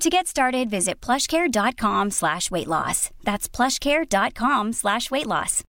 [0.00, 3.10] To get started, visit plushcare.com slash weight loss.
[3.24, 5.62] That's plushcare.com slash weight loss.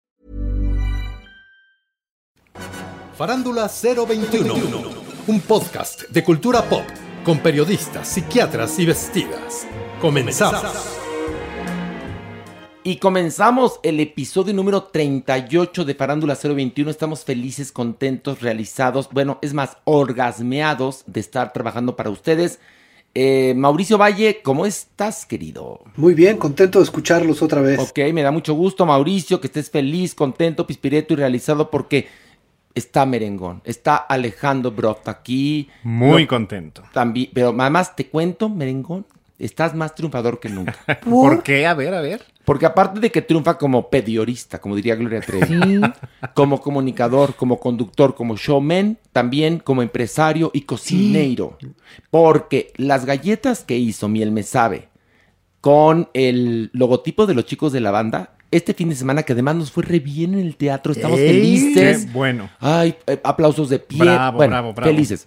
[3.16, 4.54] Farándula 021,
[5.28, 6.84] un podcast de cultura pop
[7.24, 9.68] con periodistas, psiquiatras y vestidas.
[10.00, 10.64] Comenzamos.
[12.82, 16.90] Y comenzamos el episodio número 38 de Farándula 021.
[16.90, 22.58] Estamos felices, contentos, realizados, bueno, es más, orgasmeados de estar trabajando para ustedes.
[23.16, 25.80] Eh, Mauricio Valle, ¿cómo estás, querido?
[25.96, 27.78] Muy bien, contento de escucharlos otra vez.
[27.78, 32.08] Ok, me da mucho gusto, Mauricio, que estés feliz, contento, pispireto y realizado porque
[32.74, 35.68] está Merengón, está Alejandro Brot aquí.
[35.84, 36.82] muy No, contento.
[36.92, 39.06] También, pero además te cuento, Merengón,
[39.38, 40.76] estás más triunfador que nunca.
[41.04, 41.66] ¿Por qué?
[41.66, 42.33] A ver, a ver.
[42.44, 45.80] Porque aparte de que triunfa como pediorista, como diría Gloria Trevi,
[46.34, 51.56] como comunicador, como conductor, como showman, también como empresario y cocinero.
[52.10, 54.88] Porque las galletas que hizo Miel Me Sabe
[55.60, 59.56] con el logotipo de los chicos de la banda, este fin de semana que además
[59.56, 62.12] nos fue re bien en el teatro, estamos Qué felices.
[62.12, 62.50] bueno.
[62.60, 64.00] Ay, eh, aplausos de pie.
[64.02, 64.90] Bravo, bueno, bravo, bravo.
[64.92, 65.26] felices.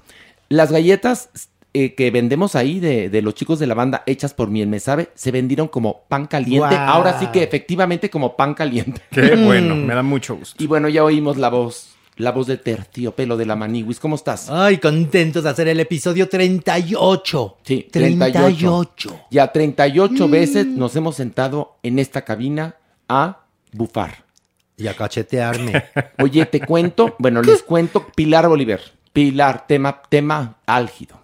[0.50, 1.30] Las galletas
[1.74, 4.80] eh, que vendemos ahí de, de los chicos de la banda hechas por Miel Me
[4.80, 6.76] Sabe se vendieron como pan caliente.
[6.76, 9.02] Ahora sí que efectivamente como pan caliente.
[9.12, 10.62] Qué bueno, me da mucho gusto.
[10.64, 14.00] Y bueno, ya oímos la voz, la voz de terciopelo de la Maniwis.
[14.00, 14.50] ¿Cómo estás?
[14.50, 17.58] Ay, contentos de hacer el episodio 38.
[17.64, 18.40] Sí, 38.
[18.44, 19.20] 38.
[19.32, 20.32] Ya 38 Mm.
[20.32, 22.76] veces nos hemos sentado en esta cabina
[23.08, 23.40] a
[23.74, 24.26] bufar.
[24.80, 25.86] Y a cachetearme.
[26.20, 28.80] Oye, te cuento, bueno, les cuento Pilar Bolívar.
[29.12, 31.20] Pilar, tema, tema álgido.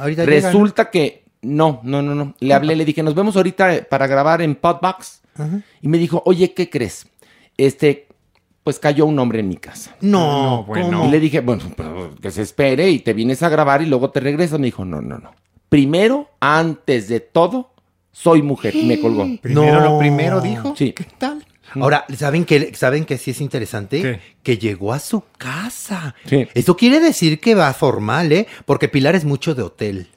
[0.00, 2.34] Ahorita Resulta que no, no, no, no.
[2.40, 5.20] Le hablé, le dije, nos vemos ahorita para grabar en Podbox.
[5.82, 7.06] Y me dijo, oye, ¿qué crees?
[7.56, 8.06] Este,
[8.62, 9.94] pues cayó un hombre en mi casa.
[10.00, 10.86] No, No, bueno.
[10.98, 11.08] ¿cómo?
[11.08, 14.10] Y le dije, bueno, pero que se espere y te vienes a grabar y luego
[14.10, 14.58] te regresas.
[14.58, 15.32] Me dijo, no, no, no.
[15.68, 17.72] Primero, antes de todo,
[18.12, 18.74] soy mujer.
[18.76, 19.26] Y me colgó.
[19.42, 19.90] Primero No.
[19.92, 20.74] lo primero dijo.
[20.76, 20.92] Sí.
[20.92, 21.33] ¿Qué tal?
[21.82, 24.02] Ahora, ¿saben que, ¿saben que sí es interesante?
[24.02, 24.20] ¿Qué?
[24.42, 26.14] Que llegó a su casa.
[26.26, 26.46] Sí.
[26.54, 28.46] Eso quiere decir que va formal, ¿eh?
[28.64, 30.08] Porque Pilar es mucho de hotel.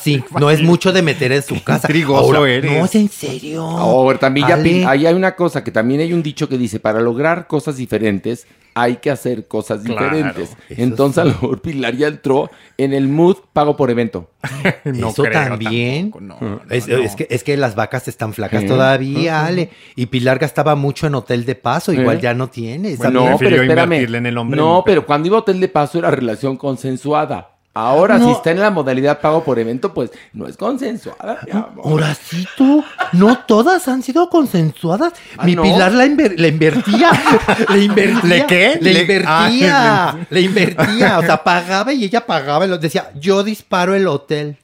[0.00, 1.86] Sí, no es mucho de meter en su casa.
[1.88, 2.70] intrigoso eres.
[2.72, 3.62] No, es en serio.
[3.64, 4.56] Ahora, también ya
[4.90, 8.46] ahí hay una cosa que también hay un dicho que dice, para lograr cosas diferentes
[8.74, 10.56] hay que hacer cosas Claro, diferentes.
[10.68, 14.30] Entonces a lo mejor Pilar ya entró en el mood pago por evento.
[14.84, 16.12] No Eso creo también.
[16.12, 16.96] tampoco, no, no, es, no.
[16.98, 19.70] es que, es que las vacas están flacas todavía, Ale.
[19.96, 22.20] Y Pilar gastaba mucho en hotel de paso, igual ¿Eh?
[22.22, 22.94] ya no tiene.
[22.94, 23.84] Bueno, no, prefirió pero espérame.
[23.86, 27.57] invertirle en el hombre no, pero cuando iba a hotel de paso era relación consensuada.
[27.80, 28.24] Ahora, No.
[28.26, 31.70] si está en la modalidad pago por evento, pues no es consensuada, mi amor.
[31.84, 35.12] Horacito, no todas han sido consensuadas.
[35.36, 35.62] Ah, Mi ¿no?
[35.62, 37.12] Pilar la, inver- la invertía.
[37.72, 38.24] le invertía.
[38.24, 38.78] ¿Le qué?
[38.80, 40.08] Le Le- invertía.
[40.08, 41.20] Ah, le invertía.
[41.20, 42.66] O sea, pagaba y ella pagaba.
[42.66, 44.56] y lo- Decía, yo disparo el hotel.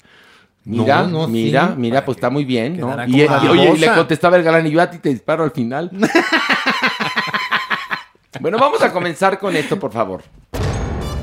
[0.65, 1.75] Mira, No, no, mira, sí.
[1.77, 4.99] mira, pues está muy bien, oye, y le contestaba el galán y yo a ti
[4.99, 5.89] te disparo al final.
[8.41, 10.23] bueno, vamos a comenzar con esto, por favor.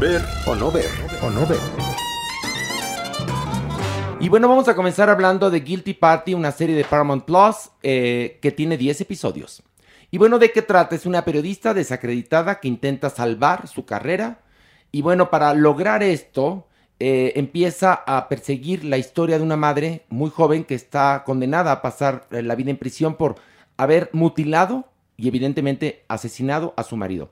[0.02, 0.90] Ver o no ver.
[1.22, 1.60] O no ver.
[4.20, 8.40] Y bueno, vamos a comenzar hablando de Guilty Party, una serie de Paramount Plus eh,
[8.42, 9.62] que tiene 10 episodios.
[10.10, 10.96] Y bueno, ¿de qué trata?
[10.96, 14.40] Es una periodista desacreditada que intenta salvar su carrera.
[14.92, 16.68] Y bueno, para lograr esto,
[17.00, 21.84] eh, empieza a perseguir la historia de una madre muy joven que está condenada a
[21.84, 23.36] pasar eh, la vida en prisión por
[23.78, 27.30] haber mutilado y evidentemente asesinado a su marido.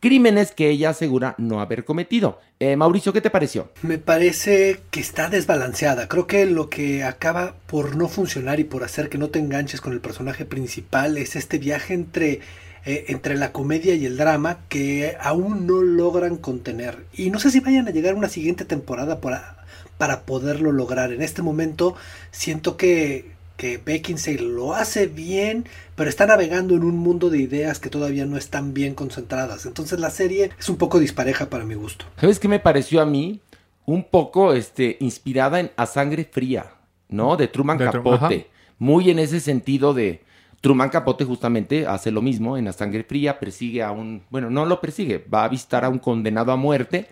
[0.00, 2.40] Crímenes que ella asegura no haber cometido.
[2.58, 3.70] Eh, Mauricio, ¿qué te pareció?
[3.82, 6.08] Me parece que está desbalanceada.
[6.08, 9.80] Creo que lo que acaba por no funcionar y por hacer que no te enganches
[9.82, 12.40] con el personaje principal es este viaje entre
[12.86, 17.04] eh, entre la comedia y el drama que aún no logran contener.
[17.12, 19.66] Y no sé si vayan a llegar a una siguiente temporada para,
[19.98, 21.12] para poderlo lograr.
[21.12, 21.94] En este momento
[22.30, 27.78] siento que, que Beckinsale lo hace bien, pero está navegando en un mundo de ideas
[27.78, 29.66] que todavía no están bien concentradas.
[29.66, 32.06] Entonces la serie es un poco dispareja para mi gusto.
[32.18, 33.40] ¿Sabes qué me pareció a mí?
[33.84, 36.72] Un poco este, inspirada en A Sangre Fría,
[37.10, 37.36] ¿no?
[37.36, 38.16] De Truman De Tru- Capote.
[38.24, 38.44] ajá.
[38.78, 40.22] Muy en ese sentido de...
[40.62, 44.22] Truman Capote justamente hace lo mismo en A Sangre Fría, persigue a un...
[44.30, 47.08] Bueno, no lo persigue, va a visitar a un condenado a muerte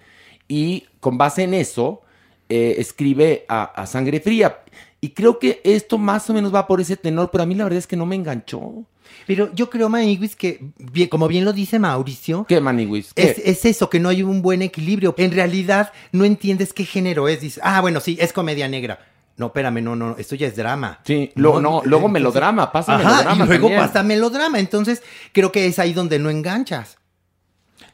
[0.49, 2.00] y con base en eso
[2.49, 4.61] eh, escribe a, a Sangre Fría.
[5.00, 7.65] Y creo que esto más o menos va por ese tenor, pero a mí la
[7.65, 8.85] verdad es que no me enganchó.
[9.27, 13.12] Pero yo creo, Maniguis, que bien, como bien lo dice Mauricio, ¿Qué, Maniwis?
[13.15, 13.23] ¿Qué?
[13.31, 15.15] es, es eso, que no hay un buen equilibrio.
[15.19, 17.41] En realidad no entiendes qué género es.
[17.41, 18.99] Dices, ah, bueno, sí, es comedia negra.
[19.37, 20.99] No, espérame, no, no, esto ya es drama.
[21.05, 23.81] Sí, lo- no, luego entonces- melodrama, pasa Ajá, melodrama y luego también.
[23.87, 24.59] pasa melodrama.
[24.59, 25.03] Entonces,
[25.33, 26.99] creo que es ahí donde no enganchas.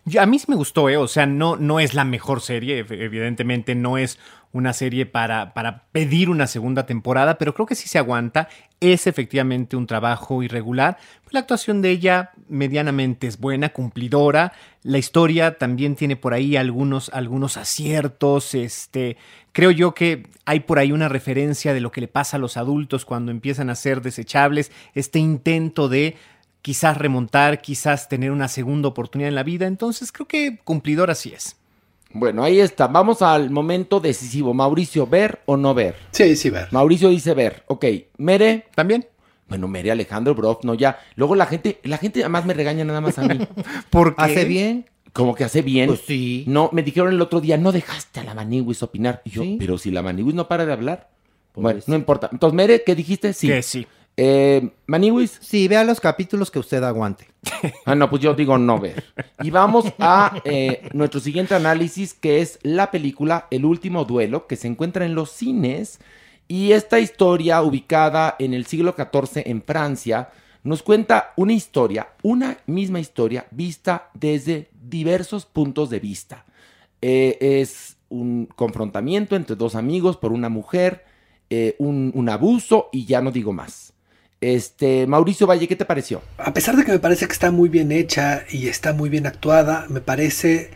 [0.07, 0.97] Yo- a mí sí me gustó, ¿eh?
[0.97, 4.19] O sea, no, no es la mejor serie, ev- evidentemente no es
[4.55, 8.49] una serie para, para pedir una segunda temporada, pero creo que sí se aguanta.
[8.79, 10.97] Es efectivamente un trabajo irregular.
[11.31, 14.53] La actuación de ella medianamente es buena, cumplidora.
[14.85, 18.55] La historia también tiene por ahí algunos, algunos aciertos.
[18.55, 19.17] Este,
[19.51, 22.57] creo yo que hay por ahí una referencia de lo que le pasa a los
[22.57, 24.71] adultos cuando empiezan a ser desechables.
[24.95, 26.17] Este intento de
[26.63, 29.67] quizás remontar, quizás tener una segunda oportunidad en la vida.
[29.67, 31.57] Entonces creo que cumplidor así es.
[32.15, 32.87] Bueno, ahí está.
[32.87, 34.55] Vamos al momento decisivo.
[34.55, 35.97] Mauricio, ¿ver o no ver?
[36.13, 36.69] Sí, sí, ver.
[36.71, 37.65] Mauricio dice ver.
[37.67, 37.85] Ok.
[38.19, 38.67] Mere.
[38.75, 39.07] ¿También?
[39.49, 40.99] Bueno, Mere, Alejandro, Broff, no ya.
[41.17, 43.39] Luego la gente, la gente además me regaña nada más a mí.
[43.91, 44.23] ¿Por qué?
[44.23, 44.87] ¿Hace bien?
[45.13, 45.89] Como que hace bien.
[45.89, 46.45] Pues sí.
[46.47, 49.21] No, me dijeron el otro día, no dejaste a la Maniwis opinar.
[49.25, 49.57] Y yo, Sí.
[49.59, 51.11] pero si la Maniwis no para de hablar.
[51.55, 51.93] Bueno, Pobrecita.
[51.93, 52.29] no importa.
[52.33, 53.33] Entonces, Mere, ¿qué dijiste?
[53.33, 53.49] Sí.
[53.49, 53.87] Que sí.
[54.17, 55.39] Eh, Maniwis.
[55.41, 57.29] Sí, vea los capítulos que usted aguante.
[57.87, 59.05] Ah, no, pues yo digo no ver.
[59.43, 64.57] Y vamos a eh, nuestro siguiente análisis, que es la película El último duelo, que
[64.57, 65.99] se encuentra en los cines.
[66.47, 70.31] Y esta historia, ubicada en el siglo XIV en Francia,
[70.63, 76.45] nos cuenta una historia, una misma historia, vista desde diversos puntos de vista.
[77.01, 81.05] Eh, es un confrontamiento entre dos amigos por una mujer,
[81.51, 83.94] eh, un, un abuso y ya no digo más.
[84.53, 86.21] Este, Mauricio Valle, ¿qué te pareció?
[86.37, 89.27] A pesar de que me parece que está muy bien hecha y está muy bien
[89.27, 90.71] actuada, me parece,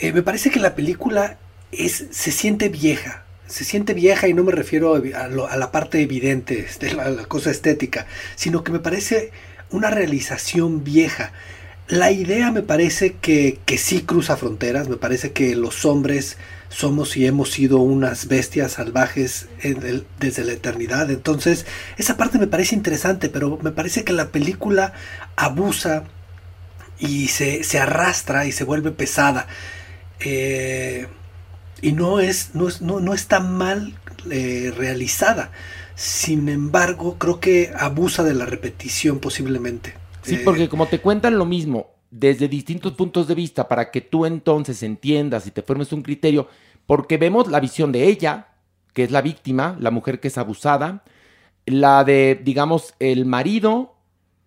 [0.00, 1.36] eh, me parece que la película
[1.70, 3.26] es, se siente vieja.
[3.46, 7.50] Se siente vieja y no me refiero a, la parte evidente, de la, la cosa
[7.50, 8.06] estética,
[8.36, 9.32] sino que me parece
[9.70, 11.32] una realización vieja.
[11.88, 16.38] La idea me parece que, que sí cruza fronteras, me parece que los hombres
[16.68, 21.10] somos y hemos sido unas bestias salvajes en el- desde la eternidad.
[21.10, 21.64] Entonces,
[21.96, 24.92] esa parte me parece interesante, pero me parece que la película
[25.36, 26.04] abusa
[26.98, 29.46] y se, se arrastra y se vuelve pesada.
[30.20, 31.06] Eh,
[31.82, 33.94] y no es, no, es- no, no está mal
[34.30, 35.50] eh, realizada.
[35.94, 39.94] Sin embargo, creo que abusa de la repetición posiblemente.
[40.22, 44.00] Sí, Eh, porque como te cuentan lo mismo desde distintos puntos de vista para que
[44.00, 46.48] tú entonces entiendas y te formes un criterio,
[46.86, 48.48] porque vemos la visión de ella,
[48.92, 51.02] que es la víctima, la mujer que es abusada,
[51.66, 53.94] la de, digamos, el marido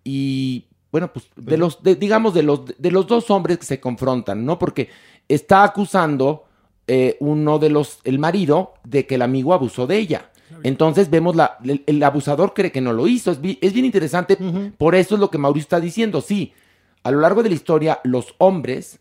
[0.03, 3.79] y, bueno, pues de los, de- digamos, de los, de los dos hombres que se
[3.79, 4.57] confrontan, ¿no?
[4.57, 4.89] Porque
[5.27, 6.45] está acusando
[6.87, 10.31] eh, uno de los, el marido, de que el amigo abusó de ella.
[10.63, 13.31] Entonces vemos la, el, el abusador cree que no lo hizo.
[13.31, 13.39] Es
[13.73, 14.35] bien interesante.
[14.77, 16.21] Por eso es lo que Mauricio está diciendo.
[16.21, 16.53] Sí,
[17.09, 18.99] a lo largo de la historia, los hombres,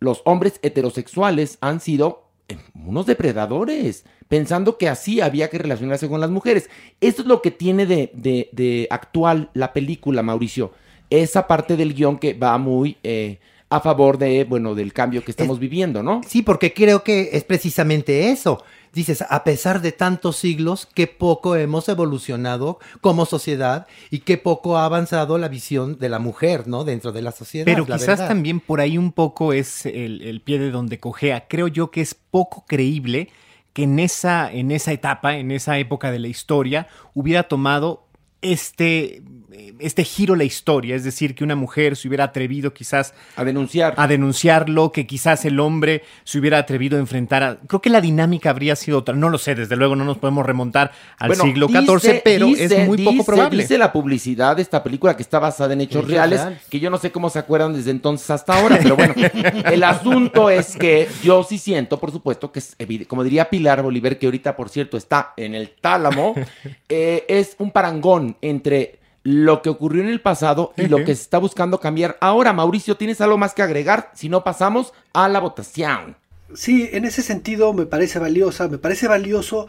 [0.00, 6.20] los hombres heterosexuales han sido eh, unos depredadores, pensando que así había que relacionarse con
[6.20, 6.68] las mujeres.
[7.00, 10.72] Esto es lo que tiene de, de- de actual la película, Mauricio.
[11.10, 13.38] Esa parte del guion que va muy eh,
[13.68, 16.20] a favor de, bueno, del cambio que estamos viviendo, ¿no?
[16.26, 18.62] Sí, porque creo que es precisamente eso.
[18.92, 24.76] Dices, a pesar de tantos siglos, qué poco hemos evolucionado como sociedad y qué poco
[24.76, 26.84] ha avanzado la visión de la mujer, ¿no?
[26.84, 27.64] Dentro de la sociedad.
[27.64, 28.28] Pero la quizás verdad.
[28.28, 31.46] también por ahí un poco es el, el pie de donde cojea.
[31.46, 33.28] Creo yo que es poco creíble
[33.72, 38.06] que en esa, en esa etapa, en esa época de la historia, hubiera tomado
[38.42, 39.22] este
[39.78, 43.94] este giro la historia, es decir, que una mujer se hubiera atrevido quizás A denunciar.
[43.96, 47.56] a denunciarlo, que quizás el hombre se hubiera atrevido a enfrentar a...
[47.66, 50.46] Creo que la dinámica habría sido otra, no lo sé, desde luego no nos podemos
[50.46, 53.62] remontar al Bueno, siglo dice- XIV, pero dice- es muy poco probable.
[53.62, 56.98] Dice la publicidad de esta película que está basada en hechos reales, que yo no
[56.98, 59.14] sé cómo se acuerdan desde entonces hasta ahora, pero bueno,
[59.72, 63.82] el asunto es que yo sí siento, por supuesto, que es evidente, como diría Pilar
[63.82, 66.34] Bolívar, que ahorita, por cierto, está en el tálamo,
[66.88, 71.22] eh, es un parangón entre lo que ocurrió en el pasado y lo que se
[71.22, 72.52] está buscando cambiar ahora.
[72.52, 74.10] Mauricio, ¿tienes algo más que agregar?
[74.14, 76.16] Si no, pasamos a la votación.
[76.54, 79.68] Sí, en ese sentido me parece valiosa, me parece valioso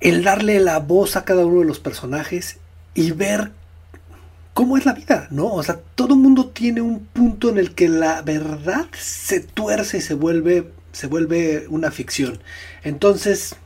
[0.00, 2.58] el darle la voz a cada uno de los personajes
[2.94, 3.52] y ver
[4.52, 5.52] cómo es la vida, ¿no?
[5.52, 9.98] O sea, todo el mundo tiene un punto en el que la verdad se tuerce
[9.98, 12.38] y se vuelve, se vuelve una ficción.
[12.84, 13.56] Entonces,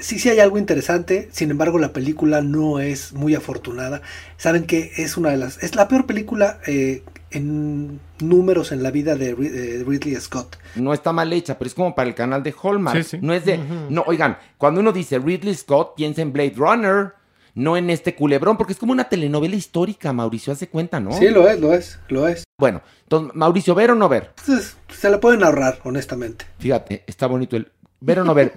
[0.00, 4.02] sí, sí hay algo interesante, sin embargo la película no es muy afortunada.
[4.36, 8.90] Saben que es una de las, es la peor película eh, en números en la
[8.90, 10.56] vida de Rid- de Ridley Scott.
[10.76, 12.96] No está mal hecha, pero es como para el canal de Hallmark.
[13.02, 13.18] Sí, sí.
[13.20, 13.58] No es de.
[13.90, 17.12] No, oigan, cuando uno dice Ridley Scott, piensa en Blade Runner,
[17.54, 21.12] no en este culebrón, porque es como una telenovela histórica, Mauricio, hace cuenta, ¿no?
[21.12, 22.44] Sí, lo es, lo es, lo es.
[22.56, 24.30] Bueno, entonces, Mauricio, ¿ver o no ver?
[24.38, 26.44] Entonces, se la pueden ahorrar, honestamente.
[26.58, 27.70] Fíjate, está bonito el.
[28.00, 28.54] ¿Ver o no ver?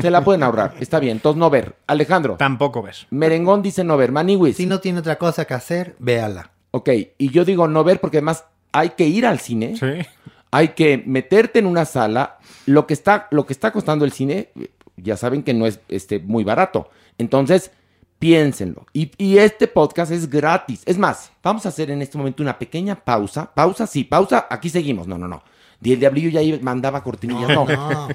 [0.00, 1.76] Se la pueden ahorrar, está bien, entonces no ver.
[1.86, 2.94] Alejandro, Tampoco ver.
[3.10, 4.12] Merengón dice no ver.
[4.12, 6.50] Maniwis, Si no tiene otra cosa que hacer, véala.
[6.70, 9.76] ok, y yo digo no ver porque además hay que ir al cine.
[9.76, 10.06] Sí.
[10.50, 12.38] hay que meterte en una sala.
[12.66, 14.50] Lo que está, lo que está costando el cine,
[14.96, 16.90] ya saben que no es este, muy barato.
[17.18, 17.70] Entonces,
[18.18, 18.86] piénsenlo.
[18.92, 20.82] Y, y este podcast es gratis.
[20.86, 23.52] Es más, vamos a hacer en este momento una pequeña pausa.
[23.54, 24.46] Pausa, sí, pausa.
[24.50, 25.06] Aquí seguimos.
[25.06, 25.42] No, no, no.
[25.82, 27.48] Y el diablillo ya iba- mandaba cortinillas.
[27.48, 27.66] No.
[27.66, 28.08] No.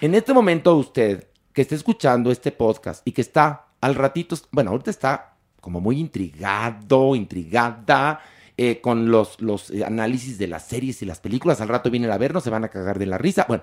[0.00, 4.70] En este momento usted que está escuchando este podcast y que está al ratito, bueno,
[4.72, 8.20] ahorita está como muy intrigado, intrigada
[8.56, 12.10] eh, con los, los eh, análisis de las series y las películas, al rato vienen
[12.10, 13.44] a vernos, se van a cagar de la risa.
[13.48, 13.62] Bueno,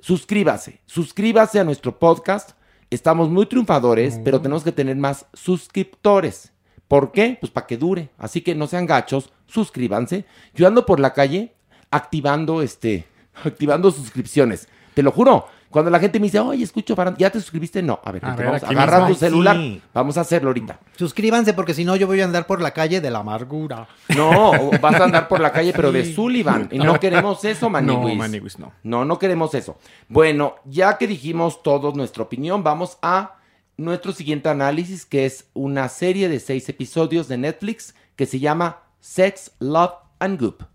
[0.00, 2.50] suscríbase, suscríbase a nuestro podcast.
[2.90, 6.52] Estamos muy triunfadores, pero tenemos que tener más suscriptores.
[6.86, 7.38] ¿Por qué?
[7.40, 8.10] Pues para que dure.
[8.18, 10.26] Así que no sean gachos, suscríbanse.
[10.54, 11.54] Yo ando por la calle
[11.94, 13.06] activando este,
[13.44, 14.68] activando suscripciones.
[14.94, 15.46] Te lo juro.
[15.70, 17.82] Cuando la gente me dice, oye, escucho, ¿ya te suscribiste?
[17.82, 17.98] No.
[18.04, 19.08] A ver, A ver, vamos, agarra mismo.
[19.08, 19.56] tu celular.
[19.56, 19.82] sí.
[19.92, 20.78] Vamos a hacerlo ahorita.
[20.96, 23.88] Suscríbanse porque si no yo voy a andar por la calle de la amargura.
[24.16, 26.68] No, vas a andar por la calle, pero de Sullivan.
[26.70, 28.16] Y no queremos eso, No, Maniwis.
[28.16, 28.72] Maniwis, no.
[28.84, 29.76] No, no queremos eso.
[30.08, 33.38] Bueno, ya que dijimos todos nuestra opinión, vamos a
[33.76, 38.78] nuestro siguiente análisis, que es una serie de seis episodios de Netflix que se llama
[39.00, 40.73] Sex, Love and Goop.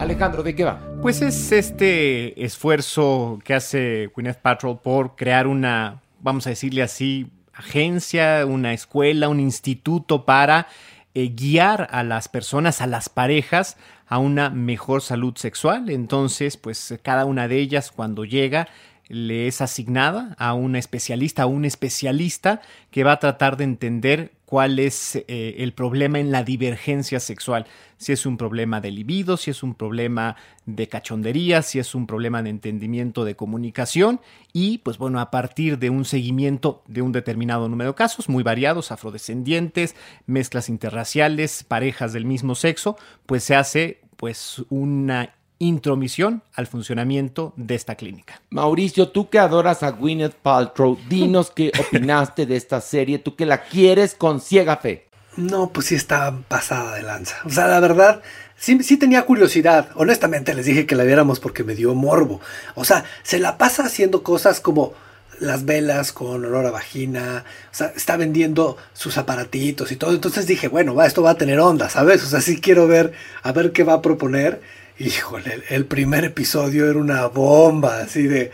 [0.00, 0.80] Alejandro, ¿de qué va?
[1.02, 7.30] Pues es este esfuerzo que hace Gwyneth Patrol por crear una, vamos a decirle así,
[7.52, 10.68] agencia, una escuela, un instituto para
[11.12, 13.76] eh, guiar a las personas, a las parejas,
[14.06, 15.90] a una mejor salud sexual.
[15.90, 18.68] Entonces, pues cada una de ellas cuando llega
[19.08, 24.32] le es asignada a una especialista, a un especialista que va a tratar de entender
[24.50, 27.66] cuál es eh, el problema en la divergencia sexual.
[27.98, 30.34] Si es un problema de libido, si es un problema
[30.66, 34.20] de cachondería, si es un problema de entendimiento de comunicación
[34.52, 38.42] y pues bueno, a partir de un seguimiento de un determinado número de casos, muy
[38.42, 39.94] variados, afrodescendientes,
[40.26, 47.76] mezclas interraciales, parejas del mismo sexo, pues se hace pues una intromisión al funcionamiento de
[47.76, 48.40] esta clínica.
[48.50, 53.46] Mauricio, tú que adoras a Gwyneth Paltrow, dinos qué opinaste de esta serie, tú que
[53.46, 55.06] la quieres con ciega fe.
[55.36, 57.36] No, pues sí está pasada de lanza.
[57.44, 58.22] O sea, la verdad,
[58.56, 59.90] sí, sí tenía curiosidad.
[59.94, 62.40] Honestamente les dije que la viéramos porque me dio morbo.
[62.74, 64.94] O sea, se la pasa haciendo cosas como
[65.38, 67.44] las velas con olor a vagina.
[67.70, 70.12] O sea, está vendiendo sus aparatitos y todo.
[70.12, 72.24] Entonces dije, bueno, va, esto va a tener onda, ¿sabes?
[72.24, 73.12] O sea, sí quiero ver,
[73.42, 74.79] a ver qué va a proponer.
[75.00, 78.52] Híjole, el, el primer episodio era una bomba, así de...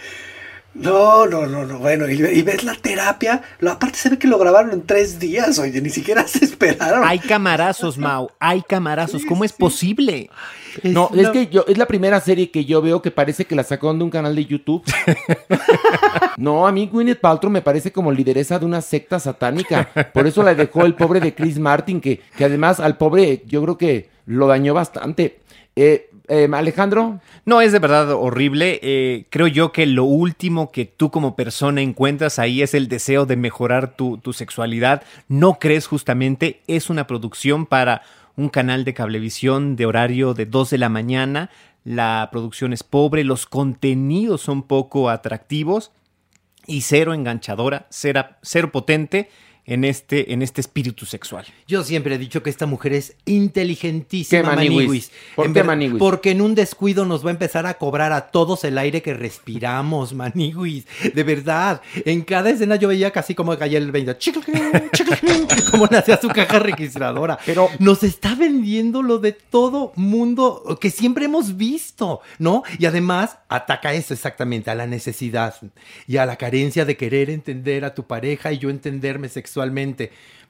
[0.74, 4.28] No, no, no, no, bueno, y, y ves la terapia, lo, aparte se ve que
[4.28, 7.02] lo grabaron en tres días, oye, ni siquiera se esperaron.
[7.04, 9.24] Hay camarazos, Mau, hay camarazos.
[9.24, 10.30] ¿Cómo es posible?
[10.84, 13.64] No, es que yo, es la primera serie que yo veo que parece que la
[13.64, 14.84] sacaron de un canal de YouTube.
[16.36, 19.88] no, a mí Gwyneth Paltrow me parece como lideresa de una secta satánica.
[20.12, 23.62] Por eso la dejó el pobre de Chris Martin, que, que además al pobre yo
[23.62, 25.40] creo que lo dañó bastante.
[25.74, 28.80] Eh, eh, Alejandro, No, es de verdad horrible.
[28.82, 33.26] Eh, creo yo que lo último que tú como persona encuentras ahí es el deseo
[33.26, 35.02] de mejorar tu, tu sexualidad.
[35.28, 38.02] No crees justamente, es una producción para
[38.36, 41.50] un canal de cablevisión de horario de 2 de la mañana.
[41.84, 45.92] La producción es pobre, los contenidos son poco atractivos
[46.66, 49.30] y cero enganchadora, cero, cero potente.
[49.66, 51.44] En este, en este espíritu sexual.
[51.66, 54.46] Yo siempre he dicho que esta mujer es inteligentísima, ¿Qué?
[54.56, 55.10] Maniwis.
[55.34, 55.98] ¿Por En qué, ver- Maniwis?
[55.98, 59.14] Porque en un descuido nos va a empezar a cobrar a todos el aire que
[59.14, 60.84] respiramos, Maniwis.
[61.14, 61.80] De verdad.
[62.04, 64.16] En cada escena yo veía casi como caía el 20.
[65.70, 67.38] Como le hacía su caja registradora.
[67.44, 72.62] Pero- nos está vendiendo lo de todo mundo que siempre hemos visto, ¿no?
[72.78, 75.54] Y además ataca eso exactamente, a la necesidad
[76.06, 79.55] y a la carencia de querer entender a tu pareja y yo entenderme sexualmente.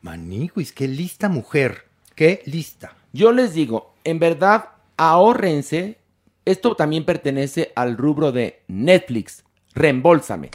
[0.02, 1.84] Maniwis, qué lista mujer,
[2.14, 2.94] qué lista.
[3.12, 5.98] Yo les digo, en verdad, ahórrense.
[6.44, 9.44] Esto también pertenece al rubro de Netflix.
[9.74, 10.50] Reembolsame.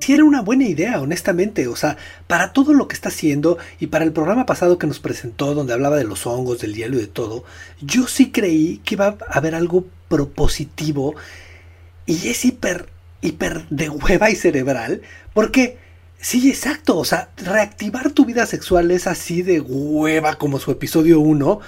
[0.00, 1.68] Sí era una buena idea, honestamente.
[1.68, 4.98] O sea, para todo lo que está haciendo y para el programa pasado que nos
[4.98, 7.44] presentó, donde hablaba de los hongos, del hielo y de todo,
[7.80, 11.14] yo sí creí que iba a haber algo propositivo
[12.04, 12.88] y es hiper,
[13.20, 15.02] hiper de hueva y cerebral,
[15.34, 15.78] porque
[16.18, 16.98] sí, exacto.
[16.98, 21.60] O sea, reactivar tu vida sexual es así de hueva como su episodio 1.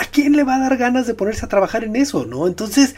[0.00, 2.46] ¿A quién le va a dar ganas de ponerse a trabajar en eso, no?
[2.46, 2.94] Entonces,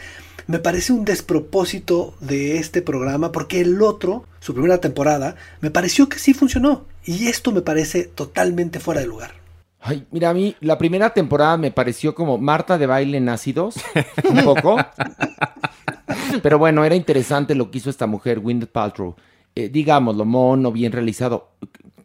[0.47, 6.07] me parece un despropósito de este programa porque el otro, su primera temporada, me pareció
[6.07, 6.85] que sí funcionó.
[7.03, 9.31] Y esto me parece totalmente fuera de lugar.
[9.79, 13.75] Ay, mira, a mí la primera temporada me pareció como Marta de baile en ácidos,
[14.27, 14.77] un poco.
[16.41, 19.15] Pero bueno, era interesante lo que hizo esta mujer, Gwyneth Paltrow.
[19.55, 21.51] Eh, digámoslo, mono, bien realizado,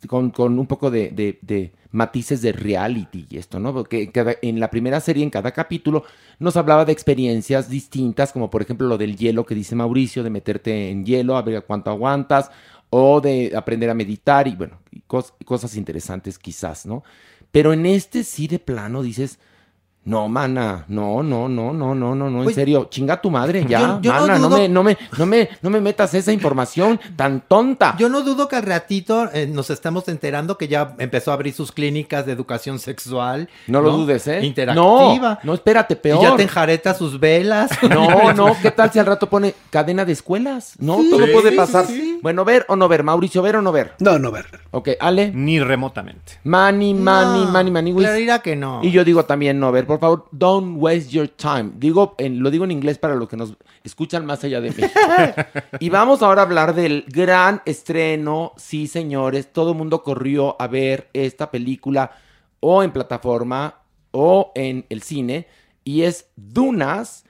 [0.06, 3.72] con, con un poco de, de- matices de reality y esto, ¿no?
[3.72, 6.04] Porque cada- en la primera serie, en cada capítulo,
[6.38, 10.30] nos hablaba de experiencias distintas, como por ejemplo lo del hielo que dice Mauricio, de
[10.30, 12.50] meterte en hielo, a ver cuánto aguantas,
[12.90, 14.78] o de aprender a meditar y bueno,
[15.44, 17.02] cosas interesantes quizás, ¿no?
[17.50, 19.38] Pero en este sí de plano dices,
[20.02, 23.98] no, mana, no, no, no, no, no, no, no, en serio, chinga tu madre, ya,
[24.00, 27.42] Yo- mana, no, dudo- me, no me, no me, no me metas esa información tan
[27.46, 27.94] tonta.
[27.98, 31.52] Yo no dudo que al ratito eh, nos estamos enterando que ya empezó a abrir
[31.52, 33.48] sus clínicas de educación sexual.
[33.66, 34.42] No lo dudes, ¿eh?
[34.44, 34.84] Interactiva.
[34.84, 36.18] No, no, espérate, peor.
[36.18, 37.70] Y ya te enjareta sus velas.
[37.90, 40.74] No, no, ¿qué tal si al rato pone cadena de escuelas?
[40.78, 41.86] No, Sí, todo puede pasar.
[41.86, 42.09] sí, sí.
[42.22, 43.94] Bueno, ver o no ver, Mauricio, ver o no ver.
[43.98, 44.46] No, no, ver.
[44.70, 45.32] Ok, Ale.
[45.34, 46.38] Ni remotamente.
[46.44, 48.06] Mani, mani, No, mani, mani, whiz.
[48.06, 48.80] Clarira que no.
[48.82, 51.72] Y yo digo también no ver, por favor, don't waste your time.
[51.76, 53.54] Digo, en- lo digo en inglés para los que nos
[53.84, 54.88] escuchan más allá de México.
[55.80, 58.52] y vamos ahora a hablar del gran estreno.
[58.56, 62.10] Sí, señores, todo el mundo corrió a ver esta película
[62.60, 63.76] o en plataforma
[64.10, 65.46] o en el cine.
[65.84, 67.24] Y es Dunas.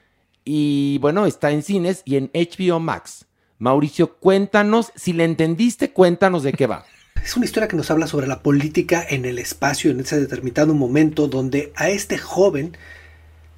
[0.44, 3.26] Y bueno, está en cines y en HBO Max.
[3.60, 6.86] Mauricio, cuéntanos, si le entendiste, cuéntanos de qué va.
[7.22, 10.72] Es una historia que nos habla sobre la política en el espacio, en ese determinado
[10.72, 12.74] momento donde a este joven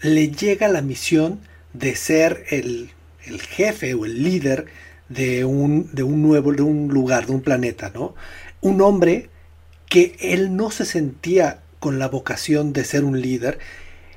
[0.00, 1.38] le llega la misión
[1.72, 2.90] de ser el,
[3.26, 4.66] el jefe o el líder
[5.08, 8.16] de un, de un nuevo, de un lugar, de un planeta, ¿no?
[8.60, 9.30] Un hombre
[9.88, 13.60] que él no se sentía con la vocación de ser un líder,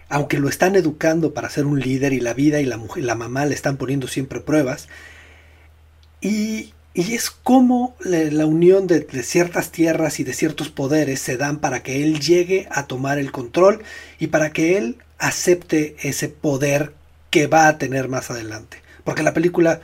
[0.09, 3.45] aunque lo están educando para ser un líder y la vida y la la mamá
[3.45, 4.87] le están poniendo siempre pruebas.
[6.21, 11.83] Y, es como la, unión de, ciertas tierras y de ciertos poderes se dan para
[11.83, 13.83] que él llegue a tomar el control
[14.17, 16.93] y para que él acepte ese poder
[17.31, 18.81] que va a tener más adelante.
[19.03, 19.81] Porque la película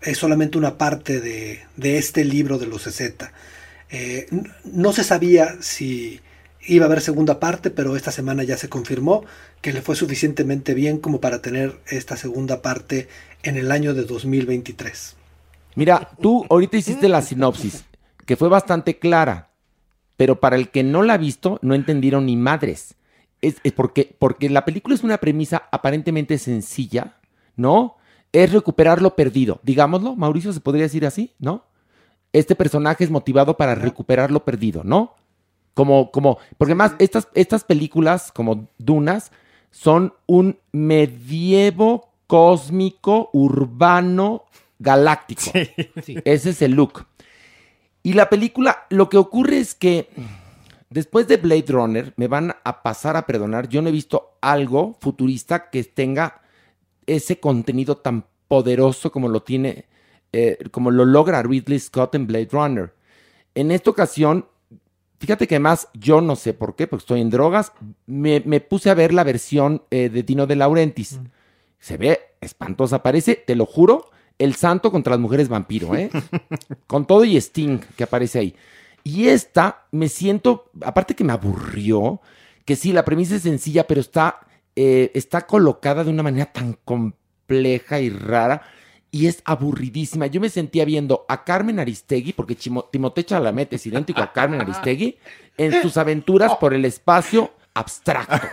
[0.00, 1.64] es solamente una parte de,
[1.98, 3.32] este libro de los 60.
[3.90, 4.28] Eh,
[4.64, 6.20] no se sabía si
[6.66, 9.24] iba a haber segunda parte, pero esta semana ya se confirmó
[9.60, 13.08] que le fue suficientemente bien como para tener esta segunda parte
[13.42, 15.16] en el año de 2023.
[15.74, 17.84] Mira, tú ahorita hiciste la sinopsis,
[18.26, 19.50] que fue bastante clara,
[20.16, 22.94] pero para el que no la ha visto, no entendieron ni madres.
[23.40, 27.16] Es, es porque, porque la película es una premisa aparentemente sencilla,
[27.56, 27.96] ¿no?
[28.32, 29.60] Es recuperar lo perdido.
[29.62, 31.32] Digámoslo, Mauricio, ¿se podría decir así?
[31.38, 31.64] ¿No?
[32.32, 35.14] Este personaje es motivado para recuperar lo perdido, ¿no?
[35.74, 39.32] Como, como, porque más, estas, estas películas, como Dunas,
[39.70, 44.44] son un medievo cósmico, urbano,
[44.84, 45.42] galáctico.
[46.24, 47.06] Ese es el look.
[48.04, 50.08] Y la película, lo que ocurre es que
[50.90, 54.96] después de Blade Runner, me van a pasar a perdonar, yo no he visto algo
[55.00, 56.42] futurista que tenga
[57.06, 59.86] ese contenido tan poderoso como lo tiene,
[60.32, 62.94] eh, como lo logra Ridley Scott en Blade Runner.
[63.54, 64.46] En esta ocasión,
[65.18, 67.72] fíjate que además yo no sé por qué, porque estoy en drogas,
[68.06, 71.18] me, me puse a ver la versión eh, de Dino de Laurentiis.
[71.78, 76.10] Se ve espantosa, parece, te lo juro, el santo contra las mujeres vampiro, ¿eh?
[76.86, 78.54] Con todo y Sting que aparece ahí.
[79.02, 82.20] Y esta me siento, aparte que me aburrió,
[82.64, 84.40] que sí, la premisa es sencilla, pero está,
[84.76, 88.62] eh, está colocada de una manera tan compleja y rara
[89.10, 90.26] y es aburridísima.
[90.26, 94.60] Yo me sentía viendo a Carmen Aristegui, porque Chimo- Timothée Chalamet es idéntico a Carmen
[94.62, 95.18] Aristegui,
[95.56, 98.46] en sus aventuras por el espacio abstracto.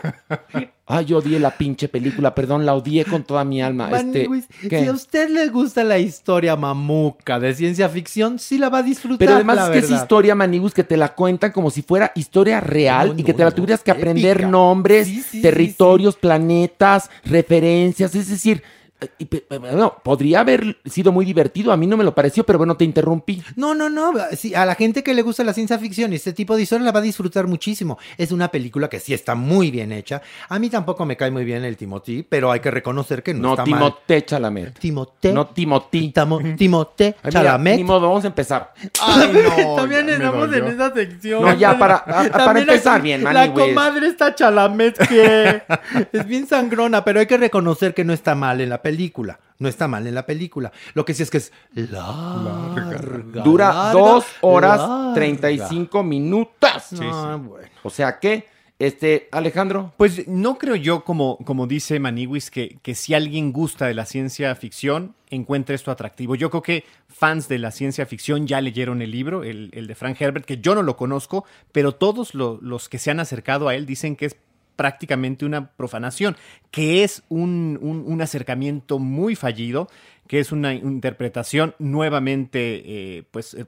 [0.87, 3.89] Ay, yo odié la pinche película, perdón, la odié con toda mi alma.
[3.91, 4.27] Este,
[4.69, 8.83] si a usted le gusta la historia mamuca de ciencia ficción, sí la va a
[8.83, 9.19] disfrutar.
[9.19, 12.11] Pero además la es que es historia, Manibus, que te la cuentan como si fuera
[12.15, 14.49] historia real No, y que te la no, tuvieras que aprender épica.
[14.49, 18.13] nombres, Sí, sí, sí, territorios, planetas, referencias.
[18.15, 18.63] Es decir,
[20.03, 21.71] podría haber sido muy divertido.
[21.71, 23.41] A mí no me lo pareció, pero bueno, te interrumpí.
[23.55, 24.13] No, no, no.
[24.35, 26.85] Sí, a la gente que le gusta la ciencia ficción y este tipo de historia
[26.85, 27.97] la va a disfrutar muchísimo.
[28.17, 30.21] Es una película que sí está muy bien hecha.
[30.49, 33.41] A mí tampoco me cae muy bien el Timothy, pero hay que reconocer que no,
[33.41, 33.79] No, está mal.
[33.79, 34.79] Timothée Chalamet.
[34.79, 35.33] Timothée.
[35.33, 36.11] No Timothy.
[36.15, 37.77] Tamo- Timothée Ay, mira, Chalamet.
[37.77, 38.73] Ni modo, vamos a empezar.
[39.01, 39.75] Ay, no.
[39.75, 41.41] También estamos en esa sección.
[41.43, 45.61] No, ya, para- a- para empezar aquí bien, La comadre está Chalamet que
[46.11, 48.90] es bien sangrona, pero hay que reconocer que no está mal en la película.
[49.59, 50.71] No está mal en la película.
[50.95, 53.43] Lo que sí es que es larga.
[53.43, 55.13] Dura larga, dos horas larga.
[55.13, 56.93] 35 minutos.
[57.01, 57.67] Ah, bueno.
[57.83, 58.47] O sea que,
[58.79, 63.85] este, Alejandro, Pues no creo yo, como, como dice Maniwis, que, que si alguien gusta
[63.85, 66.33] de la ciencia ficción, encuentre esto atractivo.
[66.35, 69.93] Yo creo que fans de la ciencia ficción ya leyeron el libro, el, el de
[69.95, 73.67] Frank Herbert, que yo no lo conozco, pero todos lo- los que se han acercado
[73.67, 74.35] a él dicen que es
[74.81, 76.35] prácticamente una profanación,
[76.71, 79.87] que es un, un- acercamiento muy fallido,
[80.27, 83.53] que es una interpretación nuevamente, eh, pues...
[83.53, 83.65] eh,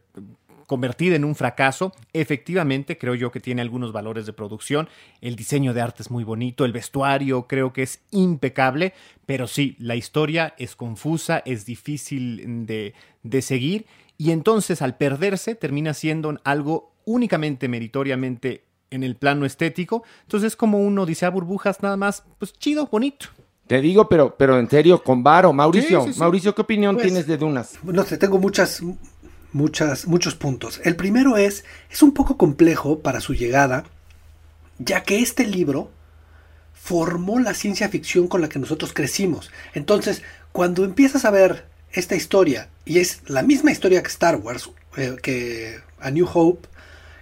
[0.66, 1.92] convertida en un fracaso.
[2.14, 4.88] Efectivamente, creo yo que tiene algunos valores de producción.
[5.22, 8.94] El diseño de arte es muy bonito, el vestuario creo que es impecable,
[9.26, 13.86] pero sí, la historia es confusa, es difícil de, de seguir
[14.18, 20.04] y entonces al perderse termina siendo algo únicamente meritoriamente en el plano estético.
[20.24, 23.28] Entonces es como uno dice a burbujas nada más, pues chido, bonito.
[23.68, 26.20] te digo, pero, pero en serio, con Varo, Mauricio, Sí, sí, sí.
[26.20, 27.74] Mauricio, ¿qué opinión Pues- tienes de Dunas?
[27.84, 28.82] No sé, tengo muchas,
[29.52, 30.80] muchas, muchos puntos.
[30.84, 33.84] El primero es, es un poco complejo para su llegada,
[34.80, 35.90] ya que este libro
[36.74, 39.52] formó la ciencia ficción con la que nosotros crecimos.
[39.74, 44.70] Entonces, cuando empiezas a ver esta historia, y es la misma historia que Star Wars,
[44.98, 46.68] eh, que A New Hope,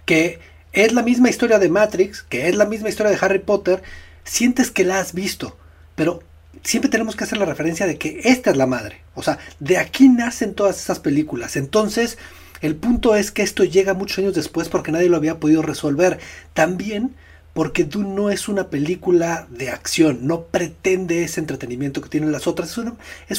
[0.04, 0.40] que
[0.72, 3.82] es la misma historia de Matrix, que es la misma historia de Harry Potter,
[4.24, 5.56] sientes que la has visto,
[5.94, 6.22] pero
[6.62, 9.02] siempre tenemos que hacer la referencia de que esta es la madre.
[9.14, 11.56] O sea, de aquí nacen todas esas películas.
[11.56, 12.18] Entonces,
[12.60, 16.18] el punto es que esto llega muchos años después porque nadie lo había podido resolver.
[16.54, 17.14] También
[17.52, 22.46] porque Dune no es una película de acción, no pretende ese entretenimiento que tienen las
[22.46, 22.94] otras, es una,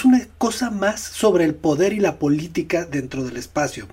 [0.05, 3.87] una cosa más sobre el poder y la política dentro del espacio.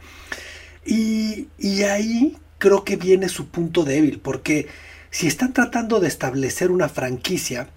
[0.85, 4.69] Y, y ahí creo que viene su punto débil, porque
[5.11, 7.69] si están tratando de establecer una franquicia,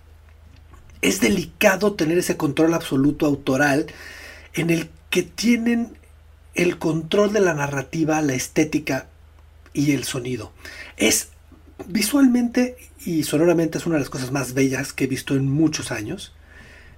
[1.01, 3.87] es delicado tener ese control absoluto autoral
[4.53, 5.97] en el que tienen
[6.53, 9.07] el control de la narrativa, la estética
[9.73, 10.51] y el sonido.
[10.97, 11.29] Es
[11.87, 15.91] visualmente y sonoramente es una de las cosas más bellas que he visto en muchos
[15.91, 16.33] años,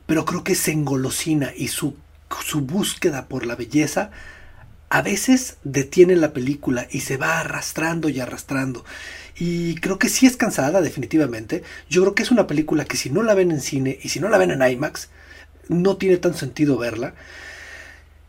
[0.07, 1.95] pero creo que se engolosina y su,
[2.43, 4.11] su búsqueda por la belleza
[4.95, 8.85] a veces detiene la película y se va arrastrando y arrastrando.
[9.37, 11.63] Y creo que sí es cansada, definitivamente.
[11.89, 14.21] Yo creo que es una película que si no la ven en cine y si
[14.21, 15.09] no la ven en IMAX,
[15.67, 17.13] no tiene tan sentido verla.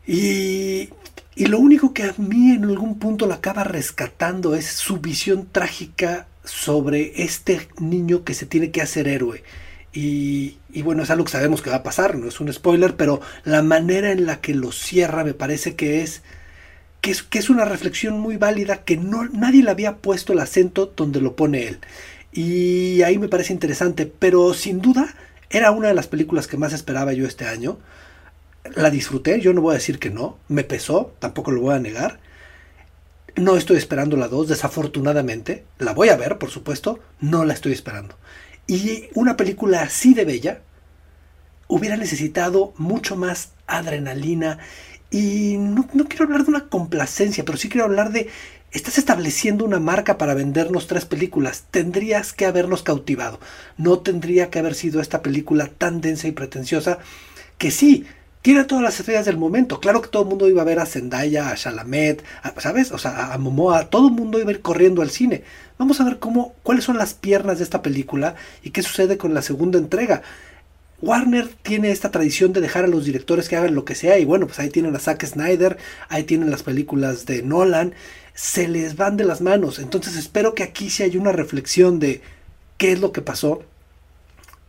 [0.05, 0.89] Y,
[1.35, 5.47] y lo único que a mí en algún punto la acaba rescatando es su visión
[5.49, 9.41] trágica sobre este niño que se tiene que hacer héroe.
[9.93, 12.97] Y, y, bueno, es algo que sabemos que va a pasar, no es un spoiler,
[12.97, 16.23] pero la manera en la que lo cierra me parece que es
[17.29, 21.21] que es, una reflexión muy válida que no, nadie le había puesto el acento donde
[21.21, 21.79] lo pone él.
[22.31, 25.15] Y ahí me parece interesante, pero sin duda
[25.49, 27.79] era una de las películas que más esperaba yo este año.
[28.75, 31.79] La disfruté, yo no voy a decir que no, me pesó, tampoco lo voy a
[31.79, 32.19] negar.
[33.35, 35.63] No estoy esperando la 2, desafortunadamente.
[35.77, 38.15] La voy a ver, por supuesto, no la estoy esperando.
[38.65, 40.61] Y una película así de bella
[41.67, 44.59] hubiera necesitado mucho más adrenalina.
[45.09, 48.29] Y no, no, quiero hablar de una complacencia, pero sí quiero hablar de...
[48.71, 51.63] Estás estableciendo una marca para vendernos tres películas.
[51.71, 53.39] Tendrías que habernos cautivado.
[53.77, 56.99] No tendría que haber sido esta película tan densa y pretenciosa
[57.57, 58.05] que sí,
[58.41, 59.79] tiene todas las estrellas del momento.
[59.79, 62.23] Claro que todo el mundo iba a ver a Zendaya, a Chalamet,
[62.59, 62.91] ¿sabes?
[62.91, 65.43] O sea, a Momoa, todo el mundo iba a ir corriendo al cine.
[65.77, 69.33] Vamos a ver cómo, cuáles son las piernas de esta película y qué sucede con
[69.33, 70.21] la segunda entrega.
[71.01, 74.25] Warner tiene esta tradición de dejar a los directores que hagan lo que sea y
[74.25, 75.77] bueno, pues ahí tienen a Zack Snyder,
[76.09, 77.93] ahí tienen las películas de Nolan,
[78.33, 79.79] se les van de las manos.
[79.79, 82.21] Entonces espero que aquí sí haya una reflexión de
[82.77, 83.61] qué es lo que pasó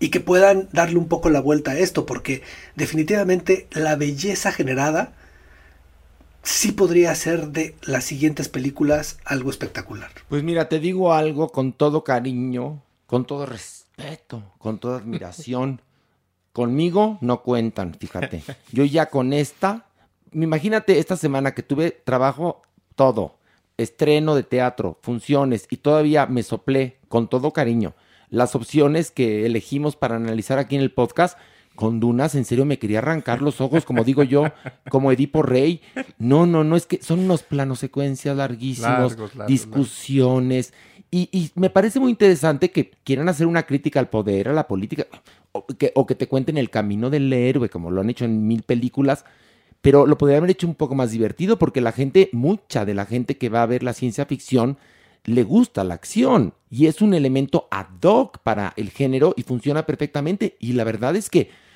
[0.01, 2.43] y que puedan darle un poco la vuelta a esto, porque
[2.77, 5.13] definitivamente la belleza generada
[6.43, 10.11] sí podría hacer de las siguientes películas algo espectacular.
[10.29, 15.81] Pues mira, te digo algo con todo cariño, con todo respeto, con toda admiración.
[16.53, 18.43] Conmigo no cuentan, fíjate.
[18.73, 19.87] Yo ya con esta,
[20.33, 22.63] imagínate esta semana que tuve trabajo
[22.95, 23.39] todo,
[23.77, 27.95] estreno de teatro, funciones y todavía me soplé con todo cariño
[28.31, 31.39] las opciones que elegimos para analizar aquí en el podcast.
[31.79, 34.47] Con Dunas, en serio, me quería arrancar los ojos, como digo yo,
[34.91, 35.81] como Edipo Rey.
[36.19, 40.75] No, no, no, es que son unos planos secuencias larguísimos, Largos, largos, discusiones.
[41.13, 44.67] Y, y me parece muy interesante que quieran hacer una crítica al poder, a la
[44.67, 45.07] política,
[45.53, 48.49] o que, o que te cuenten el camino del héroe, como lo han hecho en
[48.49, 49.25] mil películas.
[49.81, 53.07] Pero lo podrían haber hecho un poco más divertido, porque la gente, mucha de la
[53.07, 54.79] gente que va a ver la ciencia ficción,
[55.27, 59.87] le gusta la acción y es un elemento ad hoc para el género y funciona
[59.87, 60.57] perfectamente.
[60.59, 61.68] Y la verdad es que,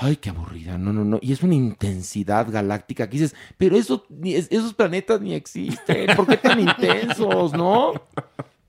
[0.00, 1.18] ay, qué aburrida, no, no, no.
[1.20, 6.14] Y es una intensidad galáctica que dices, pero eso, ni es- esos planetas ni existen,
[6.16, 7.92] ¿por qué tan intensos, no?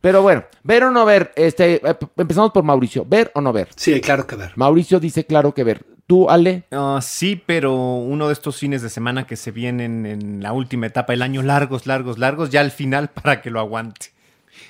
[0.02, 3.68] Pero bueno, ver o no ver, este, eh, empezamos por Mauricio, ver o no ver.
[3.76, 4.54] Sí, claro que ver.
[4.56, 5.86] Mauricio dice claro que ver.
[6.08, 10.42] Tú, Ale, Ah, sí, pero uno de estos fines de semana que se vienen en
[10.42, 14.08] la última etapa del año, largos, largos, largos, ya al final para que lo aguante.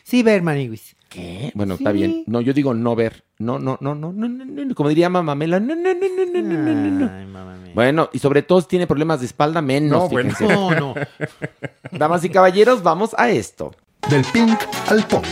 [0.04, 0.96] Sí, ver, Maniguis.
[1.08, 1.52] ¿qué?
[1.56, 2.24] Bueno, está bien.
[2.28, 3.24] No, yo digo no ver.
[3.42, 4.76] No, no, no, no, no, no, no, no.
[4.76, 7.10] Como diría Mamamela, no, no, no, no, no, no, no, no, no.
[7.18, 7.72] Ay, mamá mía.
[7.74, 10.04] Bueno, y sobre todo si tiene problemas de espalda, menos.
[10.04, 10.32] No, bueno.
[10.36, 10.54] fíjense.
[10.54, 10.94] No, no.
[11.92, 13.74] Damas y caballeros, vamos a esto.
[14.10, 15.24] Del pink al punk.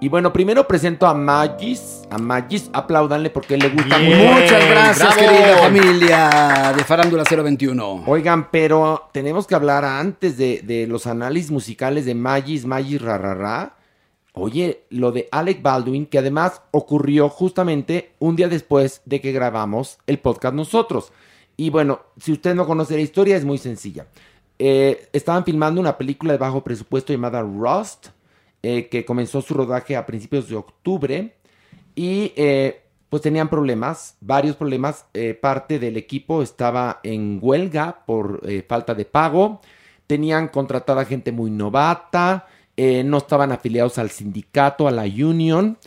[0.00, 2.02] Y bueno, primero presento a Magis.
[2.08, 4.16] A Magis, apláudanle porque le gusta Bien.
[4.16, 4.40] mucho.
[4.40, 5.20] Muchas gracias, bravo.
[5.20, 8.04] querida familia de Farándula 021.
[8.06, 13.74] Oigan, pero tenemos que hablar antes de, de los análisis musicales de Magis, Magis Rarará.
[14.40, 19.98] Oye, lo de Alec Baldwin, que además ocurrió justamente un día después de que grabamos
[20.06, 21.12] el podcast nosotros.
[21.56, 24.06] Y bueno, si usted no conoce la historia, es muy sencilla.
[24.60, 28.08] Eh, estaban filmando una película de bajo presupuesto llamada Rust,
[28.62, 31.34] eh, que comenzó su rodaje a principios de octubre.
[31.96, 35.06] Y eh, pues tenían problemas, varios problemas.
[35.40, 39.60] Parte del equipo estaba en huelga por falta de pago.
[40.06, 42.46] Tenían contratada gente muy novata.
[42.80, 45.78] Eh, no estaban afiliados al sindicato, a la union.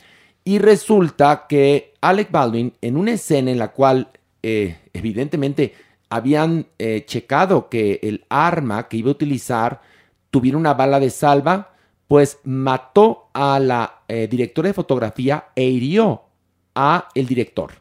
[0.43, 4.09] Y resulta que Alec Baldwin, en una escena en la cual
[4.43, 5.73] eh, evidentemente
[6.09, 9.79] habían eh, checado que el arma que iba a utilizar
[10.31, 11.75] tuviera una bala de salva,
[12.09, 16.23] pues mató a la directora de fotografía e hirió
[16.75, 17.71] a el director.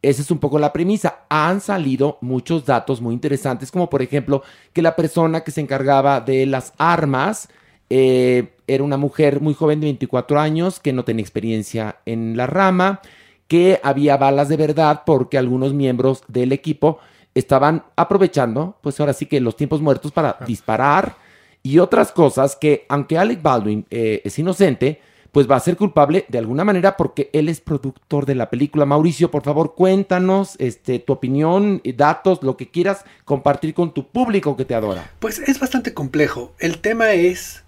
[0.00, 1.24] Esa es un poco la premisa.
[1.28, 6.20] Han salido muchos datos muy interesantes, como por ejemplo que la persona que se encargaba
[6.20, 7.48] de las armas
[7.94, 12.46] eh, era una mujer muy joven de 24 años que no tenía experiencia en la
[12.46, 13.02] rama,
[13.48, 17.00] que había balas de verdad porque algunos miembros del equipo
[17.34, 21.16] estaban aprovechando, pues ahora sí que los tiempos muertos para disparar
[21.62, 26.24] y otras cosas que, aunque Alec Baldwin eh, es inocente, pues va a ser culpable
[26.28, 28.86] de alguna manera porque él es productor de la película.
[28.86, 34.56] Mauricio, por favor, cuéntanos este, tu opinión, datos, lo que quieras compartir con tu público
[34.56, 35.10] que te adora.
[35.18, 36.54] Pues es bastante complejo.
[36.58, 37.62] El tema es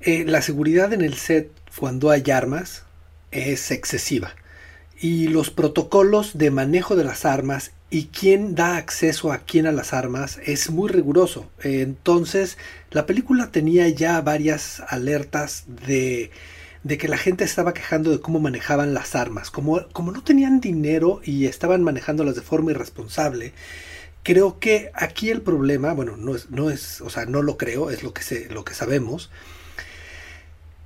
[0.00, 2.84] eh, la seguridad en el set cuando hay armas
[3.30, 4.34] es excesiva.
[5.00, 9.72] Y los protocolos de manejo de las armas y quién da acceso a quién a
[9.72, 11.50] las armas es muy riguroso.
[11.62, 12.58] Entonces,
[12.90, 16.30] la película tenía ya varias alertas de,
[16.84, 19.50] de que la gente estaba quejando de cómo manejaban las armas.
[19.50, 23.52] Como, como no tenían dinero y estaban manejándolas de forma irresponsable,
[24.22, 27.90] creo que aquí el problema, bueno, no es, no es, o sea, no lo creo,
[27.90, 29.30] es lo que, se, lo que sabemos.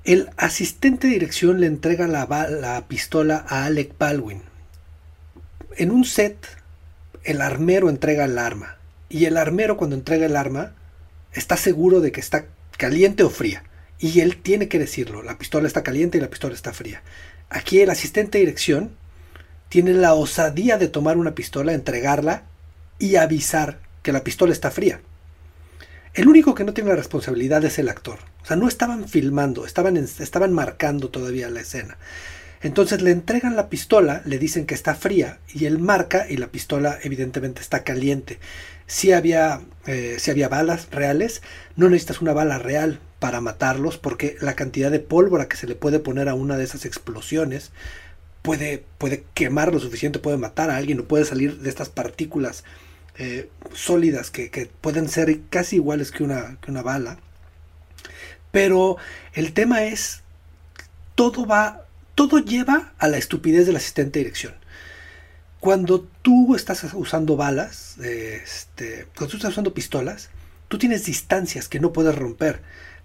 [0.05, 4.43] El asistente de dirección le entrega la, pistola a Alec Baldwin.
[5.79, 6.47] En un set,
[7.23, 8.77] el armero entrega el arma.
[9.09, 10.75] Y el armero cuando entrega el arma
[11.33, 12.45] está seguro de que está
[12.77, 13.65] caliente o fría.
[13.99, 15.23] Y él tiene que decirlo.
[15.23, 17.03] La pistola está caliente y la pistola está fría.
[17.49, 18.91] Aquí el asistente de dirección
[19.71, 22.43] tiene la osadía de tomar una pistola, entregarla
[22.99, 25.01] y avisar que la pistola está fría.
[26.15, 28.21] El único que no tiene la responsabilidad es el actor.
[28.43, 31.99] O sea, no estaban filmando, estaban, estaban marcando todavía la escena.
[32.63, 36.47] Entonces le entregan la pistola, le dicen que está fría y él marca y la
[36.47, 38.39] pistola evidentemente está caliente.
[38.87, 41.43] Si había, eh, había balas reales,
[41.77, 45.75] no necesitas una bala real para matarlos porque la cantidad de pólvora que se le
[45.75, 47.73] puede poner a una de esas explosiones
[48.41, 52.63] puede, puede quemar lo suficiente, puede matar a alguien o puede salir de estas partículas
[53.17, 57.19] eh, sólidas que, pueden ser casi iguales que una, que una bala.
[58.51, 58.97] Pero
[59.33, 60.23] el tema es,
[61.15, 64.55] todo va, todo lleva a la estupidez del asistente de dirección.
[65.61, 70.29] cuando tú estás usando balas, este, cuando tú estás usando pistolas,
[70.69, 72.61] tú tienes distancias que no puedes romper,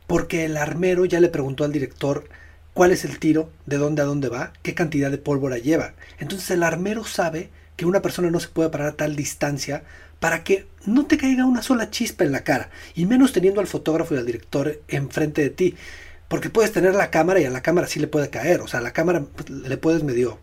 [0.08, 2.28] porque el armero ya le preguntó al director
[2.74, 5.94] cuál es el tiro, de dónde a dónde va, qué cantidad de pólvora lleva.
[6.18, 9.84] Entonces el armero sabe que una persona no se puede parar a tal distancia
[10.20, 13.68] para que no te caiga una sola chispa en la cara, y menos teniendo al
[13.68, 15.76] fotógrafo y al director enfrente de ti,
[16.28, 18.82] porque puedes tener la cámara y a la cámara sí le puede caer, o sea,
[18.82, 20.40] a la cámara le puedes medio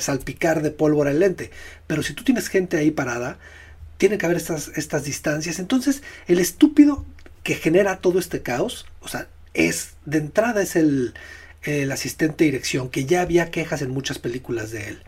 [0.00, 1.52] salpicar de pólvora el lente,
[1.86, 3.38] pero si tú tienes gente ahí parada,
[3.96, 7.06] tiene que haber estas, estas distancias, entonces el estúpido
[7.44, 11.14] que genera todo este caos, o sea, es de entrada es el,
[11.62, 15.02] el asistente de dirección, que ya había quejas en muchas películas de él.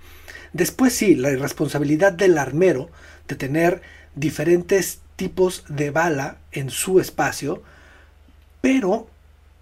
[0.53, 2.91] Después sí, la irresponsabilidad del armero
[3.29, 3.83] de tener
[4.15, 7.63] diferentes tipos de bala en su espacio,
[8.61, 9.09] pero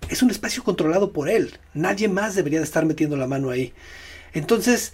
[0.08, 1.58] es un espacio controlado por él.
[1.74, 3.72] Nadie más debería de estar metiendo la mano ahí.
[4.34, 4.92] Entonces,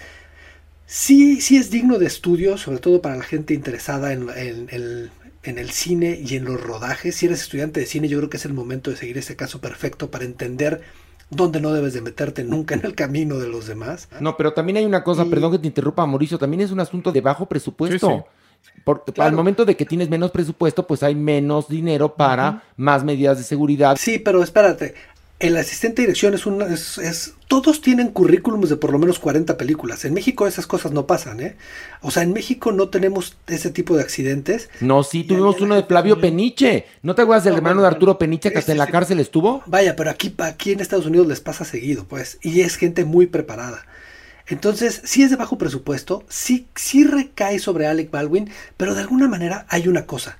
[0.86, 5.58] sí, sí es digno de estudio, sobre todo para la gente interesada en, en- en-
[5.58, 7.16] el cine y en los rodajes.
[7.16, 9.60] Si eres estudiante de cine, yo creo que es el momento de seguir ese caso
[9.60, 10.82] perfecto para entender
[11.34, 14.08] dónde no debes de meterte nunca en el camino de los demás.
[14.20, 17.10] No, pero también hay una cosa, perdón que te interrumpa, Mauricio, también es un asunto
[17.12, 18.08] de bajo presupuesto.
[18.08, 18.16] Sí,
[18.62, 18.72] sí.
[18.84, 19.28] Por- Claro.
[19.30, 23.44] Al momento de que tienes menos presupuesto, pues hay menos dinero para más medidas de
[23.44, 23.96] seguridad.
[23.98, 24.94] Sí, pero espérate.
[25.42, 30.04] El asistente de dirección es es- todos tienen currículums de por lo menos 40 películas.
[30.04, 31.56] En México esas cosas no pasan, ¿eh?
[32.00, 34.70] O sea, en México no tenemos ese tipo de accidentes.
[34.80, 36.86] No, sí, tuvimos uno de Flavio Peniche.
[37.02, 39.62] ¿No te acuerdas del No, hermano de Arturo Peniche que hasta en la cárcel estuvo?
[39.66, 42.38] Vaya, pero aquí, aquí en Estados Unidos les pasa seguido, pues.
[42.40, 43.84] Y es gente muy preparada.
[44.46, 49.28] Entonces, sí es de bajo presupuesto, sí, sí recae sobre Alec Baldwin, pero de alguna
[49.28, 50.38] manera hay una cosa.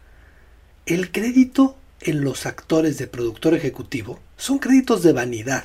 [0.87, 5.65] El crédito en los actores de productor ejecutivo son créditos de vanidad.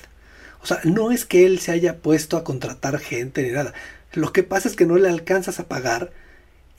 [0.61, 3.73] O sea, no es que él se haya puesto a contratar gente ni nada.
[4.13, 6.11] Lo que pasa es que no le alcanzas a pagar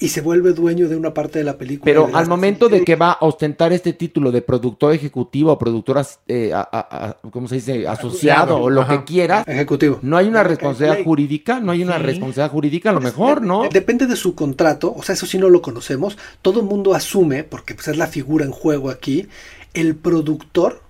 [0.01, 1.85] y se vuelve dueño de una parte de la película.
[1.85, 5.99] Pero al momento de que va a ostentar este título de productor ejecutivo o productor,
[5.99, 7.89] as- eh, a- a- a- ¿cómo se dice?
[7.89, 8.99] Asociado o lo Ajá.
[9.01, 9.43] que quiera.
[9.47, 9.99] Ejecutivo.
[10.03, 12.03] No hay una responsabilidad jurídica, no hay una Sí.
[12.05, 13.69] responsabilidad jurídica, a lo mejor, ¿no?
[13.69, 16.17] Depende de su contrato, o sea, eso sí no lo conocemos.
[16.43, 19.27] Todo el mundo asume, porque pues, es la figura en juego aquí,
[19.75, 20.83] el productor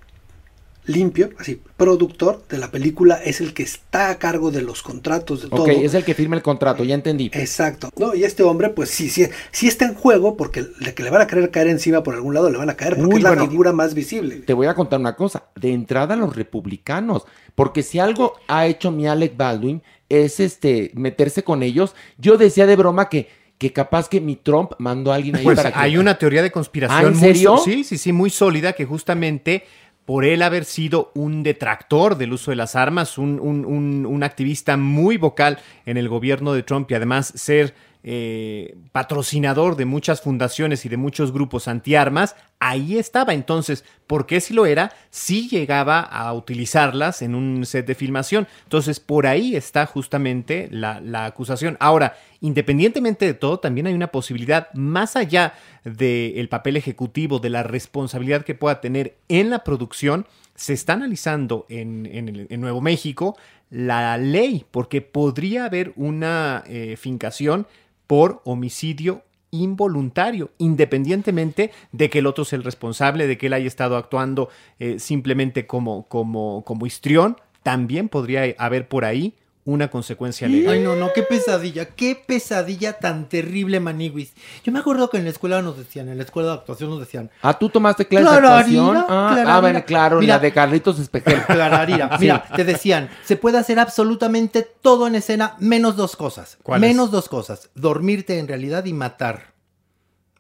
[0.89, 5.43] limpio, así, productor de la película es el que está a cargo de los contratos
[5.43, 5.63] de todo.
[5.63, 7.31] Ok, es el que firma el contrato, ya entendí.
[7.35, 7.91] Exacto.
[7.97, 11.11] No, y este hombre, pues sí, sí, sí está en juego porque de que le
[11.11, 13.23] van a querer caer encima por algún lado, le van a caer porque Uy, es
[13.23, 13.49] la bueno.
[13.49, 14.37] figura más visible.
[14.37, 15.45] Te voy a contar una cosa.
[15.55, 17.25] De entrada, los republicanos.
[17.55, 21.95] Porque si algo ha hecho mi Alec Baldwin es este meterse con ellos.
[22.17, 25.57] Yo decía de broma que, que capaz que mi Trump mandó a alguien ahí Pues
[25.57, 25.79] para que.
[25.79, 27.59] hay una teoría de conspiración ¿Ah, en muy serio?
[27.59, 29.65] sí, sí, sí, muy sólida que justamente
[30.09, 34.23] por él haber sido un detractor del uso de las armas, un, un- un- un
[34.23, 37.75] activista muy vocal en el gobierno de Trump y además ser
[38.11, 43.35] eh, patrocinador de muchas fundaciones y de muchos grupos antiarmas, ahí estaba.
[43.35, 44.93] Entonces, ¿por qué si lo era?
[45.11, 48.49] Sí llegaba a utilizarlas en un set de filmación.
[48.65, 51.77] Entonces, por ahí está justamente la, acusación.
[51.81, 55.53] Ahora, independientemente de todo, también hay una posibilidad más allá
[55.85, 61.67] del papel ejecutivo, de la responsabilidad que pueda tener en la producción, se está analizando
[61.69, 63.37] en Nuevo México
[63.71, 67.67] la ley, porque podría haber una eh, fincación
[68.09, 73.69] por homicidio involuntario, independientemente de que el otro sea el responsable, de que él haya
[73.69, 74.49] estado actuando
[74.81, 79.35] eh, simplemente como, como, como histrión, también podría haber por ahí
[79.69, 80.75] una consecuencia legal.
[80.75, 84.33] Ay, no, no, qué pesadilla, qué pesadilla tan terrible, Maniguis.
[84.65, 87.01] Yo me acuerdo que en la escuela nos decían, en la escuela de actuación nos
[87.01, 88.97] decían, Ah, ¿tú tomaste clases de actuación?
[88.97, 89.05] Ah,
[89.35, 89.57] clararira.
[89.57, 90.37] ah, bueno, claro, Mira.
[90.37, 91.43] la de Carlitos Espejel.
[91.47, 92.09] Clararira.
[92.17, 92.23] Sí.
[92.25, 96.57] Mira, te decían, se puede hacer absolutamente todo en escena, menos dos cosas.
[96.63, 96.89] ¿Cuáles?
[96.89, 97.69] Menos dos cosas.
[97.75, 99.53] Dormirte en realidad y matar.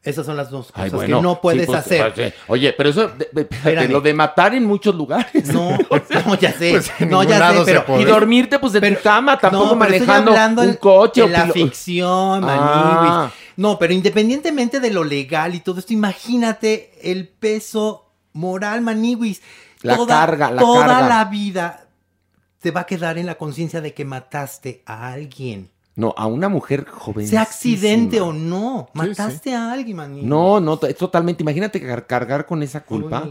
[0.08, 2.12] Esas son las dos cosas Ay, bueno, que no puedes sí, pues, hacer.
[2.14, 5.52] pues, eh, Oye, pero eso, de, de- lo de matar en muchos lugares.
[5.52, 5.76] No,
[6.26, 6.70] no, ya sé.
[6.72, 8.00] Pues no, ya sé, pero.
[8.00, 11.44] Y dormirte, pues, en tu cama, tampoco pero estoy manejando un en- coche o la
[11.46, 13.30] pilo- ficción, Ah.
[13.56, 19.42] No, pero independientemente de lo legal y todo esto, imagínate el peso moral, Maniguis.
[19.82, 21.08] La carga, la toda carga.
[21.08, 21.84] la vida
[22.60, 25.70] te va a quedar en la conciencia de que mataste a alguien.
[25.98, 27.26] No, a una mujer joven.
[27.26, 30.24] Sea accidente o no, mataste a alguien, Maniguis.
[30.24, 31.42] No, no, es totalmente.
[31.42, 33.28] Imagínate car- cargar con esa culpa.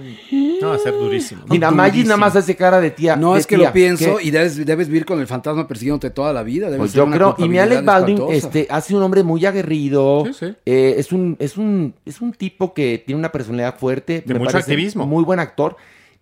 [0.61, 1.43] No, va a ser durísimo.
[1.49, 3.15] Mira, Maggi nada más hace cara de tía.
[3.15, 5.65] No, de es que tía, lo pienso que- y debes, debes vivir con el fantasma
[5.65, 6.67] persiguiéndote toda la vida.
[6.75, 10.25] Pues yo creo, y mi Alec Baldwin este, hace un hombre muy aguerrido.
[10.25, 10.45] Sí, sí.
[10.65, 14.23] eh, es, un, es, un, es un tipo que tiene una personalidad fuerte.
[14.25, 15.05] De me mucho parece activismo.
[15.07, 15.77] Muy buen actor.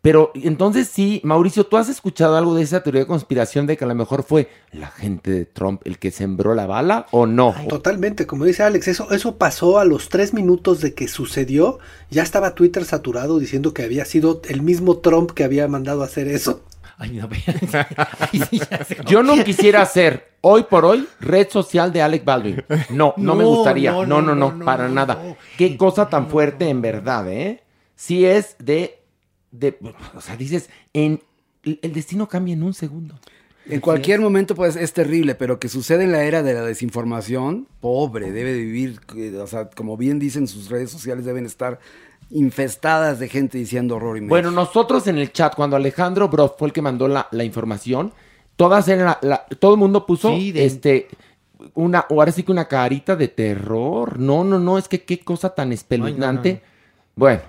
[0.06, 3.86] Pero entonces sí, Mauricio, ¿tú has escuchado algo de esa teoría de conspiración de que
[3.86, 7.56] a lo mejor fue la gente de Trump el que sembró la bala o no?
[7.68, 11.80] Totalmente, como dice Alex, eso, eso pasó a los tres minutos de que sucedió.
[12.12, 16.06] Ya estaba Twitter saturado diciendo que había sido el mismo Trump que había mandado a
[16.06, 16.62] hacer eso.
[17.00, 17.28] Ay, no,
[19.08, 22.64] Yo no quisiera ser hoy por hoy red social de Alec Baldwin.
[22.92, 23.92] No, no, me gustaría.
[23.92, 25.16] no, No, no, no, no, no, para no, nada.
[25.16, 25.36] no.
[25.58, 27.64] Qué cosa tan fuerte en verdad, ¿eh?
[27.96, 29.00] Sí es de,
[29.60, 29.78] de,
[30.16, 31.22] o sea, dices, en
[31.64, 33.16] el destino cambia en un segundo.
[33.68, 37.68] En cualquier momento, pues, es terrible, pero que sucede en la era de la desinformación,
[37.82, 41.80] pobre, debe de vivir, eh, o sea, como bien dicen, sus redes sociales deben estar
[42.30, 44.30] infestadas de gente diciendo horror y medio.
[44.30, 48.14] Bueno, nosotros en el chat, cuando Alejandro Broff fue el que mandó la, la información,
[48.56, 51.08] todas eran la- la- todo el mundo puso Sí, de- este
[51.74, 54.20] una, o ahora sí que una carita de terror.
[54.20, 56.50] No, no, no, es que qué cosa tan espeluznante.
[56.50, 57.42] Ay, no, no, Bueno,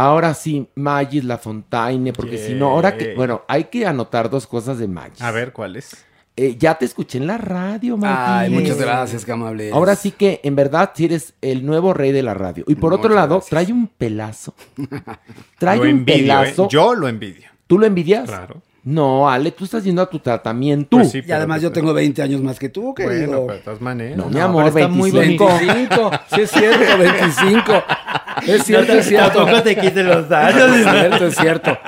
[0.00, 4.46] ahora sí, Magis La Fontaine, porque si no, ahora que, bueno, hay que anotar dos
[4.46, 5.20] cosas de Magis.
[5.20, 6.04] A ver, ¿cuál es?
[6.36, 8.18] Eh, ya te escuché en la radio, Magis.
[8.18, 9.70] Ay, muchas gracias, qué amable.
[9.72, 12.64] Ahora sí que, en verdad, si eres el nuevo rey de la radio.
[12.66, 13.50] Y por otro lado, gracias.
[13.50, 14.54] trae un pelazo.
[15.58, 16.20] Trae lo un envidio, ¿eh?
[16.20, 16.68] pelazo.
[16.68, 17.50] Yo lo envidio.
[17.66, 18.28] ¿Tú lo envidias?
[18.28, 18.62] Claro.
[18.82, 20.96] No, Ale, tú estás yendo a tu tratamiento.
[20.96, 23.26] Pues sí, Y pero- además yo tengo 20 años más que tú, querido.
[23.26, 24.16] Bueno, pero de todas maneras.
[24.16, 25.46] No, mi No, amor, está muy 25.
[25.58, 27.72] 25, sí es cierto, 25.
[28.46, 29.38] Es cierto, es cierto.
[29.38, 30.90] Tampoco te quiten los Es daños.
[30.90, 31.78] cierto, es cierto.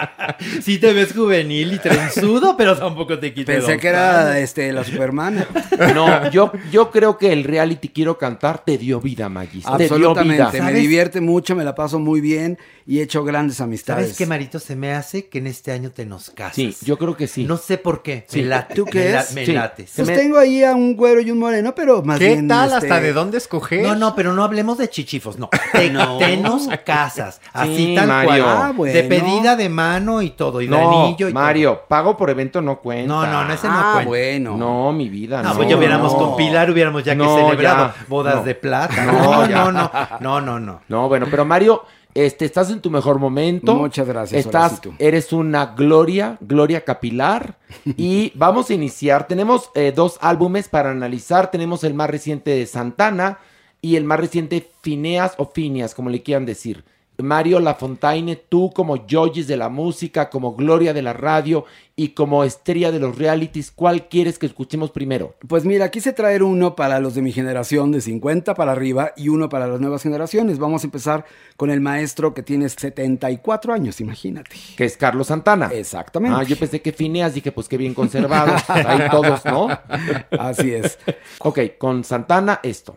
[0.62, 4.70] Sí te ves juvenil y trenzudo, pero tampoco te quites Pensé los que era este,
[4.72, 5.46] la Superman.
[5.94, 9.64] No, yo, yo creo que el reality Quiero Cantar te dio vida, Magis.
[9.64, 10.08] Te dio vida.
[10.10, 14.04] Absolutamente, me divierte mucho, me la paso muy bien y he hecho grandes amistades.
[14.06, 14.58] ¿Sabes qué, Marito?
[14.58, 16.54] Se me hace que en este año te nos casas.
[16.56, 17.44] Sí, yo creo que sí.
[17.44, 18.24] No sé por qué.
[18.28, 18.42] Sí.
[18.42, 18.74] Me late.
[18.74, 19.12] ¿Tú me crees?
[19.12, 19.52] la- Me Sí.
[19.86, 22.48] Se Pues me- tengo ahí a un güero y un moreno, pero más ¿Qué bien.
[22.48, 22.72] tal?
[22.72, 23.82] este, ¿Hasta de dónde escoger?
[23.82, 25.48] No, no, pero no hablemos de chichifos, no.
[25.72, 27.40] Te, te nos casas.
[27.52, 28.28] Así Sí, tal Mario.
[28.44, 28.56] cual.
[28.62, 28.94] Ah, bueno.
[28.94, 30.60] De pedida de mano y todo.
[30.60, 33.06] Y de No, anillo y Mario, pago por evento no cuenta.
[33.08, 34.08] No, no, no, ese no Ah, cuenta.
[34.08, 34.56] bueno.
[34.56, 35.56] No, mi vida, No, no.
[35.56, 36.18] pues ya hubiéramos no.
[36.18, 38.04] con Pilar, hubiéramos ya que No, celebrado ya.
[38.08, 38.42] bodas No.
[38.44, 39.04] de plata.
[39.04, 39.12] No,
[39.46, 40.80] No, no, no, no, no, no.
[40.88, 41.84] No, bueno, pero Mario,
[42.14, 43.74] este, estás en tu mejor momento.
[43.74, 44.94] Muchas gracias, Estás, Horacito.
[44.98, 47.58] eres una gloria, gloria capilar.
[47.84, 49.26] y vamos a iniciar.
[49.26, 51.50] Tenemos eh, dos álbumes para analizar.
[51.50, 53.38] Tenemos el más reciente de Santana
[53.80, 56.84] y el más reciente Phineas o Phineas, como le quieran decir.
[57.18, 62.42] Mario Lafontaine, tú como Yoyis de la música, como gloria de la radio y como
[62.42, 65.34] estrella de los realities, ¿cuál quieres que escuchemos primero?
[65.46, 69.28] Pues mira, quise traer uno para los de mi generación de 50 para arriba y
[69.28, 70.58] uno para las nuevas generaciones.
[70.58, 74.56] Vamos a empezar con el maestro que tiene 74 años, imagínate.
[74.76, 75.70] Que es Carlos Santana.
[75.72, 76.38] Exactamente.
[76.40, 78.62] Ah, yo pensé que Phineas, dije, pues qué bien conservados.
[78.68, 79.68] Ahí todos, ¿no?
[80.38, 80.98] Así es.
[81.40, 82.96] Ok, con Santana esto.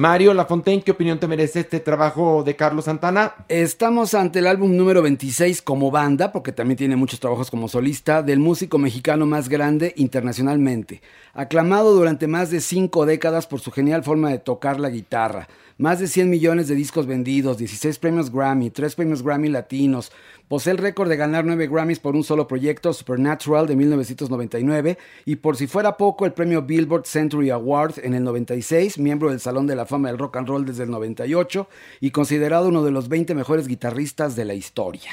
[0.00, 3.34] Mario Lafontaine, ¿qué opinión te merece este trabajo de Carlos Santana?
[3.50, 8.22] Estamos ante el álbum número 26 como banda, porque también tiene muchos trabajos como solista,
[8.22, 11.02] del músico mexicano más grande internacionalmente.
[11.34, 15.48] Aclamado durante más de cinco décadas por su genial forma de tocar la guitarra.
[15.80, 20.12] Más de 100 millones de discos vendidos, 16 premios Grammy, 3 premios Grammy latinos.
[20.46, 24.98] Posee el récord de ganar 9 Grammys por un solo proyecto, Supernatural de 1999.
[25.24, 29.40] Y por si fuera poco, el premio Billboard Century Award en el 96, miembro del
[29.40, 31.66] Salón de la Fama del Rock and Roll desde el 98
[32.02, 35.12] y considerado uno de los 20 mejores guitarristas de la historia.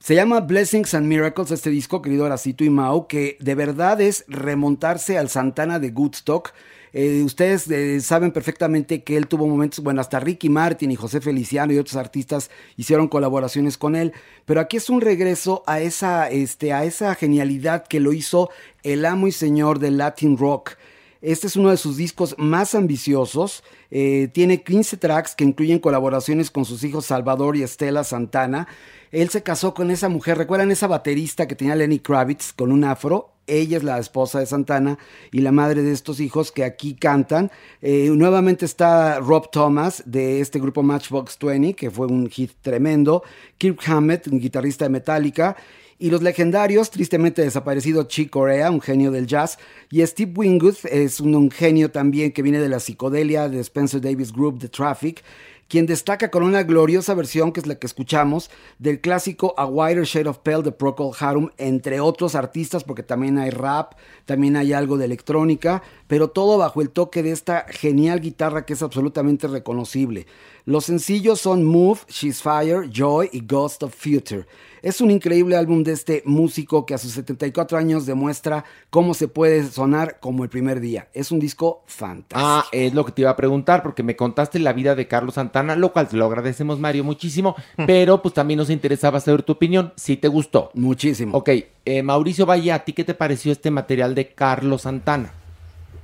[0.00, 4.24] Se llama Blessings and Miracles este disco, querido Aracito y Mau, que de verdad es
[4.26, 6.52] remontarse al Santana de Goodstock.
[6.98, 11.20] Eh, ustedes eh, saben perfectamente que él tuvo momentos, bueno, hasta Ricky Martin y José
[11.20, 14.14] Feliciano y otros artistas hicieron colaboraciones con él,
[14.46, 18.48] pero aquí es un regreso a esa, este, a esa genialidad que lo hizo
[18.82, 20.78] el amo y señor del Latin Rock.
[21.20, 23.62] Este es uno de sus discos más ambiciosos.
[23.90, 28.68] eh, tiene 15 tracks que incluyen colaboraciones con sus hijos Salvador y Estela Santana.
[29.12, 30.38] Él se casó con esa mujer.
[30.38, 33.35] ¿Recuerdan esa baterista que tenía Lenny Kravitz con un afro?
[33.46, 34.98] Ella es la esposa de Santana
[35.30, 37.50] y la madre de estos hijos que aquí cantan.
[37.80, 43.22] Eh, nuevamente está Rob Thomas de este grupo Matchbox 20, que fue un hit tremendo.
[43.58, 45.56] Kirk Hammett, un guitarrista de Metallica.
[45.98, 49.58] Y los legendarios, tristemente desaparecido Chick Corea, un genio del jazz,
[49.90, 54.30] y Steve Winwood es un genio también que viene de la psicodelia de Spencer Davis
[54.30, 55.22] Group, The Traffic,
[55.68, 60.04] quien destaca con una gloriosa versión, que es la que escuchamos, del clásico A Wider
[60.04, 63.94] Shade of Pale de Procol Harum, entre otros artistas, porque también hay rap,
[64.24, 68.74] también hay algo de electrónica, pero todo bajo el toque de esta genial guitarra que
[68.74, 70.26] es absolutamente reconocible.
[70.64, 74.46] Los sencillos son Move, She's Fire, Joy y Ghost of Future.
[74.86, 79.26] Es un increíble álbum de este músico que a sus 74 años demuestra cómo se
[79.26, 81.08] puede sonar como el primer día.
[81.12, 82.40] Es un disco fantástico.
[82.40, 85.34] Ah, es lo que te iba a preguntar, porque me contaste la vida de Carlos
[85.34, 89.54] Santana, lo cual te lo agradecemos, Mario, muchísimo, pero pues también nos interesaba saber tu
[89.54, 90.70] opinión, si te gustó.
[90.74, 91.36] Muchísimo.
[91.36, 91.50] Ok,
[91.84, 95.32] eh, Mauricio Valle, ¿a ti qué te pareció este material de Carlos Santana?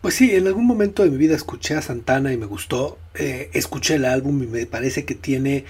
[0.00, 2.98] Pues sí, en algún momento de mi vida escuché a Santana y me gustó.
[3.14, 5.66] Eh, escuché el álbum y me parece que tiene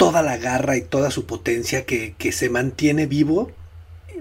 [0.00, 3.52] toda la garra y toda su potencia que, que se mantiene vivo.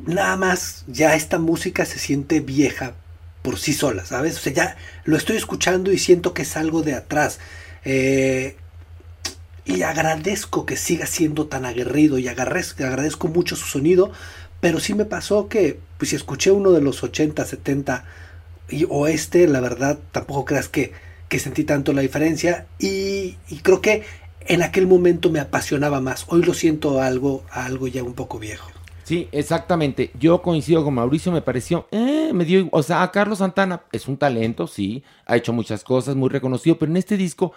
[0.05, 2.95] Nada más, ya esta música se siente vieja
[3.43, 4.35] por sí sola, ¿sabes?
[4.35, 7.39] O sea, ya lo estoy escuchando y siento que es algo de atrás.
[7.85, 8.57] Eh,
[9.63, 14.11] y agradezco que siga siendo tan aguerrido y agradezco, agradezco mucho su sonido,
[14.59, 18.03] pero sí me pasó que, pues si escuché uno de los 80, 70
[18.67, 20.91] y, o este, la verdad, tampoco creas que,
[21.29, 24.03] que sentí tanto la diferencia y, y creo que
[24.47, 26.25] en aquel momento me apasionaba más.
[26.29, 28.69] Hoy lo siento algo, algo ya un poco viejo.
[29.03, 30.11] Sí, exactamente.
[30.19, 34.17] Yo coincido con Mauricio, me pareció, eh, me dio, o sea, Carlos Santana es un
[34.17, 37.53] talento, sí, ha hecho muchas cosas, muy reconocido, pero en este disco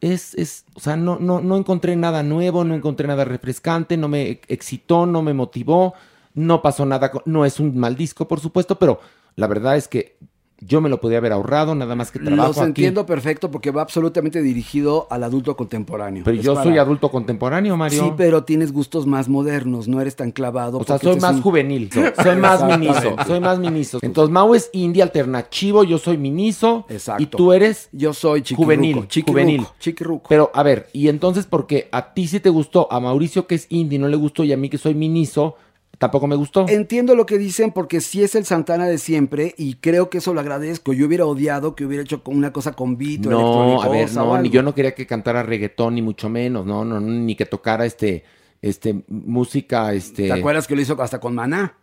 [0.00, 4.08] es, es, o sea, no, no, no encontré nada nuevo, no encontré nada refrescante, no
[4.08, 5.94] me excitó, no me motivó,
[6.34, 9.00] no pasó nada, no es un mal disco, por supuesto, pero
[9.36, 10.16] la verdad es que
[10.60, 12.66] yo me lo podía haber ahorrado, nada más que trabajo Los aquí.
[12.68, 16.22] entiendo perfecto porque va absolutamente dirigido al adulto contemporáneo.
[16.24, 18.04] Pero Es yo para- soy adulto contemporáneo, Mario.
[18.04, 20.78] Sí, pero tienes gustos más modernos, no eres tan clavado.
[20.78, 23.98] O sea, soy más un- juvenil, so- soy más miniso, soy más miniso.
[24.00, 26.86] Entonces, Mau es indie alternativo, yo soy miniso.
[26.88, 27.22] Exacto.
[27.22, 29.66] Y tú eres Yo soy juvenil, chiquirruco, juvenil.
[29.78, 30.28] chiquirruco.
[30.28, 33.66] Pero, a ver, y entonces, porque a ti sí te gustó, a Mauricio que es
[33.68, 35.56] indie no le gustó y a mí que soy miniso,
[35.98, 36.66] tampoco me gustó.
[36.68, 40.34] Entiendo lo que dicen porque sí es el Santana de siempre y creo que eso
[40.34, 40.92] lo agradezco.
[40.92, 44.40] Yo hubiera odiado que hubiera hecho una cosa con beat o No, a ver, no,
[44.40, 47.46] ni yo no quería que cantara reggaetón, ni mucho menos, no, no, no, ni que
[47.46, 48.24] tocara este,
[48.62, 50.26] este, música, este.
[50.28, 51.74] ¿Te acuerdas que lo hizo hasta con Maná?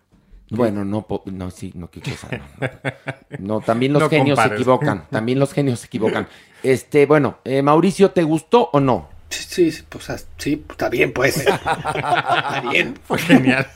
[0.50, 2.28] Bueno, no, po- no, sí, no, qué cosa.
[3.40, 5.06] No, No, también los No genios se equivocan.
[5.10, 6.28] También los genios se equivocan.
[6.62, 9.10] Este, bueno, eh, Mauricio, ¿te gustó o no?
[9.54, 10.06] Sí, sí, pues
[10.38, 11.38] sí, está bien, pues.
[11.38, 12.96] está bien.
[13.06, 13.68] Fue genial.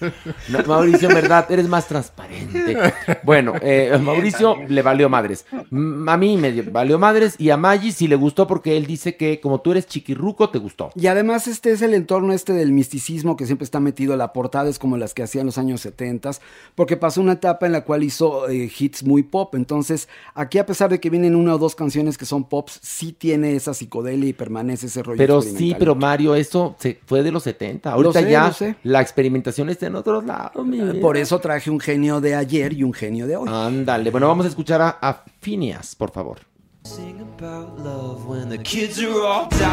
[0.50, 2.78] No, Mauricio, en verdad, eres más transparente.
[3.24, 5.46] Bueno, eh, Mauricio le valió madres.
[5.52, 9.16] A mí me dio- valió madres y a Maggi sí le gustó porque él dice
[9.18, 10.90] que como tú eres chiquirruco, te gustó.
[10.96, 14.34] Y además este es el entorno este del misticismo que siempre está metido a la
[14.34, 16.32] portada, es como las que hacía en los años 70,
[16.74, 20.66] porque pasó una etapa en la cual hizo eh, hits muy pop, entonces aquí a
[20.66, 24.30] pesar de que vienen una o dos canciones que son pops, sí tiene esa psicodelia
[24.30, 25.80] y permanece ese rollo Pero sí, experimental.
[25.80, 27.91] pero Mario, eso se fue de los 70.
[27.91, 28.76] Ahorita sé, ya lo sé.
[28.84, 30.65] la experimentación está en otros lados.
[30.65, 30.93] mi vida.
[31.01, 33.47] Por eso traje un genio de ayer y un genio de hoy.
[33.51, 36.39] Ándale, bueno, vamos a escuchar a, a Phineas, por favor.
[36.84, 39.68] Sing about love when the kids are all dying.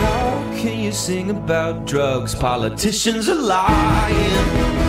[0.00, 2.34] How can you sing about drugs?
[2.34, 4.87] Politicians are lying.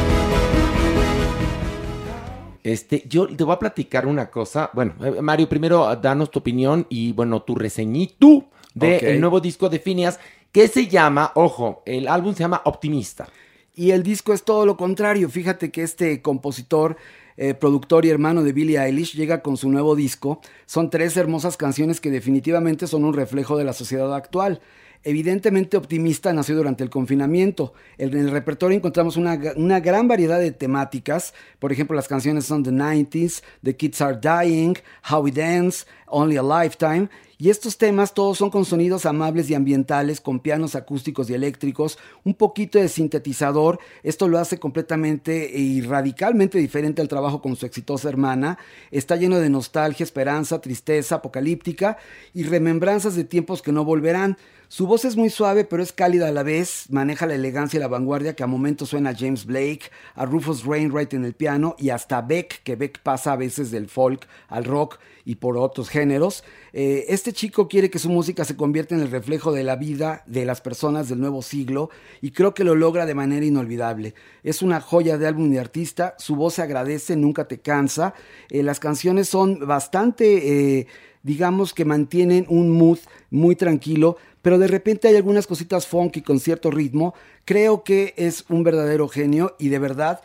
[2.63, 4.69] Este, yo te voy a platicar una cosa.
[4.73, 9.19] Bueno, eh, Mario, primero danos tu opinión y bueno, tu reseñito del Ok.
[9.19, 10.19] nuevo disco de Phineas,
[10.51, 13.27] que se llama, ojo, el álbum se llama Optimista.
[13.75, 15.29] Y el disco es todo lo contrario.
[15.29, 16.97] Fíjate que este compositor,
[17.37, 20.41] eh, productor y hermano de Billie Eilish llega con su nuevo disco.
[20.65, 24.59] Son tres hermosas canciones que definitivamente son un reflejo de la sociedad actual.
[25.03, 27.73] Evidentemente optimista nació durante el confinamiento.
[27.97, 31.33] En el repertorio encontramos una, gran variedad de temáticas.
[31.59, 34.75] Por ejemplo, las canciones son The 90s, The Kids Are Dying,
[35.09, 37.09] How We Dance, Only a Lifetime.
[37.41, 41.97] Y estos temas todos son con sonidos amables y ambientales, con pianos acústicos y eléctricos,
[42.25, 43.79] un poquito de sintetizador.
[44.03, 48.59] Esto lo hace completamente y radicalmente diferente al trabajo con su exitosa hermana.
[48.91, 51.97] Está lleno de nostalgia, esperanza, tristeza, apocalíptica
[52.33, 54.35] y remembranzas de tiempos que no volverán.
[54.67, 56.87] Su voz es muy suave, pero es cálida a la vez.
[56.89, 59.83] Maneja la elegancia y la vanguardia que a momentos suena a James Blake,
[60.13, 63.87] a Rufus Wainwright en el piano y hasta Beck, que Beck pasa a veces del
[63.87, 66.43] folk al rock y por otros géneros.
[66.73, 70.23] Eh, este chico quiere que su música se convierta en el reflejo de la vida
[70.27, 71.89] de las personas del nuevo siglo
[72.21, 74.13] y creo que lo logra de manera inolvidable.
[74.43, 78.13] Es una joya de álbum de artista, su voz se agradece, nunca te cansa.
[78.49, 80.79] Eh, las canciones son bastante...
[80.79, 80.87] eh,
[81.23, 82.99] digamos que mantienen un mood
[83.29, 87.13] muy tranquilo, pero de repente hay algunas cositas funky con cierto ritmo.
[87.45, 90.21] Creo que es un verdadero genio y de verdad,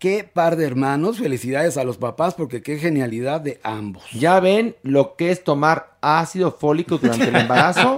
[0.00, 1.18] qué par de hermanos.
[1.18, 4.02] Felicidades a los papás porque qué genialidad de ambos.
[4.12, 7.96] Ya ven lo que es tomar ácido fólico durante el embarazo.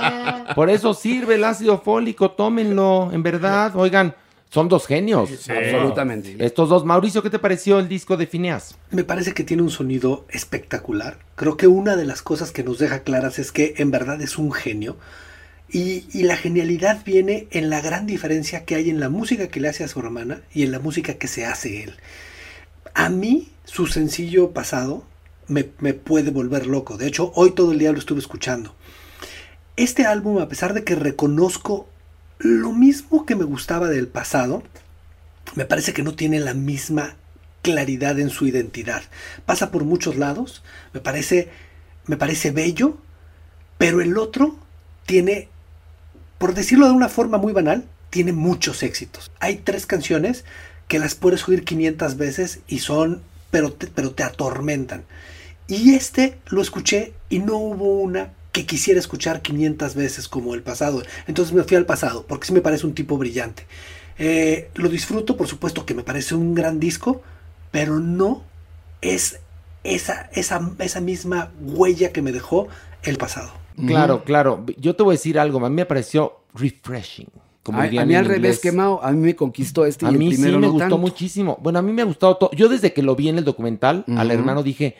[0.54, 3.74] Por eso sirve el ácido fólico, tómenlo, en verdad.
[3.76, 4.14] Oigan,
[4.50, 5.30] son dos genios.
[5.48, 6.36] Absolutamente.
[6.38, 6.84] Estos dos.
[6.84, 8.76] Mauricio, ¿qué te pareció el disco de Phineas?
[8.90, 11.18] Me parece que tiene un sonido espectacular.
[11.36, 14.38] Creo que una de las cosas que nos deja claras es que en verdad es
[14.38, 14.96] un genio.
[15.74, 19.68] Y, la genialidad viene en la gran diferencia que hay en la música que le
[19.68, 21.96] hace a su hermana y en la música que se hace él.
[22.94, 25.04] A mí, su sencillo pasado
[25.48, 26.96] me, me puede volver loco.
[26.96, 28.76] De hecho, hoy todo el día lo estuve escuchando.
[29.74, 31.88] Este álbum, a pesar de que reconozco
[32.38, 34.62] lo mismo que me gustaba del pasado,
[35.56, 37.16] me parece que no tiene la misma
[37.62, 39.02] claridad en su identidad.
[39.44, 40.62] Pasa por muchos lados,
[40.92, 41.48] me parece,
[42.06, 42.96] me parece bello,
[43.76, 44.56] pero el otro
[45.06, 45.48] tiene,
[46.38, 49.30] por decirlo de una forma muy banal, tiene muchos éxitos.
[49.40, 50.44] Hay tres canciones
[50.88, 55.04] que las puedes oír 500 veces y son, pero te, pero te atormentan.
[55.66, 60.62] Y este lo escuché y no hubo una que quisiera escuchar 500 veces como el
[60.62, 61.02] pasado.
[61.26, 63.66] Entonces me fui al pasado, porque sí me parece un tipo brillante.
[64.16, 67.22] Eh, lo disfruto, por supuesto que me parece un gran disco,
[67.72, 68.44] pero no
[69.00, 69.40] es
[69.82, 72.68] esa, esa, esa misma huella que me dejó
[73.02, 73.63] el pasado.
[73.86, 74.64] Claro, claro.
[74.78, 77.28] Yo te voy a decir algo, a mí me pareció refreshing.
[77.62, 80.34] Como a, mí al revés, quemado, a mí me conquistó este A y el mí
[80.34, 80.98] sí me no gustó tanto.
[80.98, 81.58] muchísimo.
[81.62, 82.50] Bueno, a mí me ha gustado todo.
[82.52, 84.34] Yo desde que lo vi en el documental, al Ujú.
[84.38, 84.96] hermano dije,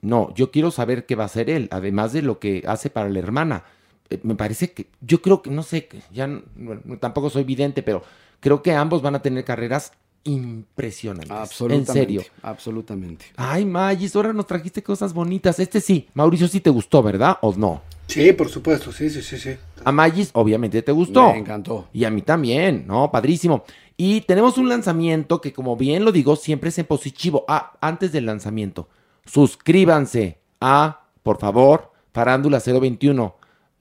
[0.00, 3.08] no, yo quiero saber qué va a hacer él, además de lo que hace para
[3.08, 3.64] la hermana.
[4.10, 8.04] Eh, Me parece que, yo creo que, no sé, ya bueno, tampoco soy vidente, pero
[8.38, 9.92] creo que ambos van a tener carreras
[10.28, 11.30] impresionantes.
[11.30, 11.90] Absolutamente.
[11.90, 12.22] En serio.
[12.42, 13.26] Absolutamente.
[13.36, 15.58] Ay, Magis, ahora nos trajiste cosas bonitas.
[15.58, 17.38] Este sí, Mauricio sí te gustó, ¿verdad?
[17.40, 17.82] ¿O no?
[18.06, 19.50] Sí, por supuesto, sí, sí, sí, sí.
[19.84, 21.32] A Magis, obviamente, te gustó.
[21.32, 21.88] Me encantó.
[21.92, 23.10] Y a mí también, ¿no?
[23.10, 23.64] Padrísimo.
[23.96, 27.44] Y tenemos un lanzamiento que, como bien lo digo, siempre es en positivo.
[27.48, 28.88] Ah, antes del lanzamiento,
[29.26, 33.36] suscríbanse a, por favor, Farándula 021,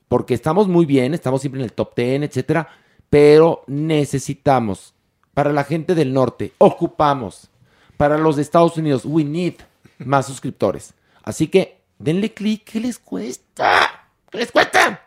[0.07, 2.67] porque estamos muy bien, estamos siempre en el top 10, etcétera,
[3.09, 4.93] pero necesitamos,
[5.37, 7.47] para la gente del norte, ocupamos,
[7.95, 9.53] para los de Estados Unidos, we need
[9.99, 10.95] más suscriptores.
[11.21, 14.09] Así que denle clic, ¿qué les cuesta?
[14.31, 15.05] ¿Qué les cuesta?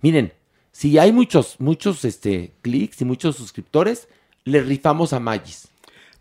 [0.00, 0.32] Miren,
[0.72, 4.08] si hay muchos, muchos este, clics y muchos suscriptores,
[4.44, 5.68] le rifamos a Magis.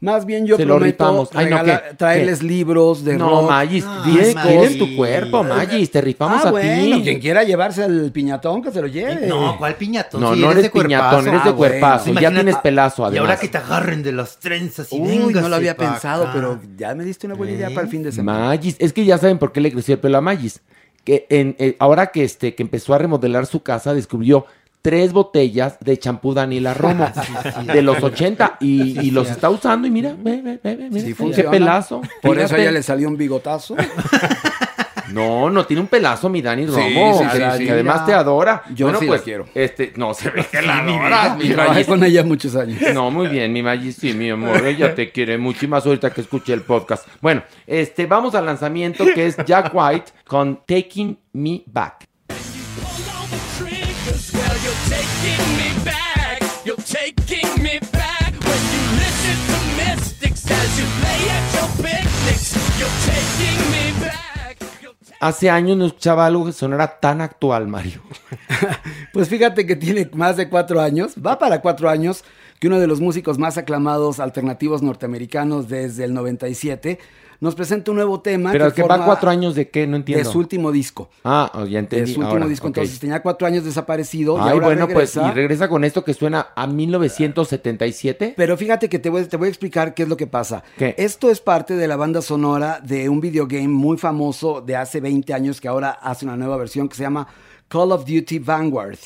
[0.06, 1.30] Más bien yo Se lo prometo.
[1.34, 1.96] Ay, no, regala- ¿qué?
[1.96, 2.46] traerles ¿Qué?
[2.46, 3.50] libros de No, rock.
[3.50, 4.78] Magis, Ah, tienes, Magis.
[4.78, 7.04] tu cuerpo, Magis, te rifamos Ah, a bueno, ti.
[7.04, 9.28] quien quiera llevarse el piñatón, que se lo lleve.
[9.28, 10.22] No, ¿cuál piñatón?
[10.22, 10.88] No, Sí, no eres eres de cuerpazo.
[10.88, 11.58] piñatón, eres de Ah, bueno.
[11.58, 12.06] cuerpazo.
[12.06, 13.20] Ya Imagínate- tienes pelazo, Y además.
[13.30, 16.24] ahora que te agarren de las trenzas y Uy, véngase no lo había pa' pensado,
[16.24, 16.34] acá.
[16.34, 18.46] pero ya me diste una buena idea para el fin de semana.
[18.46, 20.62] Magis, es que ya saben por qué le creció el pelo a Magis.
[21.04, 24.46] Que en, eh, ahora que, este, que empezó a remodelar su casa, descubrió
[24.86, 27.12] tres botellas de champú Daniela Romo
[27.74, 31.02] de los 80 y, y los está usando y mira, ve, ve, ve, ve, mira,
[31.02, 31.50] Sí qué funciona.
[31.50, 32.02] pelazo.
[32.22, 32.62] Por eso a Fíjate.
[32.62, 33.76] ella le salió un bigotazo.
[35.12, 36.80] No, no tiene un pelazo mi Dani Romo.
[36.80, 37.66] sí, o sí, sea, sí.
[37.66, 38.64] que además te adora.
[38.74, 39.46] Yo bueno, sí la pues, quiero.
[39.54, 41.88] Este, no, se ve que la mi adoras, mi Trabajé Magis.
[41.88, 42.82] con ella muchos años.
[42.92, 46.10] No, muy bien, mi Magis, sí, mi amor, ella te quiere mucho y más ahorita
[46.10, 47.08] que escuché el podcast.
[47.22, 52.08] Bueno, este, vamos al lanzamiento que es Jack White con Taking Me Back.
[65.20, 68.02] Hace años no escuchaba algo que sonara tan actual, Mario.
[69.14, 72.26] Pues fíjate que tiene más de cuatro años, va para cuatro años,
[72.60, 77.00] que uno de los músicos más aclamados alternativos norteamericanos desde el 97
[77.40, 78.52] nos presenta un nuevo tema.
[78.52, 80.24] Pero que va forma cuatro años de qué, no entiendo.
[80.26, 81.10] De su último disco.
[81.24, 82.14] Ah, oh, ya De entendí.
[82.14, 82.68] su último ahora, disco.
[82.68, 84.38] Entonces tenía cuatro años desaparecido.
[84.38, 85.32] y Ay, ahora bueno, pues, regresa.
[85.32, 88.34] y regresa con esto que suena a 1977.
[88.38, 90.64] Pero fíjate que te voy, te voy a explicar qué es lo que pasa.
[90.78, 90.96] ¿Qué?
[90.98, 95.34] Esto es parte de la banda sonora de un videogame muy famoso de hace 20
[95.34, 97.28] años que ahora hace una nueva versión que se llama
[97.68, 98.98] Call of Duty Vanguard.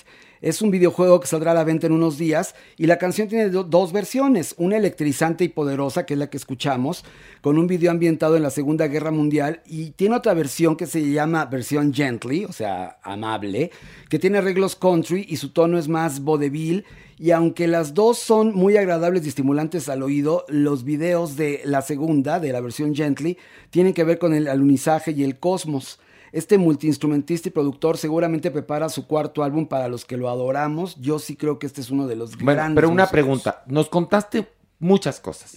[0.41, 3.49] Es un videojuego que saldrá a la venta en unos días y la canción tiene
[3.49, 7.03] do- dos versiones, una electrizante y poderosa que es la que escuchamos,
[7.41, 11.11] con un video ambientado en la Segunda Guerra Mundial y tiene otra versión que se
[11.11, 13.71] llama versión gently, o sea, amable,
[14.09, 16.85] que tiene arreglos country y su tono es más vodevil
[17.17, 21.81] y aunque las dos son muy agradables y estimulantes al oído, los videos de la
[21.81, 23.37] segunda, de la versión gently,
[23.71, 25.99] tienen que ver con el alunizaje y el cosmos.
[26.31, 30.95] Este multiinstrumentista y productor seguramente prepara su cuarto álbum para los que lo adoramos.
[30.99, 32.75] Yo sí creo que este es uno de los Bueno, grandes.
[32.75, 33.11] pero una músicos.
[33.11, 33.63] pregunta.
[33.67, 34.47] Nos contaste
[34.79, 35.53] muchas cosas.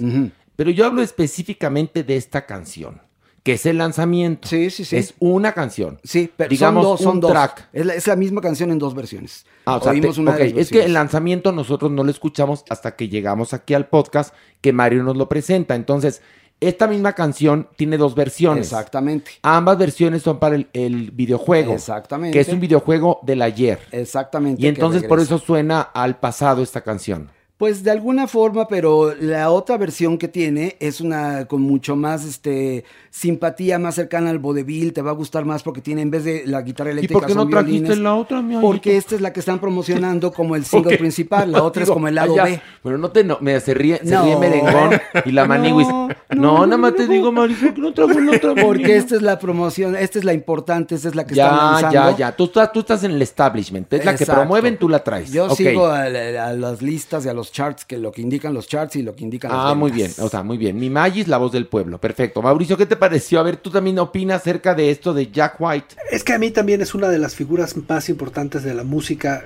[0.56, 3.00] Pero yo hablo específicamente de esta canción,
[3.42, 4.46] que es el lanzamiento.
[4.48, 4.96] Sí, sí, sí.
[4.96, 5.98] Es una canción.
[6.04, 7.30] Sí, pero Digamos, son dos, son un dos.
[7.32, 7.68] track.
[7.72, 9.46] Es la, es la misma canción en dos versiones.
[9.64, 12.04] Ah, o sea, Oímos te- una ok, de las es que el lanzamiento nosotros no
[12.04, 15.74] lo escuchamos hasta que llegamos aquí al podcast que Mario nos lo presenta.
[15.74, 16.20] Entonces,
[16.62, 18.68] esta misma canción tiene dos versiones.
[18.68, 19.32] Exactamente.
[19.42, 21.74] Ambas versiones son para el, el videojuego.
[21.74, 22.32] Exactamente.
[22.32, 23.80] Que es un videojuego del ayer.
[23.90, 24.62] Exactamente.
[24.62, 27.30] Y entonces por eso suena al pasado esta canción.
[27.62, 32.24] Pues de alguna forma, pero la otra versión que tiene es una con mucho más
[32.24, 36.24] este simpatía, más cercana al vodevil, te va a gustar más porque tiene en vez
[36.24, 39.20] de la guitarra ¿Y eléctrica por qué no trajiste la otra, mi Porque esta es
[39.20, 42.44] la que están promocionando como el single principal, la otra es como el lado allá.
[42.46, 42.60] B.
[42.82, 44.24] Bueno, no te no, mira, se ríe, se No.
[44.24, 45.86] ríe merengón y la maniwis.
[45.86, 48.54] No, No, nada más te digo, Maris, ¿por qué no trajo la otra?
[48.60, 51.62] Porque esta es la promoción, esta es la importante, esta es la que están Ya,
[51.62, 51.92] lanzando.
[51.92, 52.32] ya, ya.
[52.34, 53.92] Tú estás, tú estás en el establishment.
[53.92, 55.30] Es la que promueven, tú la traes.
[55.30, 58.52] Yo sigo a, a- a las listas y a los charts, que lo que indican
[58.54, 60.10] los charts y lo que indican las Ah, muy bien.
[60.18, 60.78] O sea, muy bien.
[60.78, 61.98] Mi Magis, la voz del pueblo.
[62.00, 62.42] Perfecto.
[62.42, 63.38] Mauricio, ¿qué te pareció?
[63.38, 65.94] A ver, tú también opinas acerca de esto de Jack White.
[66.10, 69.44] Es que a mí también es una de las figuras más importantes de la música.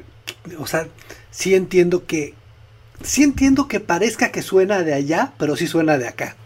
[0.59, 0.89] O sea,
[1.31, 2.35] sí entiendo que.
[3.03, 6.37] Sí entiendo que parezca que suena de allá, pero sí suena de acá.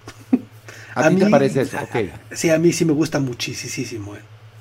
[0.94, 1.76] ¿A, ti te parece eso?
[1.78, 2.10] Ok.
[2.32, 4.16] Sí, a mí sí me gusta muchísimo.
[4.16, 4.20] eh.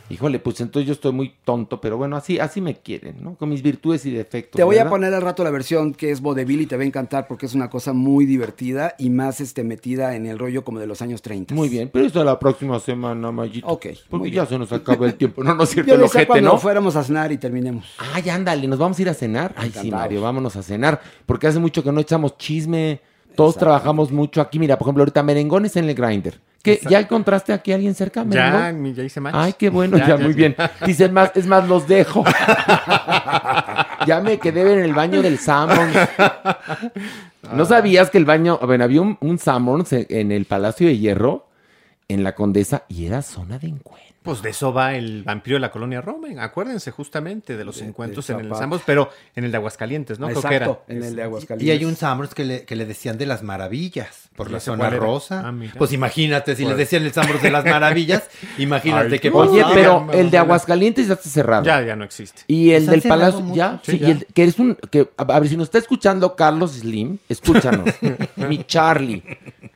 [0.09, 3.35] Híjole, pues entonces yo estoy muy tonto, pero bueno, así, así me quieren, ¿no?
[3.35, 4.57] Con mis virtudes y defectos.
[4.57, 6.85] Te voy a poner al rato la versión que es vodevil y te va a
[6.85, 10.79] encantar porque es una cosa muy divertida y más este, metida en el rollo como
[10.79, 11.53] de los años 30.
[11.53, 13.67] Muy bien, pero eso la próxima semana, Mayito.
[13.67, 15.43] Ok, Porque ya se nos acaba el tiempo.
[15.43, 16.57] No, no es cierto Yo el ojete, cuando ¿no?
[16.57, 17.85] fuéramos a cenar y terminemos.
[18.13, 19.53] Ay, ándale, nos vamos a ir a cenar.
[19.55, 19.91] Ay, sí.
[19.91, 21.01] Mario, vámonos a cenar.
[21.25, 23.01] Porque hace mucho que no echamos chisme.
[23.35, 24.59] Todos trabajamos mucho aquí.
[24.59, 26.39] Mira, por ejemplo, ahorita merengones en el grinder.
[26.61, 26.79] ¿Qué?
[26.89, 28.21] ¿Ya encontraste aquí a alguien cerca?
[28.27, 28.81] Ya, merengón?
[28.81, 29.35] mi- ya hice match.
[29.37, 30.37] Ay, qué bueno, Ya, ya, ya, muy ya.
[30.37, 30.55] bien.
[30.85, 32.23] Dicen más, es más, los dejo.
[34.05, 35.95] ya me quedé en el baño del Sanborns.
[37.53, 41.47] ¿No sabías que el baño, bueno, había un, un Sanborns en- el Palacio de Hierro,
[42.07, 44.09] en la Condesa, y era zona de encuentro?
[44.21, 46.27] Pues de eso va el vampiro de la colonia Roma.
[46.43, 48.53] Acuérdense justamente de los encuentros en el.
[48.53, 50.27] Ambos, pero en el de Aguascalientes, ¿no?
[50.27, 50.65] Creo que era.
[50.67, 51.67] Exacto, en el de Aguascalientes.
[51.67, 54.59] Y hay un Sambors que le, que le decían de las maravillas por ¿Y la
[54.61, 55.43] zona rosa.
[55.45, 58.23] Ah, pues imagínate, si Pues- les decían el Sambors de las maravillas,
[58.57, 61.65] imagínate Ay, qué Oye, pero el de Aguascalientes ya está cerrado.
[61.65, 62.43] Ya, ya no existe.
[62.47, 64.07] Y el del Palacio, ya, Sí, sí, ya.
[64.07, 67.89] y el- que eres un, que, a ver, si nos está escuchando Carlos Slim, escúchanos,
[68.37, 69.21] mi Charlie,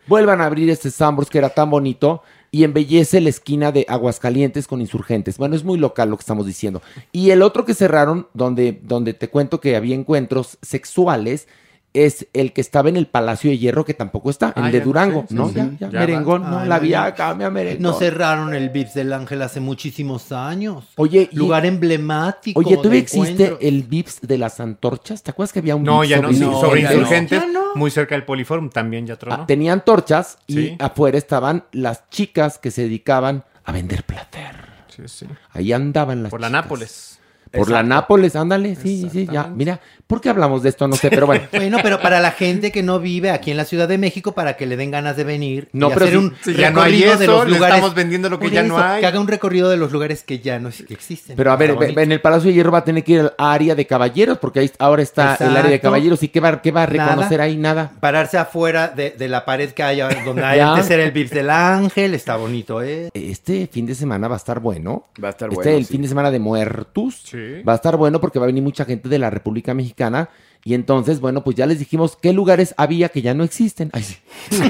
[0.08, 4.68] vuelvan a abrir este Sambors que era tan bonito y embellece la esquina de Aguascalientes
[4.68, 5.38] con insurgentes.
[5.38, 6.82] Bueno, es muy local lo que estamos diciendo.
[7.12, 11.48] Y el otro que cerraron, donde, donde te cuento que había encuentros sexuales,
[11.94, 14.82] es el que estaba en el Palacio de Hierro, que tampoco está, el Ah, de
[14.82, 15.48] Durango, sí, ¿no?
[15.50, 15.56] sí.
[15.56, 16.50] Ya, ya, Ya merengón, va.
[16.50, 17.16] no, Ay, la no, vía no.
[17.16, 17.82] cambia merengón.
[17.84, 20.86] No cerraron el Vips del Ángel hace muchísimos años.
[20.98, 22.60] Oye, y- Lugar emblemático.
[22.60, 25.22] Oye, ¿todavía existe el Vips de las antorchas?
[25.24, 26.34] ¿Te acuerdas que había un No, Vips ya no.
[26.34, 26.92] sobre sobre no.
[26.94, 27.76] insurgentes, Ya no.
[27.76, 29.36] muy cerca del Poliforum, también ya tronó.
[29.36, 30.76] Ah, tenían antorchas y Sí.
[30.80, 34.56] afuera estaban las chicas que se dedicaban a vender placer.
[34.88, 35.26] Sí, sí.
[35.52, 36.64] Ahí andaban las Por la chicas.
[36.64, 37.20] Nápoles.
[37.54, 39.46] Por la Nápoles, ándale, sí, sí, ya.
[39.48, 40.88] Mira, ¿por qué hablamos de esto?
[40.88, 41.46] No sé, pero bueno.
[41.54, 44.58] Bueno, pero para la gente que no vive aquí en la Ciudad de México, para
[44.58, 46.82] que le den ganas de venir No, y pero hacer si- un si ya no
[46.82, 47.76] hay de eso, los le lugares.
[47.78, 49.02] estamos vendiendo lo que ya no hay.
[49.02, 51.36] Que haga un recorrido de los lugares que ya no es- que existen.
[51.36, 52.00] Pero a ver, bonito.
[52.00, 54.60] en el Palacio de Hierro va a tener que ir al área de caballeros, porque
[54.60, 56.22] ahí ahora está el área de caballeros.
[56.24, 57.44] ¿Y qué va, qué va a reconocer Nada.
[57.44, 57.56] ahí?
[57.58, 57.92] Nada.
[58.00, 61.50] Pararse afuera de, de la pared que haya, donde hay antes era el Vips del
[61.50, 63.10] Ángel, está bonito, ¿eh?
[63.14, 65.08] Este fin de semana va a estar bueno.
[65.24, 65.92] Va a estar este, bueno, el sí.
[65.94, 67.22] fin de semana de muertos.
[67.26, 67.43] Sí.
[67.68, 70.30] Va a estar bueno porque va a venir mucha gente de la República Mexicana.
[70.66, 73.90] Y entonces, bueno, pues ya les dijimos qué lugares había que ya no existen.
[73.92, 74.16] Ay, sí.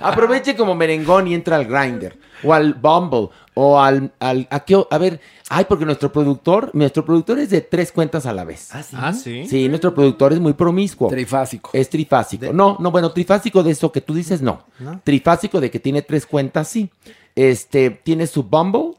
[0.00, 2.16] Aproveche como merengón y entra al Grinder.
[2.42, 3.28] O al Bumble.
[3.54, 4.10] O al.
[4.20, 5.20] al a, qué a ver.
[5.50, 6.70] Ay, porque nuestro productor.
[6.72, 8.70] Nuestro productor es de tres cuentas a la vez.
[8.82, 8.96] sí.
[8.98, 9.46] Ah, sí.
[9.46, 11.08] Sí, nuestro productor es muy promiscuo.
[11.08, 11.70] Trifásico.
[11.74, 12.52] Es trifásico.
[12.54, 14.64] No, no, bueno, trifásico de eso que tú dices, no.
[15.04, 16.88] Trifásico de que tiene tres cuentas, sí.
[17.34, 18.94] Este, tiene su Bumble,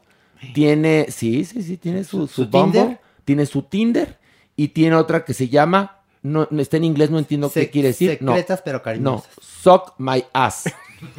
[0.52, 3.00] tiene, sí, sí, sí, tiene su, su, ¿Su Bumble, Tinder?
[3.24, 4.18] tiene su Tinder
[4.56, 7.88] y tiene otra que se llama, no, no, está en inglés, no entiendo qué quiere
[7.88, 8.10] decir.
[8.10, 9.30] secretas, no, pero No, cariñosas.
[9.40, 10.64] suck my ass.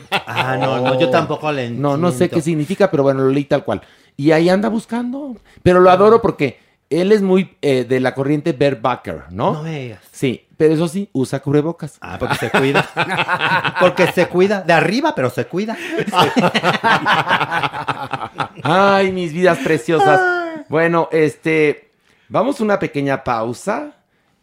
[0.10, 1.90] Ah, no, no, yo tampoco le entiendo.
[1.90, 3.82] No, no sé qué significa, pero bueno, lo leí tal cual.
[4.18, 5.36] Y ahí anda buscando.
[5.62, 6.58] Pero lo adoro porque
[6.90, 9.54] él es muy eh, de la corriente Bear Bucker, ¿no?
[9.54, 10.02] No me digas.
[10.12, 11.98] Sí, pero eso sí, usa cubrebocas.
[12.02, 13.76] Ah, porque se cuida.
[13.80, 14.62] porque se cuida.
[14.62, 15.78] De arriba, pero se cuida.
[18.64, 20.66] Ay, mis vidas preciosas.
[20.70, 21.92] Bueno, este,
[22.30, 23.96] vamos a una pequeña pausa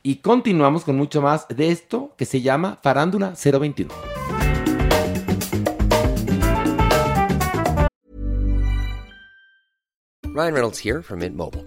[0.02, 3.92] y continuamos con mucho más de esto que se llama Farándula 021.
[10.34, 11.66] Ryan Reynolds here from Mint Mobile.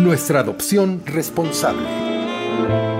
[0.00, 2.99] Nuestra adopción responsable.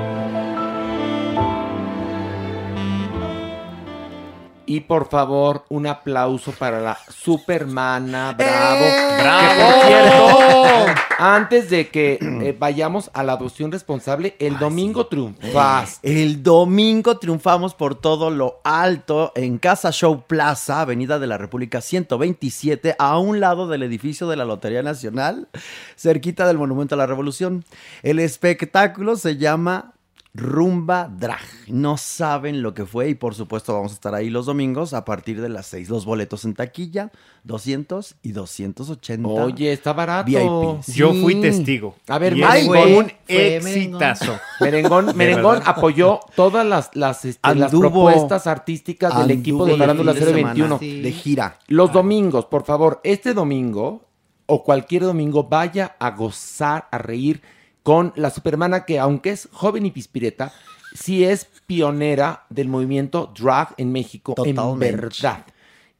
[4.71, 8.35] Y por favor, un aplauso para la Supermana.
[8.35, 8.85] Bravo.
[8.85, 9.16] ¡Eh!
[9.21, 9.49] ¡Bravo!
[9.49, 16.23] Que, por cierto, antes de que eh, vayamos a la adopción responsable, el domingo triunfaste.
[16.23, 21.81] El domingo triunfamos por todo lo alto en Casa Show Plaza, Avenida de la República
[21.81, 25.49] 127, a un lado del edificio de la Lotería Nacional,
[25.97, 27.64] cerquita del Monumento a la Revolución.
[28.05, 29.95] El espectáculo se llama
[30.33, 31.41] Rumba Drag.
[31.66, 35.05] No saben lo que fue y por supuesto vamos a estar ahí los domingos a
[35.05, 35.89] partir de las 6.
[35.91, 37.11] Los boletos en taquilla,
[37.43, 39.28] 200 y 280.
[39.28, 40.26] Oye, está barato.
[40.26, 40.95] VIP.
[40.95, 41.20] Yo Sí.
[41.20, 41.97] fui testigo.
[42.07, 44.39] A ver, Y Mike, es fue- un fue exitazo.
[44.61, 50.78] Merengón, Merengón apoyó todas las, las, este, las propuestas artísticas del equipo de de 021.
[50.78, 51.59] semana De gira.
[51.66, 54.07] Los domingos, por favor, este domingo
[54.47, 57.43] o cualquier domingo, vaya a gozar, a reír
[57.83, 60.53] con la Supermana que aunque es joven y pispireta,
[60.95, 64.89] sí es pionera del movimiento drag en México, Totalmente.
[64.89, 65.45] en verdad.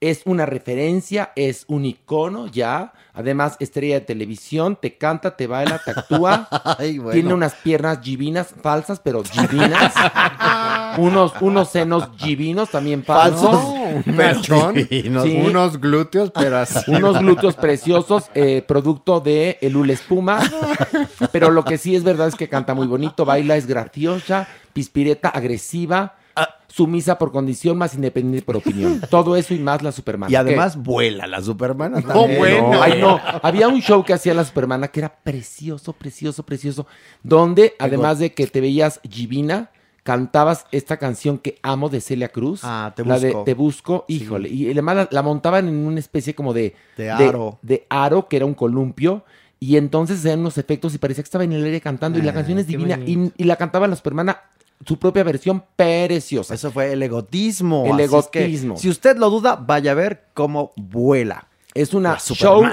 [0.01, 2.95] Es una referencia, es un icono ya.
[3.13, 6.49] Además, estrella de televisión, te canta, te baila, te actúa.
[6.79, 7.13] Ay, bueno.
[7.13, 9.93] Tiene unas piernas divinas, falsas, pero divinas.
[10.99, 13.59] unos, unos senos divinos también falsos.
[14.05, 15.25] Divinos.
[15.25, 15.43] Sí.
[15.45, 16.91] unos glúteos, pero así.
[16.91, 20.41] Unos glúteos preciosos, eh, producto de el espuma.
[21.33, 25.29] Pero lo que sí es verdad es que canta muy bonito, baila, es graciosa, pispireta,
[25.29, 26.15] agresiva,
[26.69, 29.01] sumisa por condición, más independiente por opinión.
[29.11, 30.31] Todo eso y más la Superman.
[30.31, 32.39] Y además vuela la Supermana No, también.
[32.39, 32.83] bueno.
[32.83, 33.21] Ay, no.
[33.43, 36.87] Había un show que hacía la Supermana que era precioso, precioso, precioso.
[37.23, 39.71] Donde, además de que te veías divina,
[40.03, 42.61] cantabas esta canción que amo de Celia Cruz.
[42.65, 43.45] Ah, Te La de Busco.
[43.45, 44.49] Te Busco, híjole.
[44.49, 46.75] Y además la, la montaban en una especie como de...
[46.97, 47.59] De aro.
[47.63, 49.25] De, aro, que era un columpio.
[49.59, 52.19] Y entonces hacían unos efectos y parecía que estaba en el aire cantando.
[52.19, 52.99] y la Ah, canción es divina.
[53.05, 54.41] Y, la cantaba la Supermana,
[54.87, 56.55] su propia versión preciosa.
[56.55, 57.85] Eso fue el egotismo.
[57.87, 58.77] El así es que, egotismo.
[58.79, 61.47] si usted lo duda, vaya a ver cómo vuela.
[61.75, 62.65] Es una show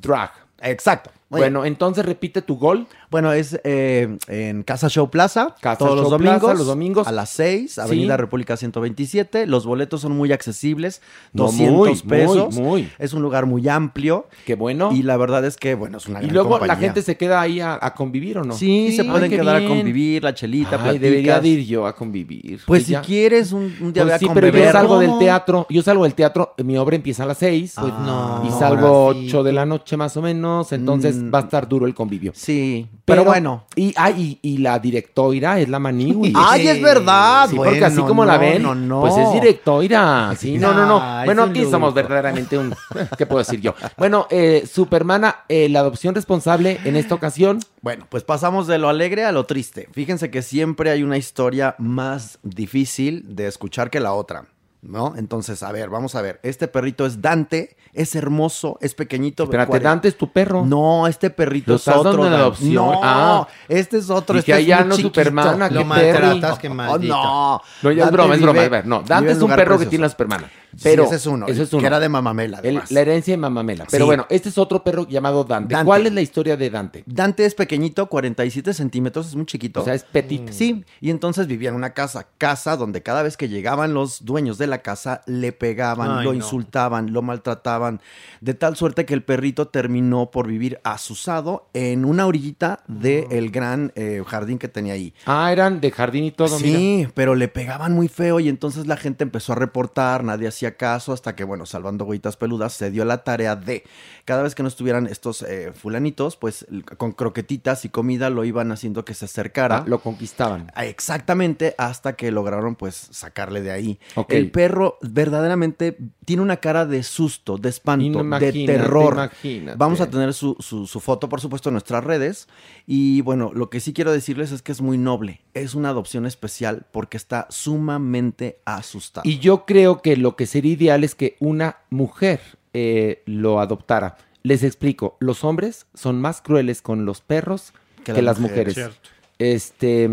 [0.00, 0.30] drag.
[0.60, 1.10] Exacto.
[1.30, 2.86] Muy Bueno, entonces repite tu gol.
[3.10, 7.06] Bueno, es eh, en Casa Show Plaza, Casa todos los domingos, Plaza, los domingos.
[7.06, 8.20] a las 6, Avenida Sí.
[8.20, 9.46] República 127.
[9.46, 11.00] Los boletos son muy accesibles,
[11.32, 12.54] No, 200 muy, pesos.
[12.54, 12.88] muy, muy.
[12.98, 14.26] Es un lugar muy amplio.
[14.44, 14.90] Qué bueno.
[14.92, 17.40] Y la verdad es que, bueno, es una Y gran luego la gente se queda
[17.40, 18.52] ahí a, a convivir o no.
[18.54, 21.00] Sí, se pueden quedar a convivir, la chelita, Ay, platicas.
[21.00, 22.60] debería de ir yo a convivir.
[22.66, 23.00] Pues Y si ya.
[23.00, 25.66] quieres un, un día Pues a sí, pero yo salgo del teatro.
[25.70, 27.74] Yo salgo del teatro, mi obra empieza a las 6.
[27.80, 29.26] Pues no, Y salgo ahora sí.
[29.28, 30.72] 8 de la noche más o menos.
[30.72, 31.32] Entonces Mm.
[31.34, 32.32] va a estar duro el convivio.
[32.34, 33.64] Sí, pero bueno.
[33.74, 36.32] Y, ah, y, y la directora es la Manigui.
[36.36, 37.48] Ay, es verdad.
[37.48, 39.00] Sí, porque Bueno, así como la no, ven, no, no.
[39.00, 40.34] pues es directora.
[40.38, 41.24] Sí, no, no, no.
[41.24, 42.74] Bueno, aquí somos verdaderamente un...
[43.18, 43.74] ¿Qué puedo decir yo?
[43.96, 47.60] Bueno, eh, Supermana, eh, la adopción responsable en esta ocasión...
[47.80, 49.88] Bueno, pues pasamos de lo alegre a lo triste.
[49.92, 54.46] Fíjense que siempre hay una historia más difícil de escuchar que la otra,
[54.82, 55.14] ¿no?
[55.16, 56.40] Entonces, a ver, vamos a ver.
[56.42, 59.44] Este perrito es Dante, es hermoso, es pequeñito.
[59.44, 60.64] Espérate, cuare- Dante es tu perro.
[60.64, 62.24] No, este perrito ¿Lo es otro.
[62.24, 62.74] Dan- adopción?
[62.74, 63.48] No, Ah.
[63.68, 64.38] este es otro.
[64.38, 65.08] Este "Ay, ya muy no, chiquito".
[65.20, 67.14] Supermana, Lo maltratas, qué Oh, maldito.
[67.14, 67.60] no.
[67.82, 68.52] No, ya es broma, es broma.
[68.52, 70.50] vive- A ver, no, Dante es un perro que tiene la Supermana.
[70.82, 71.86] Pero ese es uno, ese es que uno.
[71.86, 73.86] era de Mamamela, El- la herencia de Mamamela.
[73.90, 74.06] Pero Sí.
[74.06, 75.72] bueno, este es otro perro llamado Dante.
[75.74, 75.86] Dante.
[75.86, 77.04] ¿Cuál es la historia de Dante?
[77.06, 79.80] Dante es pequeñito, 47 centímetros, es muy chiquito.
[79.80, 80.50] O sea, es petit.
[80.50, 84.58] Sí, y entonces vivía en una casa, casa donde cada vez que llegaban los dueños
[84.58, 86.36] de la casa le pegaban, Ay, lo no.
[86.36, 88.00] insultaban, lo maltrataban,
[88.40, 93.92] de tal suerte que el perrito terminó por vivir asusado en una orillita del gran
[93.96, 95.14] eh, jardín que tenía ahí.
[95.26, 96.78] Ah, eran de jardín y todo, mira.
[96.78, 100.76] Sí, pero le pegaban muy feo y entonces la gente empezó a reportar, nadie hacía
[100.76, 103.84] caso hasta que, bueno, salvando huellitas peludas, se dio la tarea de,
[104.24, 106.66] cada vez que no estuvieran estos eh, fulanitos, pues
[106.96, 109.78] con croquetitas y comida lo iban haciendo que se acercara.
[109.78, 110.70] Ah, lo conquistaban.
[110.74, 113.98] Ah, Exactamente, hasta que lograron pues sacarle de ahí.
[114.14, 114.32] Ok.
[114.32, 119.12] El perro verdaderamente tiene una cara de susto, de espanto, de terror.
[119.14, 119.78] imagínate.
[119.78, 122.48] Vamos a tener su, su- su foto, por supuesto, en nuestras redes.
[122.84, 125.42] Y bueno, lo que sí quiero decirles es que es muy noble.
[125.54, 129.28] Es una adopción especial porque está sumamente asustado.
[129.28, 132.40] Y yo creo que lo que sería ideal es que una mujer
[132.74, 134.16] eh, lo adoptara.
[134.42, 137.72] Les explico, los hombres son más crueles con los perros
[138.04, 138.74] que, Que las mujeres.
[138.74, 139.08] Cierto.
[139.38, 140.10] Este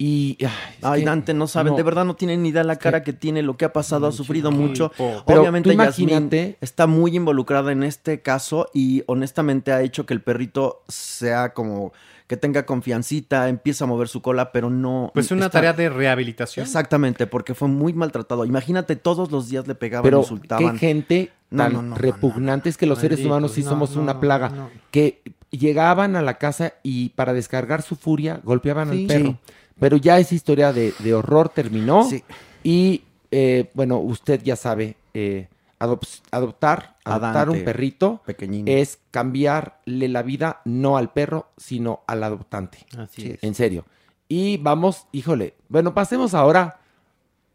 [0.00, 0.46] y ay,
[0.78, 1.76] es Ay, que- Dante, no saben, no.
[1.76, 4.12] de verdad no tienen ni idea la cara que tiene, lo que ha pasado, ha
[4.12, 4.92] sufrido mucho.
[5.26, 10.20] Pero Obviamente imagínate- está muy involucrada en este caso y honestamente ha hecho que el
[10.22, 11.92] perrito sea como
[12.28, 15.10] que tenga confiancita, empieza a mover su cola, pero no...
[15.14, 16.62] Pues una está- tarea de rehabilitación.
[16.64, 18.44] Exactamente, porque fue muy maltratado.
[18.44, 20.74] Imagínate, todos los días le pegaban, Pero insultaban.
[20.74, 23.70] qué gente No, tan no, no, no, repugnante es que los seres humanos sí no,
[23.70, 24.50] somos no, una plaga.
[24.50, 24.68] no.
[24.90, 29.00] Que llegaban a la casa y para descargar su furia golpeaban Sí.
[29.02, 29.30] al perro.
[29.30, 29.54] Sí.
[29.80, 32.04] Pero ya esa historia de, de horror terminó.
[32.08, 32.24] Sí.
[32.62, 35.48] Y eh, bueno, usted ya sabe, eh,
[35.78, 38.70] adop- adoptar, A adoptar Dante, un perrito pequeñino.
[38.70, 42.78] es cambiarle la vida no al perro, sino al adoptante.
[42.96, 43.42] Así es.
[43.44, 43.84] En serio.
[44.28, 46.80] Y vamos, híjole, bueno, pasemos ahora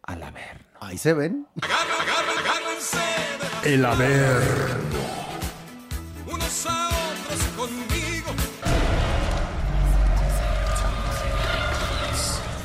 [0.04, 0.64] a la ver.
[0.80, 1.46] Ahí se ven.
[3.64, 4.42] El haber.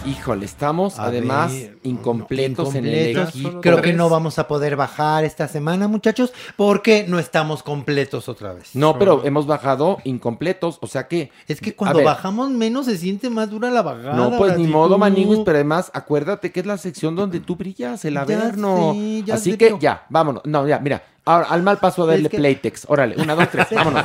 [0.08, 3.60] Híjole, estamos A además ver, incompletos, en el equipo.
[3.60, 8.52] Creo que no vamos a poder bajar esta semana, muchachos, porque no estamos completos otra
[8.54, 8.70] vez.
[8.74, 11.30] No, pero hemos bajado incompletos, o sea que...
[11.46, 14.14] Es que cuando ver, bajamos menos se siente más dura la bajada.
[14.14, 14.98] No, pues ni modo, tú.
[14.98, 18.94] Maniguis, pero además acuérdate que es la sección donde tú brillas, el Ya averno.
[18.94, 20.42] sé, ya Así sé, que pero- ya, vámonos.
[20.46, 22.86] No, ya, mira, ahora al mal paso a darle Es que- Playtex.
[22.88, 24.02] Órale, una, dos, tres, vámonos.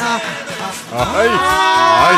[0.00, 0.20] Ah,
[0.90, 1.28] Ay,
[2.00, 2.16] ay,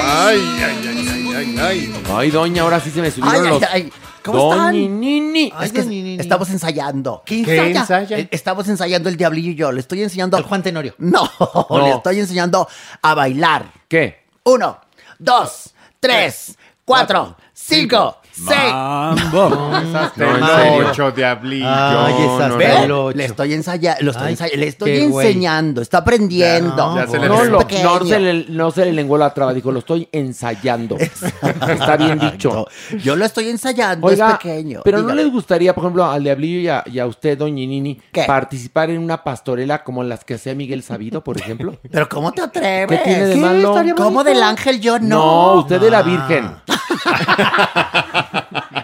[0.00, 0.97] ay, ay, ay,
[1.38, 2.02] ay, ay.
[2.12, 3.62] Ay, doña, ahora sí se me subieron Ay, ay, los...
[3.70, 3.92] ay.
[4.22, 4.74] ¿Cómo están?
[4.74, 6.20] Ay, Es que ni, ni, ni.
[6.20, 7.22] estamos ensayando.
[7.24, 8.18] ¿Qué ¿Qué ensaya?
[8.18, 9.72] Eh, Estamos ensayando el diablillo y yo.
[9.72, 10.36] Le estoy enseñando.
[10.36, 10.94] El Juan Tenorio.
[10.98, 11.30] No,
[11.70, 11.78] No.
[11.80, 12.68] le estoy enseñando
[13.00, 13.72] a bailar.
[13.88, 14.24] ¿Qué?
[14.44, 14.80] Uno,
[15.18, 15.70] dos,
[16.00, 18.18] tres, cuatro, cinco.
[18.40, 19.70] Mambo.
[19.74, 21.66] Hasta No, ocho, diablillo.
[21.68, 23.10] Ay, esas no.
[23.12, 25.26] Le estoy ensayando, lo estoy Ay, ensa- le estoy qué güey.
[25.26, 26.94] enseñando, está aprendiendo.
[26.96, 27.98] Ya se le No, Es lo- pequeño.
[28.00, 30.96] no, se le, no se le lenguó la traba, dijo, lo estoy ensayando.
[30.96, 32.66] Está bien dicho.
[33.02, 34.80] Yo lo estoy ensayando, Oiga, es pequeño.
[34.84, 38.00] pero no les gustaría, por ejemplo, al Diablillo y a, y a usted, doña Nini,
[38.12, 38.24] ¿Qué?
[38.24, 41.74] participar en una pastorela como las que hacía Miguel Sabido, por ejemplo?
[41.90, 42.98] Pero ¿cómo te atreves?
[43.00, 43.70] ¿Qué tiene de malo?
[43.70, 45.06] estaría ¿Cómo del ángel yo no?
[45.08, 46.50] No, usted de la Virgen.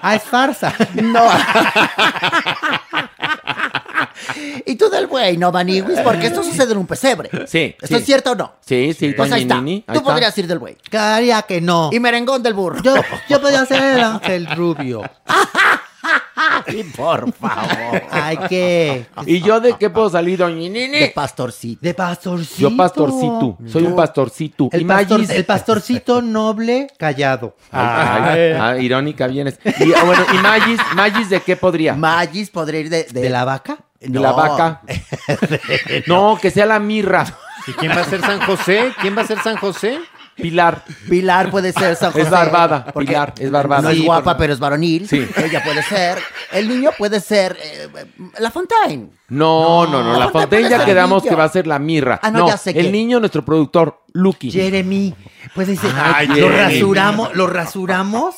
[0.02, 0.74] Ah, es farsa.
[0.94, 1.24] No.
[4.66, 7.30] y tú del güey, no, Maniguis, porque esto sucede en un pesebre.
[7.46, 7.94] Sí, ¿Esto sí.
[7.96, 8.54] es cierto o no?
[8.60, 9.58] Sí, sí, Pues ahí está.
[9.58, 10.02] Ahí Tú está.
[10.02, 10.76] podrías ir del güey.
[10.90, 11.90] Claría que no.
[11.92, 12.82] Y merengón del burro.
[12.82, 12.94] Yo,
[13.28, 15.02] yo podría ser el ángel rubio.
[16.66, 18.02] Ay, por favor.
[18.10, 19.06] Ay, qué.
[19.26, 20.88] ¿Y yo de qué puedo salir, doña Nini?
[20.88, 21.78] De pastorcito.
[21.82, 22.60] De pastorcito.
[22.70, 24.68] Yo pastorcito, soy un pastorcito.
[24.72, 27.56] El, y pastor- Magis- el pastorcito noble callado.
[27.70, 29.58] Ay, ay, irónica vienes.
[29.64, 30.80] Y, ah, bueno, ¿y Magis?
[30.94, 31.94] ¿Magis de qué podría?
[31.94, 33.04] Magis podría ir de...
[33.04, 33.78] ¿De la vaca?
[34.00, 34.82] De la vaca.
[36.06, 37.24] No, que sea la mirra.
[37.66, 38.92] ¿Y quién va a ser San José?
[39.00, 39.98] ¿Quién va a ser San José?
[40.36, 40.84] Pilar.
[41.08, 42.24] Pilar puede ser San José.
[42.24, 43.82] Es barbada, Pilar, es barbada.
[43.82, 45.08] No es Sí, guapa, por- pero es varonil.
[45.08, 45.26] Sí.
[45.36, 46.18] Ella puede ser.
[46.52, 47.88] El niño puede ser eh,
[48.38, 49.10] La Fontaine.
[49.28, 50.18] No, no, no.
[50.18, 52.18] La Fontaine ya quedamos que va a ser la mirra.
[52.22, 54.50] Ah, no, ya sé el niño, nuestro productor, Lucky.
[54.50, 55.14] Jeremy.
[55.54, 58.34] Pues dice, Ay, lo rasuramos, lo rasuramos.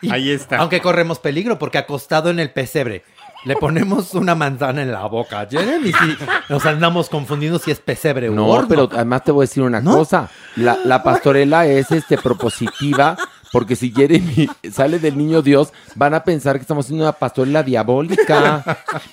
[0.00, 0.56] y- Ahí está.
[0.58, 3.04] Aunque corremos peligro porque acostado en el pesebre.
[3.44, 6.16] Le ponemos una manzana en la boca Jeremy si
[6.48, 8.68] nos andamos confundiendo si es pesebre o No, horno.
[8.68, 9.96] pero además te voy a decir una ¿No?
[9.96, 10.30] cosa.
[10.56, 13.16] La, la pastorela es este propositiva,
[13.50, 17.64] porque si Jeremy sale del niño Dios, van a pensar que estamos haciendo una pastorela
[17.64, 18.62] diabólica,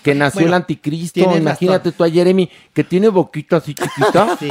[0.04, 1.20] que nació Bueno, el anticristo.
[1.36, 4.38] Imagínate tú a Jeremy, que tiene boquita así chiquita.
[4.40, 4.50] Sí.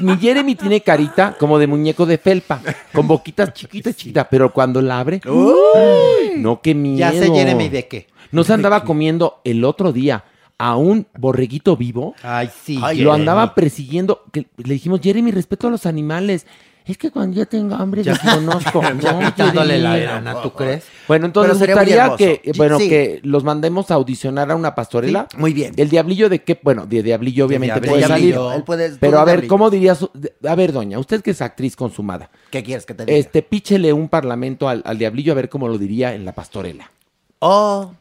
[0.00, 2.60] Mi Jeremy tiene carita como de muñeco de felpa,
[2.94, 6.38] con boquitas chiquitas, chiquitas, pero cuando la abre, ¡uy!
[6.40, 6.98] no, qué miedo.
[6.98, 8.11] Ya sé Jeremy de qué.
[8.32, 10.24] No se andaba comiendo el otro día
[10.58, 12.14] a un borreguito vivo.
[12.22, 12.78] Ay, sí.
[12.96, 14.24] lo andaba persiguiendo.
[14.32, 16.46] Que le dijimos, Jeremy, respeto a los animales.
[16.84, 18.82] Es que cuando yo tengo hambre Ya- desconozco.
[19.00, 20.84] ya No, quitándole la lana, ¿tú crees?
[21.06, 22.88] Bueno, entonces Pero sería muy gustaría que, bueno, sí.
[22.88, 25.28] que los mandemos a audicionar a una pastorela.
[25.36, 25.74] muy bien.
[25.76, 27.92] El diablillo de qué, bueno, de diablillo obviamente Diablillo.
[27.92, 28.34] puede salir.
[28.56, 29.48] Él puede- pero a ver, diablillo.
[29.48, 32.30] ¿cómo diría su, de- a ver, doña, usted que es actriz consumada.
[32.50, 33.16] ¿Qué quieres que te diga?
[33.16, 36.90] Este, píchele un parlamento al, al diablillo a ver cómo lo diría en la pastorela.
[37.38, 37.92] Oh,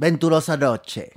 [0.00, 1.12] venturosa noche.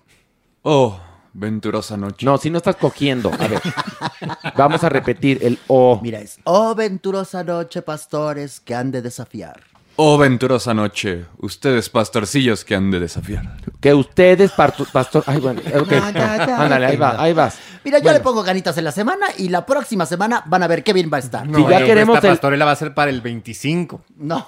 [0.63, 0.99] Oh,
[1.31, 2.25] venturosa noche.
[2.25, 3.31] No, si no estás cogiendo.
[3.34, 3.61] A ver.
[4.57, 5.99] Vamos a repetir el O.
[6.03, 9.61] Mira, es Oh, venturosa noche, pastores que han de desafiar.
[9.95, 11.25] Oh, venturosa noche.
[11.38, 13.57] Ustedes, pastorcillos que han de desafiar.
[13.79, 15.23] Que ustedes, pastor.
[15.27, 15.91] Ay, bueno, ok.
[15.93, 17.59] Ándale, ahí va, ahí vas.
[17.84, 18.17] Mira, yo Bueno.
[18.19, 21.09] le pongo ganitas en la semana y la próxima semana van a ver qué bien
[21.11, 21.47] va a estar.
[21.47, 24.01] No, ya queremos esta pastorela va a ser para el 25.
[24.17, 24.45] No,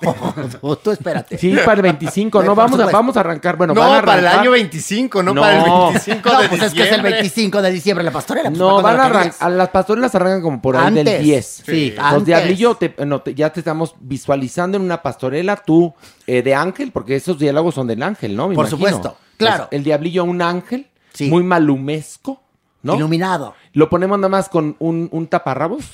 [0.62, 1.38] tú, tú espérate.
[1.38, 3.58] Sí, para el 25, Eh, no, vamos a, vamos a arrancar.
[3.58, 5.42] Bueno, no, van a para el arrancar- año 25, no, No.
[5.42, 7.12] para el 25 No, de pues es que es el diciembre.
[7.12, 8.50] 25 de diciembre la pastorela.
[8.50, 11.22] pues, No, ¿para van a arrancar, las pastorelas arrancan como por ahí del Antes.
[11.24, 11.64] 10.
[11.66, 12.26] Sí, Los antes.
[12.26, 15.94] diablillo, te- no, te- ya te estamos visualizando en una pastorela, tú
[16.28, 18.48] eh, de ángel, porque esos diálogos son del ángel, ¿no?
[18.48, 18.88] Me Por imagino.
[18.88, 19.68] supuesto, claro.
[19.70, 20.88] Pues, el diablillo un ángel,
[21.20, 22.42] muy malumesco,
[22.86, 22.96] ¿no?
[22.96, 23.54] Iluminado.
[23.74, 25.92] Lo ponemos nada más con un, un taparrabos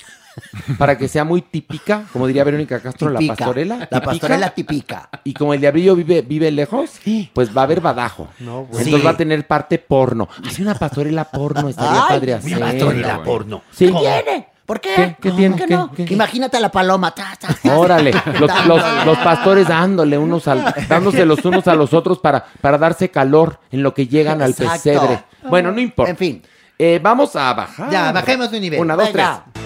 [0.78, 3.76] para que sea muy típica, como diría Verónica Castro, la pastorela.
[3.76, 4.00] La típica.
[4.06, 5.08] pastorela típica.
[5.24, 6.92] Y como el diablillo vive, vive lejos,
[7.34, 8.28] pues va a haber badajo.
[8.40, 8.78] No, bueno.
[8.78, 9.02] Entonces Sí.
[9.06, 10.28] va a tener parte porno.
[10.44, 12.58] Hay una pastorela porno, estaría Ay, padre hacer.
[12.60, 13.62] pastorela porno.
[13.72, 13.86] Sí.
[13.86, 14.48] ¿Qué tiene?
[14.64, 14.94] ¿Por qué?
[14.94, 15.16] ¿Qué?
[15.20, 15.56] ¿Qué ¿Cómo tiene?
[15.56, 15.66] ¿Qué?
[15.74, 15.90] no?
[15.92, 16.06] ¿Qué?
[16.08, 17.10] Imagínate a la paloma.
[17.14, 18.82] ta, ta, ta, Órale, los, dándole.
[18.82, 23.10] los- los pastores dándole unos al, dándose los unos a los otros para, para darse
[23.10, 25.24] calor en lo que llegan al pesebre.
[25.50, 26.10] Bueno, no importa.
[26.10, 26.42] En fin.
[26.78, 27.90] Eh, vamos a bajar.
[27.90, 28.80] Ya, bajemos de nivel.
[28.80, 29.44] Una, dos, Venga.
[29.44, 29.62] tres.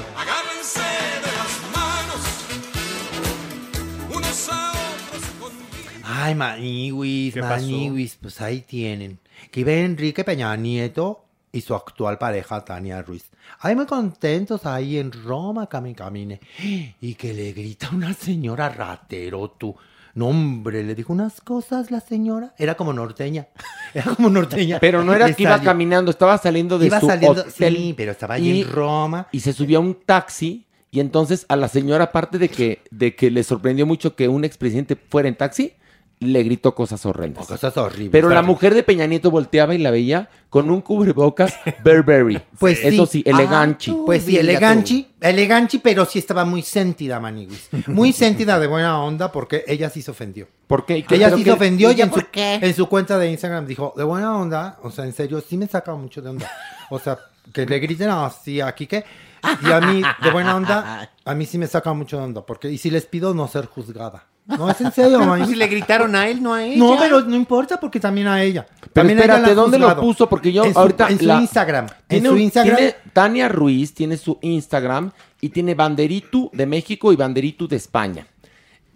[6.05, 7.55] Ay, Maniwis, ¿Qué pasó?
[7.55, 9.19] Maniwis, pues ahí tienen.
[9.51, 13.31] Que vive Enrique Peña Nieto y su actual pareja Tania Ruiz.
[13.61, 16.41] Ay, muy contentos ahí en Roma, cami camine.
[17.01, 19.77] Y que le grita una señora ratero, tú.
[20.17, 22.55] No, hombre, le dijo unas cosas la señora.
[22.59, 23.47] Era como norteña.
[23.95, 24.79] Era como norteña.
[24.81, 27.77] Pero no era que iba caminando, estaba saliendo de Iba su saliendo- hotel.
[27.77, 29.29] sí, pero estaba ahí en Roma.
[29.31, 30.67] Y se subió a un taxi.
[30.91, 34.45] Y entonces a la señora, aparte de que, de que le sorprendió mucho que un
[34.45, 35.75] expresidente fuera en taxi,
[36.19, 37.47] le gritó cosas horrendas.
[37.47, 38.11] Cosas horribles.
[38.11, 41.55] Pero la mujer de Peña Nieto volteaba y la veía con un cubrebocas
[41.85, 42.41] Burberry.
[42.59, 43.23] Pues Eso sí.
[43.23, 43.95] sí, eleganchi.
[44.07, 47.69] Pues sí, eleganchi, eleganchi, pero sí estaba muy sentida, Maniwis.
[47.89, 50.49] Muy sentida de buena onda porque ella sí se ofendió.
[50.67, 51.05] ¿Por qué?
[51.05, 52.55] ¿Qué- Ella sí qué- se ofendió y ¿Ella en su, por qué?
[52.63, 55.67] en su cuenta de Instagram dijo, de buena onda, o sea, en serio, sí me
[55.67, 56.51] saca mucho de onda.
[56.91, 57.19] O sea,
[57.53, 59.05] que le griten así aquí que...
[59.65, 62.45] Y a mí, de buena onda, a mí sí me saca mucho de onda.
[62.45, 64.25] Porque, y si les pido no ser juzgada.
[64.47, 65.51] No, es en serio, Pues Maniwis.
[65.51, 66.77] si le gritaron a él, no a ella.
[66.77, 68.67] No, pero no importa porque también a ella.
[68.81, 70.29] Pero También a ella la espérate, ¿dónde lo puso?
[70.29, 71.09] Porque yo en su, ahorita...
[71.09, 71.87] En su la- Instagram.
[71.87, 72.77] En Tiene su un- Instagram.
[72.77, 78.27] tiene- Tania Ruiz tiene su Instagram y tiene Banderitu de México y Banderitu de España.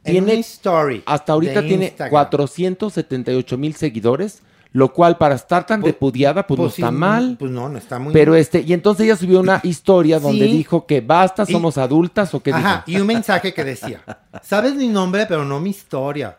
[0.05, 2.11] En Tiene, story hasta ahorita tiene Instagram.
[2.11, 4.43] 478 mil seguidores,
[4.73, 7.37] lo cual para estar tan repudiada, pues, no Pues sí, está mal.
[7.39, 10.53] Pues no, no está muy Pero este, y entonces ella subió una historia donde Sí.
[10.59, 14.03] dijo que basta, Y- somos adultas o qué Ajá, y un mensaje que decía,
[14.43, 16.39] sabes mi nombre, pero no mi historia.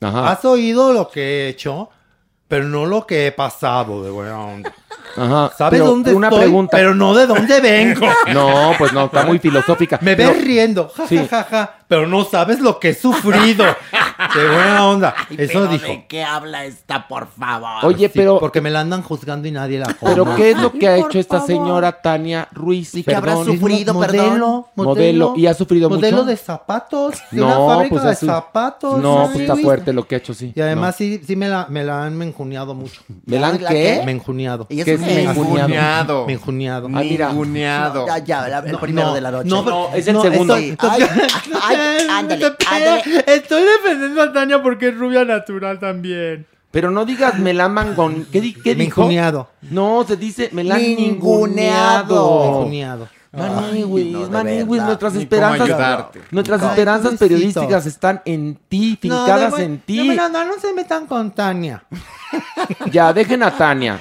[0.00, 0.30] Ajá.
[0.30, 1.88] Has oído lo que he hecho,
[2.46, 4.72] pero no lo que he pasado de buena onda.
[5.16, 5.50] Ajá.
[5.56, 6.40] ¿Sabes Pero dónde una estoy?
[6.42, 6.76] pregunta.
[6.76, 8.06] Pero no de dónde vengo.
[8.34, 9.98] No, pues no, está muy filosófica.
[10.02, 11.16] Me Pero- ves riendo, ja, Sí.
[11.18, 13.64] ja, ja, ja, pero no sabes lo que he sufrido.
[14.34, 15.14] De buena onda.
[15.30, 15.86] Eso Pero dijo.
[15.86, 17.84] ¿De qué habla esta, por favor?
[17.84, 20.36] Oye, Sí, pero, Porque me la andan juzgando y nadie la pero juzga.
[20.36, 21.46] ¿qué es lo que ha hecho esta favor.
[21.46, 22.94] señora Tania Ruiz?
[22.94, 23.94] ¿Y qué habrá sufrido?
[23.94, 24.64] modelo, perdón.
[24.74, 25.34] Modelo.
[25.36, 26.28] ¿Y ha sufrido modelo mucho?
[26.28, 27.14] de zapatos.
[27.30, 28.98] De No, una fábrica pues de zapatos.
[28.98, 30.52] No, pues está fuerte lo que ha hecho, sí.
[30.54, 30.98] Y además No.
[30.98, 33.02] sí, sí me la, me la han menjuneado mucho.
[33.26, 33.98] ¿Me la han ¿La qué?
[34.00, 34.06] qué?
[34.06, 34.66] Menjuneado.
[34.70, 36.24] ¿Y ¿Qué es menjuneado?
[36.26, 36.26] Menjuneado.
[36.26, 36.86] Menjuneado.
[36.94, 37.28] Ah, mira.
[37.28, 38.06] Ninguneado.
[38.06, 39.48] Ya, ya, la- el primero no, de la noche.
[39.50, 40.56] no, No, es el No, segundo.
[40.56, 40.74] Sí.
[40.78, 41.02] Ay,
[41.62, 43.24] ay, ándale, ándale.
[43.26, 46.46] Estoy defendiendo a Tania porque es rubia natural también.
[46.70, 48.26] Pero no digas me la mangon...
[48.30, 49.00] ¿Qué, di- qué dijo?
[49.02, 49.48] Menjuneado.
[49.70, 52.14] No, se dice me la han Ninguneado.
[52.14, 52.50] ninguneado.
[52.52, 53.08] Menjuneado.
[53.36, 59.56] Maniwis, no, Maniwis, nuestras Ni esperanzas, nuestras Ay, esperanzas periodísticas están en ti, fincadas no,
[59.58, 60.08] de- en ti.
[60.08, 61.84] No, no, no, no se metan con Tania.
[62.90, 64.00] Ya, dejen a Tania.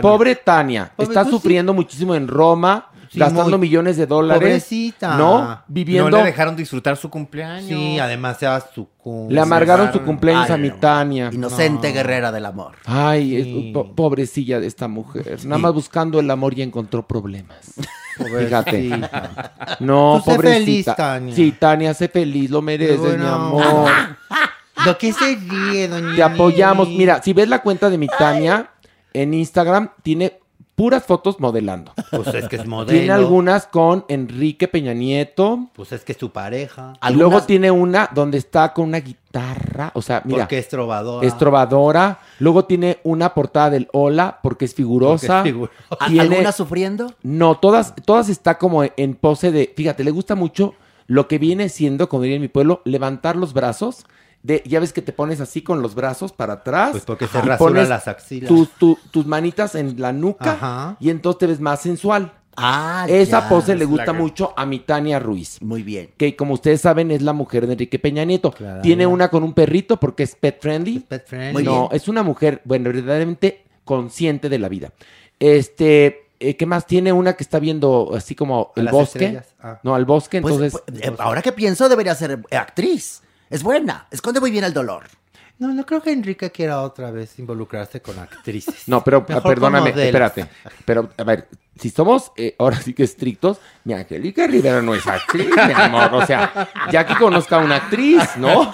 [0.00, 1.30] Pobre Tania, Pobre- está sí.
[1.30, 4.40] sufriendo muchísimo en Roma, Sí, gastando muy- millones de dólares.
[4.40, 5.16] Pobrecita.
[5.18, 5.62] ¿No?
[5.68, 6.08] Viviendo.
[6.10, 7.68] No le dejaron disfrutar su cumpleaños.
[7.68, 10.76] Sí, además sea su cum- le amargaron su cumpleaños a mi no.
[10.76, 11.28] Tania.
[11.30, 12.76] Inocente guerrera del amor.
[12.86, 13.70] Ay, es- Sí.
[13.74, 15.44] po- pobrecilla de esta mujer.
[15.44, 17.74] Nada más buscando el amor y encontró problemas.
[18.16, 18.88] Fíjate.
[18.88, 19.76] Pobrecita.
[19.80, 20.64] No, Tú sé pobrecita.
[20.64, 21.34] feliz, Tania.
[21.36, 23.90] Sí, Tania, sé feliz, lo mereces, mi amor.
[24.86, 26.88] Lo que se ríe, doña Te apoyamos.
[26.88, 28.70] Mira, si ves la cuenta de mi Tania
[29.12, 30.40] en Instagram, tiene
[30.74, 31.92] puras fotos modelando.
[32.10, 32.98] Pues es que es modelo.
[32.98, 35.68] Tiene algunas con Enrique Peña Nieto.
[35.74, 36.94] Pues es que es tu pareja.
[37.08, 39.92] Y luego tiene una donde está con una guitarra.
[39.94, 40.40] O sea, mira.
[40.44, 41.26] Porque es trovadora.
[41.26, 42.18] Es trovadora.
[42.38, 45.42] Luego tiene una portada del Hola porque es figurosa.
[45.42, 46.06] Porque es figurosa.
[46.06, 47.14] Tiene- ¿Alguna sufriendo?
[47.22, 49.72] No, todas, todas está como en pose de.
[49.76, 50.74] Fíjate, le gusta mucho
[51.06, 54.06] lo que viene siendo, como diría en mi pueblo, levantar los brazos.
[54.42, 56.90] De, ya ves que te pones así con los brazos para atrás.
[56.92, 58.48] Pues porque se y rasura pones las axilas.
[58.48, 60.96] tus- tu- tus manitas en la nuca Ajá.
[60.98, 62.32] y entonces te ves más sensual.
[62.56, 63.48] Ah, Esa ya.
[63.48, 65.62] pose le gusta que- mucho a mi Tania Ruiz.
[65.62, 66.10] Muy bien.
[66.16, 68.52] Que como ustedes saben es la mujer de Enrique Peña Nieto.
[68.82, 70.98] Tiene una con un perrito porque es pet friendly.
[70.98, 71.52] Pet friendly.
[71.52, 71.96] Muy no, bien.
[72.02, 74.92] es una mujer, bueno, verdaderamente consciente de la vida.
[75.46, 76.86] Este, eh, ¿qué más?
[76.86, 79.40] Tiene una que está viendo así como el bosque.
[79.62, 79.78] Ah.
[79.82, 80.82] No, al bosque, Pues, entonces.
[80.86, 83.22] pues, eh, ahora que pienso, debería ser actriz.
[83.52, 84.06] Es buena.
[84.10, 85.02] Esconde muy bien el dolor.
[85.58, 88.88] No, no creo que Enrique quiera otra vez involucrarse con actrices.
[88.88, 90.48] No, pero Mejor perdóname, espérate.
[90.86, 91.48] Pero, a ver,
[91.78, 96.14] si somos eh, ahora sí que estrictos, mi Angélica Rivera no es actriz, mi amor.
[96.14, 98.72] O sea, ya que conozca a una actriz, ¿no?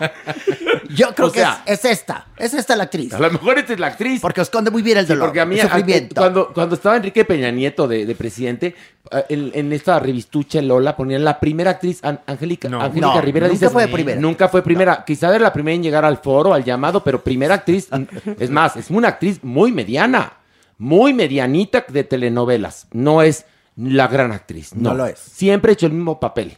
[0.89, 2.27] Yo creo O que sea- es, es esta.
[2.37, 3.13] Es esta la actriz.
[3.15, 4.21] A lo mejor esta es la actriz.
[4.21, 5.27] Porque esconde muy bien el Sí, dolor.
[5.27, 6.15] porque a mí, el a- sufrimiento.
[6.21, 8.75] cuando, cuando estaba Enrique Peña Nieto de, de presidente,
[9.11, 13.47] eh, en, en esta revistucha Lola ponían la primera actriz, An- Angélica, Angélica No, Rivera.
[13.49, 14.21] nunca dices, fue primera.
[14.21, 15.05] Nunca fue primera.
[15.05, 17.89] Quizá era la primera en llegar al foro, al llamado, pero primera actriz.
[18.39, 20.33] es más, es una actriz muy mediana,
[20.79, 22.87] muy medianita de telenovelas.
[22.93, 23.45] No es
[23.77, 24.75] la gran actriz.
[24.75, 25.19] No, No lo es.
[25.19, 26.57] Siempre ha hecho el mismo papel.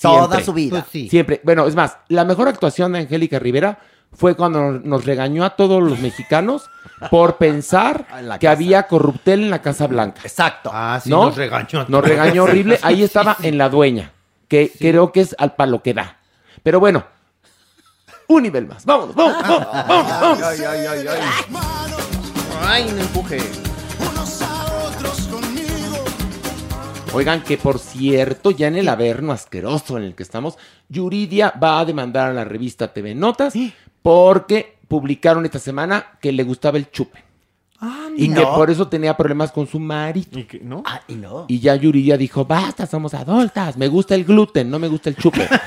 [0.00, 0.80] Toda su vida.
[0.80, 1.08] Pues sí.
[1.08, 1.40] Siempre.
[1.44, 3.78] Bueno, es más, la mejor actuación de Angélica Rivera
[4.12, 6.70] fue cuando nos- regañó a todos los mexicanos
[7.10, 8.06] por pensar
[8.38, 8.50] que casa.
[8.52, 10.20] había corruptel en la Casa Blanca.
[10.22, 10.70] Exacto.
[10.72, 11.26] Ah, sí, ¿No?
[11.26, 11.84] nos regañó.
[11.88, 12.78] Nos regañó horrible.
[12.82, 14.12] Ahí estaba en la dueña,
[14.48, 16.16] que creo que es al palo que da.
[16.62, 17.04] Pero bueno,
[18.28, 18.84] un nivel más.
[18.84, 20.42] Vámonos, vámonos, vámonos, vámonos, vámonos.
[20.42, 21.20] Ay, ay, ay, ay.
[22.66, 23.38] Ay, no empuje.
[27.12, 30.58] Oigan, que por cierto, ya en el averno asqueroso en el que estamos,
[30.88, 33.54] Yuridia va a demandar a la revista TV Notas
[34.02, 37.24] porque publicaron esta semana que le gustaba el chupe.
[38.16, 38.54] y que no.
[38.54, 40.38] por eso tenía problemas con su marido.
[40.38, 40.46] ¿Y?
[40.62, 40.82] ¿No?
[40.84, 41.46] Ah, y no.
[41.48, 45.16] Y ya Yuridia dijo, basta, somos adultas, me gusta el gluten, no me gusta el
[45.16, 45.48] chupe.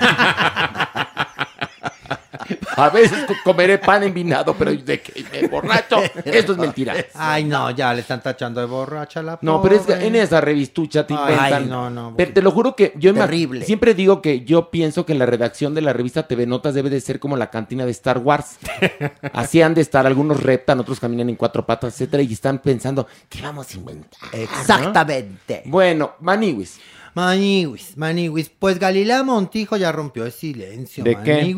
[2.78, 6.96] A veces co- comeré pan envinado, pero de que me borracho, esto es mentira.
[7.14, 10.42] Ay, no, ya le están tachando de borracha la No, pero es que en esa
[10.42, 11.70] revistucha te Ay, inventan.
[11.70, 13.66] no, no, Pero te lo juro que yo Terrible.
[13.66, 17.02] siempre digo que yo pienso que la redacción de la revista TV Notas debe de
[17.02, 18.58] ser como la cantina de Star Wars.
[19.34, 23.08] Así han de estar, algunos reptan, otros caminan en cuatro patas, etcétera, y están pensando,
[23.30, 24.20] ¿qué vamos a inventar?
[24.34, 25.64] Exactamente.
[25.66, 26.80] Bueno, Maniwis.
[27.14, 28.50] Maniwis, Maniwis.
[28.58, 31.04] Pues Galilea Montijo ya rompió el silencio.
[31.04, 31.56] ¿De qué?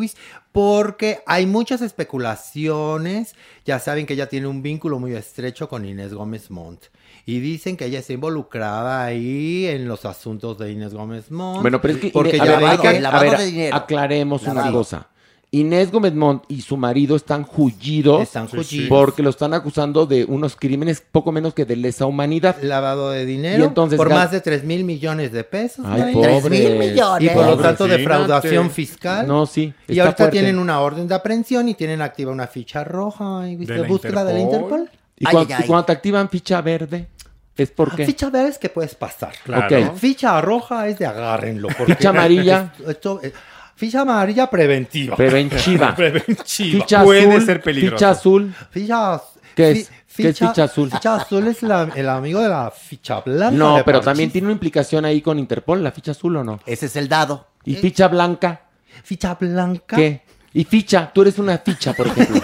[0.53, 3.35] Porque hay muchas especulaciones.
[3.65, 6.85] Ya saben que ella tiene un vínculo muy estrecho con Inés Gómez Montt.
[7.25, 11.61] Y dicen que ella está involucrada ahí en los asuntos de Inés Gómez Montt.
[11.61, 13.29] Bueno, pero es que porque Inés- ya a ver, ve hay que- a ver,
[13.73, 15.07] aclaremos una cosa.
[15.55, 18.89] Inés Gómez Montt y su marido están jullidos, Están jullidos.
[18.89, 22.55] porque lo están acusando de unos crímenes poco menos que de lesa humanidad.
[22.63, 25.85] Lavado de dinero Y entonces por más de 3 mil millones de pesos.
[25.87, 26.13] Ay, May.
[26.15, 26.43] pobres.
[26.43, 27.31] 3,000 millones.
[27.31, 29.27] Y por lo tanto defraudación fiscal.
[29.27, 30.31] No, sí, Y ahorita fuerte.
[30.39, 33.87] tienen una orden de aprehensión y tienen activa una ficha roja y ¿De de la
[33.87, 34.89] búsqueda de la Interpol?
[35.19, 37.07] ¿Y, cuando, y cuando te activan ficha verde?
[37.55, 37.97] ¿Es por Ah?
[38.03, 39.33] Ficha verde es que puedes pasar.
[39.43, 39.93] Claro.
[39.95, 41.67] Ficha roja es de agárrenlo.
[41.77, 42.73] porque- Ficha amarilla.
[42.79, 43.31] Esto- esto- eh,
[43.75, 45.15] ficha amarilla preventiva.
[45.15, 45.95] Preventiva.
[45.95, 46.35] preventiva.
[46.45, 48.53] Ficha azul, Ficha azul.
[48.71, 49.21] Ficha,
[49.55, 49.91] ¿Qué es?
[50.15, 50.91] ¿Qué es ficha azul?
[50.91, 53.55] Ficha azul es la- el amigo de la ficha blanca.
[53.57, 56.59] No, pero también tiene una implicación ahí con Interpol, la ficha azul o no.
[56.65, 57.47] Ese es el dado.
[57.65, 58.61] ¿Y ficha blanca?
[59.03, 59.95] Ficha blanca.
[59.95, 60.21] ¿Qué?
[60.55, 62.39] Y ficha, tú eres una ficha, por ejemplo.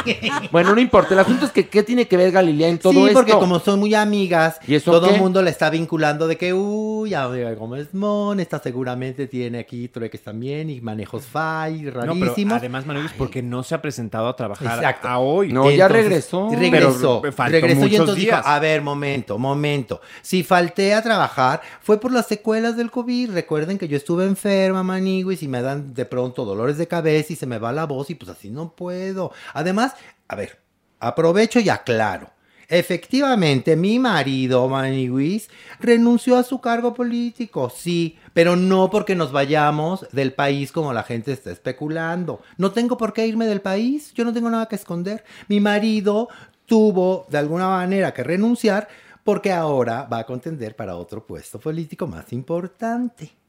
[0.50, 1.14] bueno, no importa.
[1.14, 3.14] El asunto es que ¿qué tiene que ver Galilea en todo sí, esto?
[3.14, 6.52] porque como son muy amigas, ¿Y eso todo el mundo le está vinculando de que,
[6.52, 12.14] uy, amiga Gómez Mon, esta seguramente tiene aquí trueques también y manejos FAI, No, pero
[12.14, 12.58] rarísimos.
[12.58, 15.06] además, Manuel, es porque no se ha presentado a trabajar Exacto.
[15.06, 15.52] a hoy.
[15.52, 16.50] No, ya Entonces, regresó.
[16.50, 17.22] Regresó.
[17.22, 18.38] Pero regresó y entonces días.
[18.38, 20.00] dijo, a ver, momento, momento.
[20.22, 23.30] Si falté a trabajar, fue por las secuelas del COVID.
[23.30, 27.36] Recuerden que yo estuve enferma, maniguis, y me dan de pronto dolores de cabeza y
[27.36, 29.32] se me va la voz y pues así no puedo.
[29.54, 29.94] Además,
[30.28, 30.60] a ver,
[31.00, 32.30] aprovecho y aclaro.
[32.68, 40.06] Efectivamente, mi marido, Maniguis, renunció a su cargo político, sí, pero no porque nos vayamos
[40.12, 42.40] del país como la gente está especulando.
[42.56, 45.22] No tengo por qué irme del país, yo no tengo nada que esconder.
[45.48, 46.30] Mi marido
[46.64, 48.88] tuvo de alguna manera que renunciar
[49.22, 53.41] porque ahora va a contender para otro puesto político más importante.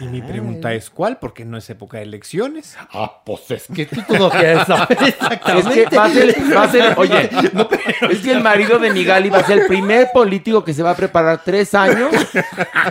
[0.00, 1.18] Y mi pregunta es, ¿cuál?
[1.18, 2.76] Porque no es época de elecciones.
[2.92, 5.84] Ah, pues es que tú todo quieres saber Es exactamente.
[5.88, 7.30] que va a ser, va a ser- oye,
[8.10, 10.90] es que el marido de Migali va a ser el primer político que se va
[10.90, 12.10] a preparar tres años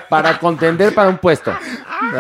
[0.07, 1.51] para contender para un puesto.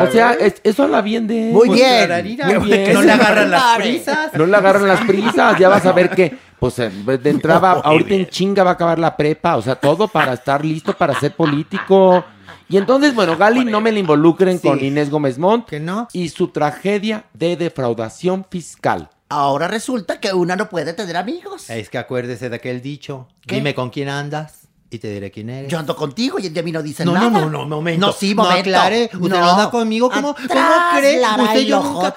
[0.01, 1.51] O sea, es- eso habla bien de.
[1.53, 2.37] Muy Pues, bien.
[2.59, 2.93] Muy bien.
[2.93, 4.33] No le agarran las prisas.
[4.33, 8.13] No le agarran las prisas, ya vas a ver que, pues eh, de entrada, ahorita
[8.15, 11.33] en chinga va a acabar la prepa, o sea, todo para estar listo para ser
[11.35, 12.25] político.
[12.73, 14.67] Y entonces, bueno, Gali no me la involucren Sí.
[14.67, 16.07] con Inés Gómez Montt Que no.
[16.11, 19.09] y su tragedia de defraudación fiscal.
[19.29, 21.69] Ahora resulta que una no puede tener amigos.
[21.69, 23.27] Es que acuérdese de aquel dicho.
[23.45, 23.55] ¿Qué?
[23.55, 25.71] Dime con quién andas y te diré quién eres.
[25.71, 27.29] Yo ando contigo y el de mí no dice No, nada.
[27.29, 28.07] no, no, no, momento.
[28.07, 28.61] No, sí, No momento.
[28.71, 29.05] aclare.
[29.13, 30.09] Usted no anda conmigo.
[30.09, 31.19] ¿Cómo, ¿cómo Atrás, cree?
[31.21, 32.15] Lara, Usted yo nunca,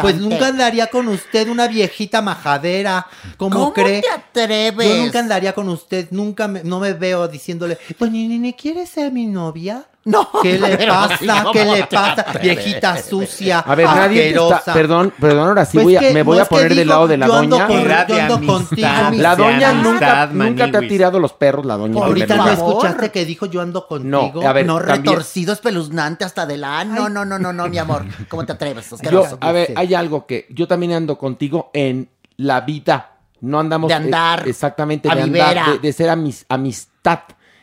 [0.00, 3.06] pues nunca andaría con usted una viejita majadera.
[3.36, 4.00] ¿Cómo, ¿Cómo cree?
[4.02, 4.88] te atreves?
[4.88, 6.08] Yo nunca andaría con usted.
[6.10, 9.84] Nunca me, no me veo diciéndole, pues ni, ni ¿quieres ser mi novia?
[10.04, 10.28] No.
[10.42, 11.16] ¿Qué le pasa?
[11.16, 12.26] sí, ¿cómo ¿Qué le pasa?
[12.42, 13.60] Viejita sucia.
[13.60, 16.38] A ver, nadie te está, perdón, perdón, ahora sí Pues voy a, que me voy
[16.38, 17.66] no a poner del lado de la yo ando doña.
[17.68, 18.88] con- yo de ando contigo.
[19.16, 22.04] La de doña amistad, nunca, nunca te ha tirado los perros, la doña.
[22.04, 24.42] Ahorita no escuchaste que dijo yo ando contigo.
[24.42, 27.78] No, a ver, no retorcido, espeluznante hasta del ah, No, no, no, no, no, mi
[27.78, 28.04] amor.
[28.28, 28.90] ¿Cómo te atreves?
[29.10, 32.08] Yo, a ver, hay algo que yo también ando contigo en
[32.38, 33.10] la vida.
[33.40, 34.46] No andamos De andar.
[34.46, 37.20] eh, exactamente de andar, de, de ser amis- amistad.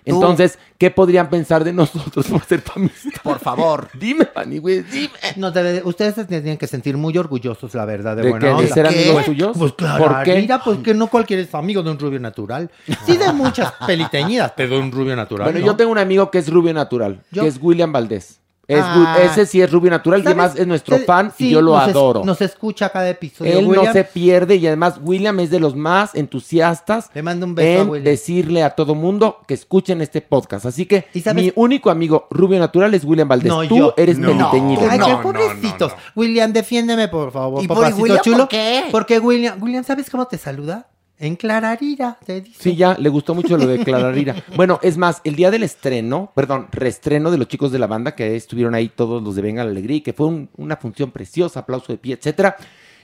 [0.10, 3.22] Entonces, ¿qué podrían pensar de nosotros por ser tu amistad?
[3.23, 3.90] Por favor.
[3.99, 5.10] Dime, Fanny, güey, dime.
[5.36, 8.52] No, debe- ustedes se tienen que sentir muy orgullosos, la verdad, de, ¿De buena qué?
[8.52, 8.73] ¿De onda.
[8.73, 9.03] ser ¿Qué?
[9.06, 9.57] amigos tuyos?
[9.57, 10.36] Pues claro, ¿Por qué?
[10.41, 12.69] mira, pues que no cualquiera es amigo de un rubio natural.
[13.06, 15.65] Sí de muchas peliteñidas, pero de un rubio natural, Bueno, ¿no?
[15.65, 17.44] yo tengo un amigo que es rubio natural, ¿Yo?
[17.44, 18.40] que es William Valdés.
[18.69, 19.17] Es Ah.
[19.23, 21.89] ese sí es rubio natural y además es nuestro fan y yo lo nos es-
[21.89, 22.23] adoro.
[22.23, 26.13] nos escucha cada episodio, Él no se pierde y además William es de los más
[26.13, 28.05] entusiastas Le mando un beso a en William.
[28.05, 30.67] decirle a todo mundo que escuchen este podcast.
[30.67, 33.51] Así que mi único amigo rubio natural es William Valdés.
[33.51, 34.27] No, Tú yo- eres no.
[34.27, 34.81] peliteñido.
[34.89, 35.91] Ay, qué pobrecitos.
[35.91, 36.03] no, no.
[36.15, 38.37] William, defiéndeme, por favor, ¿Y por papacito William chulo.
[38.37, 38.83] por qué?
[38.91, 40.87] Porque William, William, ¿sabes cómo te saluda?
[41.21, 42.63] En Clararira, te dice.
[42.63, 44.35] Sí, ya, le gustó mucho lo de Clararira.
[44.55, 48.15] Bueno, es más, el día del estreno, perdón, reestreno de los chicos de la banda,
[48.15, 51.11] que estuvieron ahí todos los de Venga la Alegría, y que fue un- una función
[51.11, 52.55] preciosa, aplauso de pie, etcétera.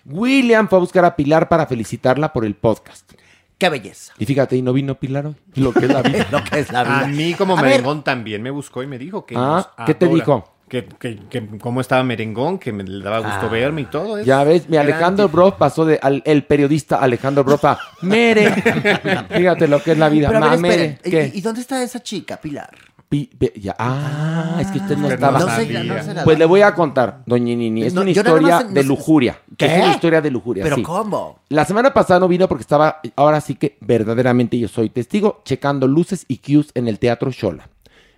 [0.06, 3.12] William fue a buscar a Pilar para felicitarla por el podcast.
[3.58, 4.14] Qué belleza.
[4.18, 5.36] Y fíjate, y no vino Pilar hoy.
[5.56, 6.28] Lo que es la vida.
[6.32, 7.00] Lo que es la vida.
[7.00, 9.86] A mí como A ver, merengón también me buscó y me dijo que Ah, nos
[9.88, 10.55] ¿qué te dijo?
[10.68, 13.50] Que, que, que cómo estaba merengón, que me le daba gusto Ah.
[13.50, 14.18] verme y todo.
[14.18, 15.38] es Ya ves, mi Alejandro tipo.
[15.38, 18.52] Bro pasó de al- el periodista Alejandro Bro a Mere.
[19.30, 20.28] Fíjate lo que es la vida.
[20.30, 21.00] Pero a ver, Ma, Mere.
[21.06, 22.70] ¿Y, y dónde está esa chica, Pilar?
[23.08, 23.30] Pi-
[23.62, 23.76] ya.
[23.78, 25.38] Ah, es que usted no estaba.
[25.38, 26.24] no sé, no.
[26.24, 27.84] Pues le voy a contar, doña Nini.
[27.84, 29.38] Es No, una historia de lujuria.
[29.56, 29.68] ¿Qué?
[29.68, 30.64] Es una historia de lujuria.
[30.64, 30.82] ¿Pero sí.
[30.82, 31.42] cómo?
[31.50, 35.88] La semana pasada no vino porque estaba, ahora sí que verdaderamente yo soy testigo, checando
[35.88, 37.70] luces y cues en el Teatro Shola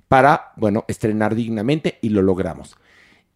[0.07, 2.75] para, bueno, estrenar dignamente y lo logramos.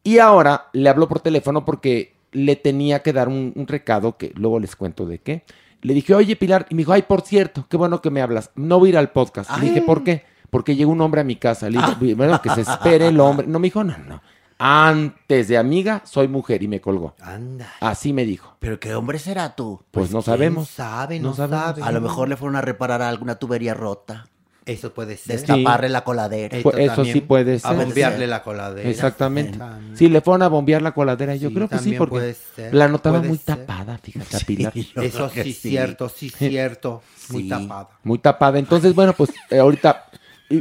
[0.03, 4.31] Y ahora le habló por teléfono porque le tenía que dar un, un recado que
[4.35, 5.43] luego les cuento de qué.
[5.81, 8.52] Le dije, oye Pilar, y me dijo, ay, por cierto, qué bueno que me hablas.
[8.56, 9.49] No voy a ir al podcast.
[9.57, 10.23] Le dije, ¿por qué?
[10.49, 11.69] Porque llegó un hombre a mi casa.
[11.69, 13.48] Le dije, bueno, que se espere el hombre.
[13.48, 14.22] No, me dijo, no, no.
[14.64, 17.15] Antes de amiga, soy mujer y me colgó.
[17.19, 17.68] Anda.
[17.80, 18.56] Así me dijo.
[18.60, 19.81] ¿Pero qué hombre será tú?
[19.89, 20.69] Pues, no ¿quién sabemos.
[20.69, 21.19] sabe?
[21.19, 21.65] No No, sabemos.
[21.65, 21.81] sabe.
[21.84, 24.27] A lo mejor le fueron a reparar alguna tubería rota.
[24.65, 25.38] Eso puede ser.
[25.39, 26.55] Destaparle la coladera.
[26.57, 27.75] Esto eso también, sí puede A ser.
[27.77, 28.88] bombearle la coladera.
[28.89, 29.57] Exactamente.
[29.57, 29.97] También.
[29.97, 31.35] Sí, le fueron a bombear la coladera.
[31.35, 33.57] Yo Sí, creo que sí, porque puede ser, la notaba puede muy ser.
[33.57, 34.73] tapada, fíjate, a Pilar.
[34.75, 35.53] Eso sí, sí.
[35.53, 37.01] cierto, sí, cierto.
[37.29, 37.49] Muy Sí.
[37.49, 37.89] tapada.
[38.03, 38.59] Muy tapada.
[38.59, 40.05] Entonces, bueno, pues eh, ahorita,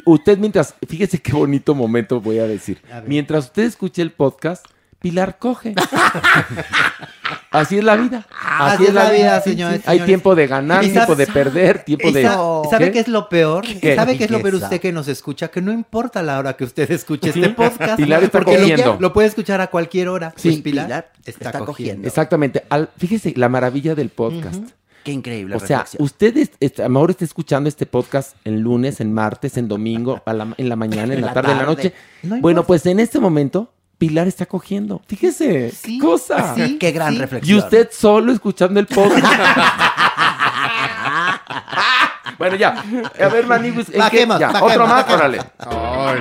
[0.07, 2.81] usted mientras, fíjese qué bonito momento voy a decir.
[2.91, 3.03] A.
[3.03, 4.65] Mientras usted escuche el podcast,
[5.01, 5.75] Pilar coge.
[7.51, 8.27] Así es la vida.
[8.59, 9.79] Así, es la vida, sí, señores.
[9.81, 9.85] sí.
[9.87, 12.23] Hay tiempo de ganar, tiempo sabe- de perder, tiempo ¿Y de.
[12.23, 12.39] sa-
[12.71, 13.01] ¿Sabe qué?
[13.01, 13.65] es lo peor?
[13.81, 13.97] ¿Qué?
[13.97, 15.49] ¿Sabe qué es lo peor usted que nos escucha?
[15.49, 17.97] Que no importa la hora que usted escuche este podcast.
[17.97, 18.97] Pilar está porque lo- cogiendo.
[19.01, 20.33] Lo, puede escuchar a cualquier hora.
[20.37, 20.51] Sí.
[20.51, 21.67] Pues Pilar, Pilar está, está cogiendo.
[21.67, 22.09] cogiendo.
[22.09, 22.65] Exactamente.
[22.69, 24.63] Al- fíjese la maravilla del podcast.
[25.03, 26.05] Qué increíble O sea, reflexión.
[26.05, 29.67] usted es- es- a lo mejor está escuchando este podcast en lunes, en martes, en
[29.67, 31.95] domingo, a la- en la mañana, en, En la, tarde, en la noche.
[32.23, 35.03] No bueno, pues en este momento, Pilar está cogiendo.
[35.07, 36.55] Fíjese, Sí, qué cosa.
[36.55, 36.79] sí.
[36.79, 37.17] Qué gran sí.
[37.17, 37.59] Y reflexión.
[37.59, 39.23] usted solo escuchando el podcast.
[42.39, 42.83] bueno, ya.
[43.23, 43.99] A ver, Maniguis, ¿en qué?
[43.99, 45.39] Bajemos, Ya, otro más, órale.
[45.59, 46.19] Ay.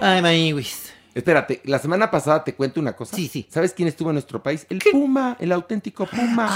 [0.00, 0.87] Ay, Maniwis.
[1.18, 3.16] Espérate, la semana pasada te cuento una cosa.
[3.16, 3.46] Sí, sí.
[3.50, 4.64] ¿Sabes quién estuvo en nuestro país?
[4.70, 6.46] El Puma, el auténtico Puma.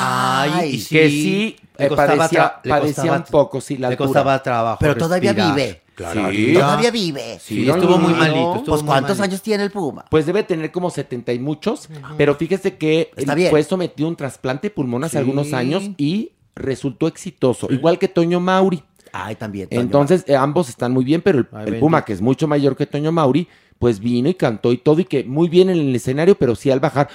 [0.43, 4.07] Ay, Ay, que sí, Le eh, padecía costaba- un poco, sí, la Le altura.
[4.07, 4.79] costaba trabajo.
[4.81, 5.83] Pero todavía vive.
[5.97, 6.31] Claro.
[6.31, 6.53] Sí.
[6.55, 7.39] Todavía vive.
[7.41, 8.55] Sí, estuvo muy malito.
[8.57, 9.23] estuvo Pues muy ¿cuántos malito.
[9.35, 10.05] años tiene el Puma?
[10.09, 13.51] Pues debe tener como 70 y muchos, pero fíjese que Está él bien.
[13.51, 15.19] fue sometido a un trasplante de pulmón hace Sí.
[15.19, 18.83] algunos años y resultó exitoso, igual que Toño Mauri.
[19.13, 19.69] Ay, también.
[19.69, 21.79] Toño Entonces, eh, ambos están muy bien, pero el, el.
[21.81, 23.47] Puma, que es mucho mayor que Toño Mauri,
[23.83, 26.71] pues vino y cantó y todo, y que muy bien en el escenario, pero sí
[26.71, 27.09] al bajar,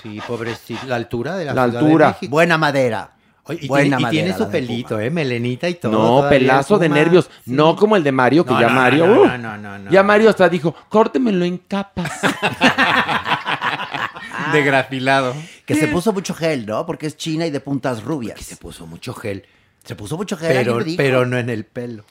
[0.00, 0.86] Sí, pobrecito.
[0.86, 2.08] La altura de la, La Ciudad de altura.
[2.10, 2.30] México.
[2.30, 3.10] Buena madera.
[3.42, 5.10] Oye, y, Buena tiene, y madera tiene su pelito, ¿eh?
[5.10, 6.22] Melenita y todo.
[6.22, 9.22] no, pelazo de nervios, no como el de Mario, que No, ya no, Mario, no,
[9.22, 9.90] uh, no, no, no, no.
[9.90, 12.12] ya Mario hasta dijo, córtemelo en capas.
[14.52, 15.34] De grafilado.
[15.66, 16.86] Que se puso mucho gel, ¿no?
[16.86, 18.40] Porque es china y de puntas rubias.
[18.40, 19.46] Se puso mucho gel.
[19.82, 20.52] Se puso mucho gel.
[20.52, 22.04] Pero, pero no en el pelo.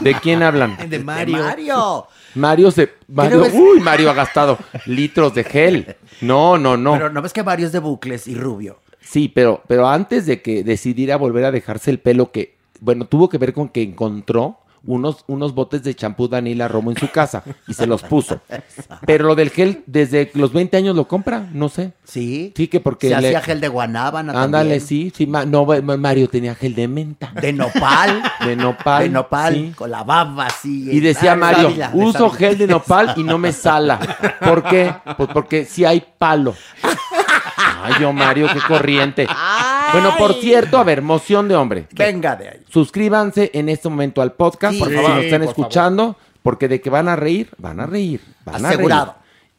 [0.00, 0.76] ¿De quién hablan?
[0.76, 1.38] De De Mario.
[1.38, 2.06] Mario.
[2.34, 3.54] Mario se, Mario, ves?
[3.54, 5.96] uy, Mario ha gastado litros de gel.
[6.20, 6.92] No, no, no.
[6.92, 8.80] Pero no ves que Mario es de bucles y rubio.
[9.00, 13.28] Sí, pero, pero antes de que decidiera volver a dejarse el pelo, que, bueno, tuvo
[13.28, 14.58] que ver con que encontró
[14.88, 18.40] unos, unos botes de champú Daniela Romo en su casa y se los puso.
[19.06, 21.92] Pero lo del gel, desde los 20 años lo compra, no sé.
[22.04, 22.52] Sí.
[22.56, 23.10] Sí, que porque.
[23.10, 25.26] Se le- hacía gel de guanábana Ándale, sí, sí.
[25.26, 27.30] Ma- no, ma- Mario tenía gel de menta.
[27.40, 28.22] De nopal.
[28.46, 29.02] De nopal.
[29.02, 29.54] de nopal.
[29.54, 29.72] sí.
[29.76, 30.88] Con la baba así.
[30.90, 33.98] Y decía Mario, de uso gel de nopal y no me sala.
[34.40, 34.94] ¿Por qué?
[35.18, 36.54] Pues porque si hay palo.
[37.82, 39.26] Ay, yo Mario, qué corriente.
[39.92, 41.86] Bueno, por cierto, a ver, moción de hombre.
[41.92, 42.58] Venga de ahí.
[42.70, 44.78] Suscríbanse en este momento al podcast, Sí.
[44.80, 47.86] por favor, nos Sí, están por escuchando, porque de que van a reír, van a
[47.86, 48.20] reír.
[48.44, 49.04] Van a Asegurado.
[49.06, 49.18] reír.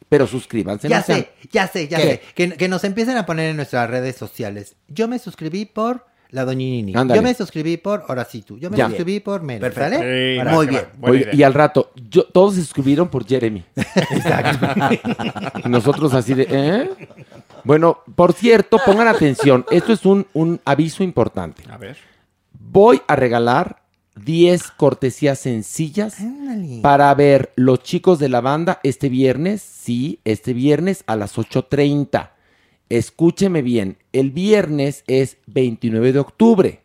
[0.10, 0.89] Pero suscríbanse.
[0.89, 2.03] Ya no sean- sé, ya sé, ya ¿Qué?
[2.03, 2.22] sé.
[2.34, 4.76] Que, que nos empiecen a poner en nuestras redes sociales.
[4.88, 6.93] Yo me suscribí por la Doñinini.
[6.95, 7.19] Ándale.
[7.19, 8.57] Yo me suscribí por Horacito.
[8.57, 8.88] Yo me Ya.
[8.88, 9.61] suscribí por Mero.
[9.61, 9.97] Perfecto.
[9.99, 10.34] ¿Sale?
[10.34, 10.81] Sí, Para- Muy bien.
[10.84, 11.35] va, buena Oye, idea.
[11.35, 13.64] y al rato, yo, todos se suscribieron por Jeremy.
[15.65, 16.89] y nosotros así de, ¿eh?
[17.64, 19.65] Bueno, por cierto, pongan atención.
[19.72, 21.64] Esto es un, un aviso importante.
[21.69, 21.98] A ver.
[22.60, 23.84] Voy a regalar
[24.23, 26.80] 10 cortesías sencillas Ándale.
[26.81, 29.61] para ver los chicos de la banda este viernes.
[29.61, 32.31] Sí, este viernes a las 8.30.
[32.90, 33.98] Escúcheme bien.
[34.14, 36.81] El viernes es 29 de octubre.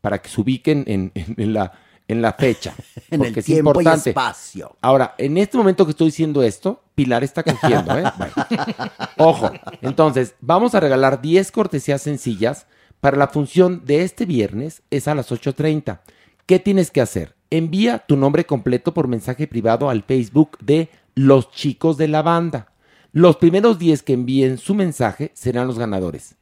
[0.00, 1.72] Para que se ubiquen en, en- en la,
[2.10, 2.74] en la fecha.
[3.10, 4.10] En porque el es tiempo y importante.
[4.10, 4.76] espacio.
[4.80, 8.04] Ahora, en este momento que estoy diciendo esto, Pilar está cogiendo, ¿eh?
[8.16, 8.32] Bueno.
[9.16, 9.50] Ojo.
[9.82, 12.68] Entonces, vamos a regalar 10 cortesías sencillas
[13.00, 16.02] para la función de este viernes, es a las 8.30.
[16.46, 17.34] ¿Qué tienes que hacer?
[17.50, 22.72] Envía tu nombre completo por mensaje privado al Facebook de Los Chicos de la Banda.
[23.10, 26.36] Los primeros 10 que envíen su mensaje serán los ganadores.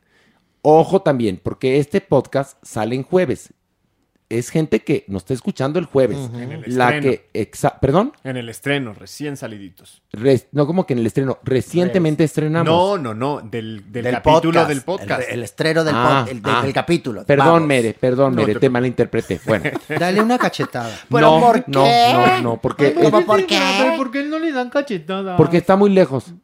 [0.60, 3.54] Ojo también, porque este podcast sale en jueves.
[4.30, 6.18] Es gente que nos está escuchando el jueves.
[6.34, 10.02] En el La que, exa- perdón, En el estreno, recién saliditos.
[10.52, 12.66] No como que en el estreno, recientemente estrenamos.
[12.68, 13.40] No, no, no.
[13.40, 14.68] Del, del, Del capítulo podcast.
[14.68, 15.22] del podcast.
[15.28, 16.62] El, el estreno del, Ah, pod- el- del- ah.
[16.62, 17.24] del capítulo.
[17.24, 17.68] Perdón, Vamos.
[17.68, 19.40] Mere, perdón, No Mere, te te malinterpreté.
[19.46, 19.64] Bueno,
[19.98, 20.94] Dale una cachetada.
[21.10, 22.10] ¿Pero no, por no, qué?
[22.12, 23.58] no, no, porque, ¿Cómo es- por qué?
[23.96, 25.38] ¿Por qué no le dan cachetada?
[25.38, 26.34] porque está muy lejos.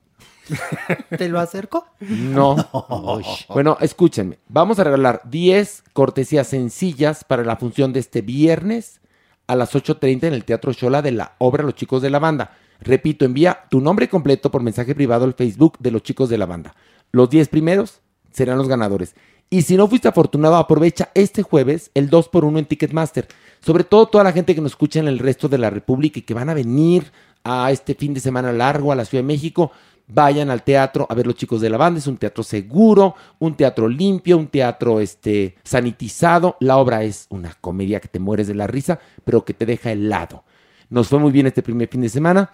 [1.16, 1.86] ¿Te lo acerco?
[2.00, 2.56] No.
[3.48, 4.38] Bueno, escúchenme.
[4.48, 9.00] Vamos a regalar 10 cortesías sencillas para la función de este viernes
[9.46, 12.56] a las 8.30 en el Teatro Shola de la obra Los Chicos de la Banda.
[12.80, 16.46] Repito, envía tu nombre completo por mensaje privado al Facebook de Los Chicos de la
[16.46, 16.74] Banda.
[17.12, 18.00] Los 10 primeros
[18.32, 19.14] serán los ganadores.
[19.50, 23.28] Y si no fuiste afortunado, aprovecha este jueves el 2x1 en Ticketmaster.
[23.60, 26.22] Sobre todo toda la gente que nos escucha en el resto de la República y
[26.22, 27.12] que van a venir
[27.44, 29.70] a este fin de semana largo a la Ciudad de México.
[30.06, 31.98] Vayan al teatro a ver los chicos de la banda.
[31.98, 36.56] Es un teatro seguro, un teatro limpio, un teatro este, sanitizado.
[36.60, 39.93] La obra es una comedia que te mueres de la risa, pero que te deja
[39.93, 40.44] helado.
[40.90, 42.51] Nos fue muy bien este primer fin de semana.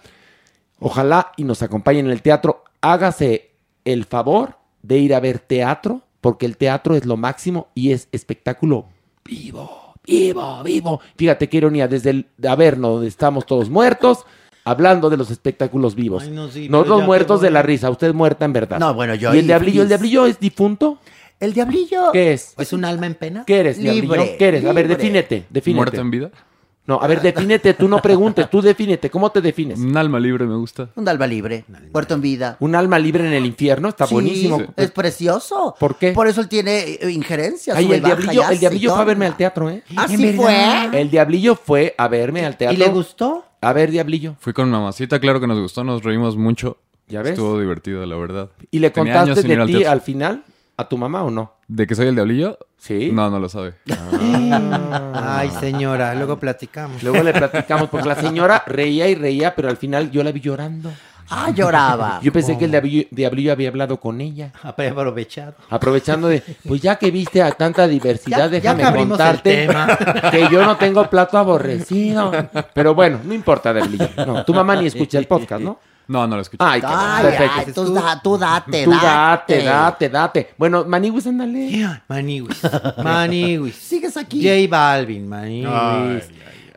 [0.79, 2.63] Ojalá y nos acompañen en el teatro.
[2.79, 3.51] Hágase
[3.85, 8.07] el favor de ir a ver teatro, porque el teatro es lo máximo y es
[8.11, 8.87] espectáculo
[9.23, 11.01] vivo, vivo, vivo.
[11.17, 14.25] Fíjate qué ironía, desde el Averno, donde estamos todos muertos,
[14.63, 16.23] hablando de los espectáculos vivos.
[16.23, 18.79] Ay, no, sí, Nosotros muertos de la risa, usted muerta en verdad.
[18.79, 19.81] No, bueno, yo ¿Y el diablillo?
[19.83, 20.99] ¿El diablillo es difunto?
[21.39, 22.11] El diablillo.
[22.11, 22.53] ¿Qué es?
[22.57, 23.43] ¿Es un alma en pena?
[23.45, 24.37] ¿Qué eres, Libre, diablillo?
[24.37, 24.65] ¿Qué eres?
[24.65, 25.75] A ver, defínete, defínete.
[25.75, 26.31] ¿Muerto en vida?
[26.87, 29.79] No, a ver, defínete, tú no preguntes, tú defínete, ¿cómo te defines?
[29.79, 30.89] Un alma libre me gusta.
[30.95, 31.63] Un alma libre.
[31.93, 32.57] Muerto en vida.
[32.59, 34.61] Un alma libre en el infierno, está Sí, buenísimo.
[34.75, 35.75] Es precioso.
[35.79, 36.11] ¿Por qué?
[36.11, 37.77] Por eso él tiene eh, injerencias.
[37.77, 38.15] Ay, sube y el baja
[38.55, 39.83] diablillo, fue a verme al teatro, ¿eh?
[39.95, 40.89] ¿Así fue?
[40.99, 42.75] El diablillo fue a verme al teatro.
[42.75, 43.45] ¿Y le gustó?
[43.61, 44.35] A ver, diablillo.
[44.39, 46.77] Fui con mamacita, claro que nos gustó, nos reímos mucho.
[47.07, 47.33] ¿Ya ves?
[47.33, 48.49] Estuvo divertido, la verdad.
[48.71, 49.91] ¿Y le Tenía contaste años sin ir de al ti teatro.
[49.91, 50.43] al final
[50.81, 51.53] a tu mamá o no?
[51.67, 52.57] ¿De que soy el diablillo?
[52.77, 53.11] Sí.
[53.13, 53.75] No, no lo sabe.
[55.13, 57.01] Ay, señora, luego platicamos.
[57.03, 60.39] Luego le platicamos, porque la señora reía y reía, pero al final yo la vi
[60.41, 60.91] llorando.
[61.33, 62.19] Ah, lloraba.
[62.21, 64.51] Yo pensé que el diablillo, diablillo había hablado con ella.
[64.63, 65.53] Aprovechado.
[65.69, 69.25] Aprovechando de, pues ya que viste a tanta diversidad, Ya- ya déjame que abrimos el
[69.25, 69.97] contarte tema.
[70.29, 72.31] que yo no tengo plato aborrecido.
[72.73, 74.09] Pero bueno, no importa, diablillo.
[74.27, 75.79] No, tu mamá ni escucha el podcast, ¿no?
[76.11, 76.61] No, no lo escucho.
[76.63, 77.53] Ay, Ay, perfecto.
[77.57, 79.63] ay, tú, da- tú date, Tú date, date.
[79.63, 80.49] date, date.
[80.57, 81.87] Bueno, Maniwis, ándale.
[82.09, 82.59] Maniwis.
[83.01, 83.75] Maniwis.
[83.89, 84.43] Sigues aquí.
[84.43, 86.25] J Balvin, Maniwis.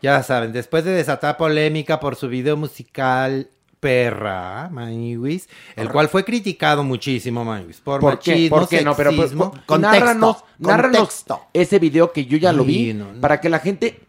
[0.01, 3.48] Ya saben, después de desatar polémica por su video musical
[3.81, 8.31] Perra, Maniwis, el cual fue criticado muchísimo, Maniwis, por, ¿Por qué?
[8.32, 8.94] machismo, ¿Por qué no?
[8.97, 9.55] Pero, pero, sexismo.
[9.66, 11.40] por- nárranos, nárranos contexto.
[11.52, 13.20] ese video que yo ya lo vi Sí, no, no.
[13.20, 14.01] para que la gente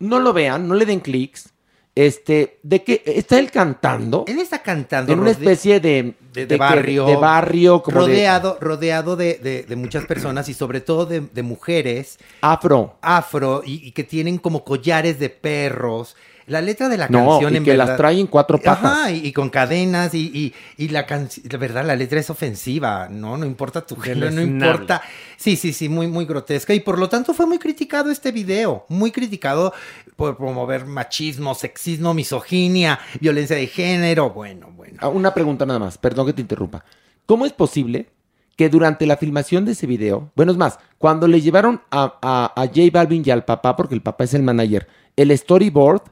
[0.00, 1.51] no lo vean, no le den clics.
[1.94, 6.46] Este, de que está él cantando Él está cantando en una especie de, de, de
[6.46, 11.20] de que- barrio, de barrio como rodeado, rodeado de, muchas personas y sobre todo de,
[11.20, 12.96] de mujeres afro.
[13.02, 16.16] afro y, y que tienen como collares de perros.
[16.52, 18.84] La letra de la No, canción y en que las verdad- trae en cuatro patas.
[18.84, 20.54] Ajá, y, y con cadenas y, y,
[20.84, 23.36] y la canción, la verdad, la letra es ofensiva, ¿no?
[23.36, 25.02] No importa tu género, no importa.
[25.36, 26.74] Sí, sí, sí, muy, muy grotesca.
[26.74, 29.72] Y por lo tanto fue muy criticado este video, muy criticado
[30.16, 34.30] por promover machismo, sexismo, misoginia, violencia de género.
[34.30, 34.98] Bueno, bueno.
[35.00, 36.84] Ah, Una pregunta nada más, perdón que te interrumpa.
[37.26, 38.08] ¿Cómo es posible
[38.56, 42.52] que durante la filmación de ese video, bueno, es más, cuando le llevaron a, a,
[42.54, 46.02] a J Balvin y al papá, porque el papá es el manager, el storyboard,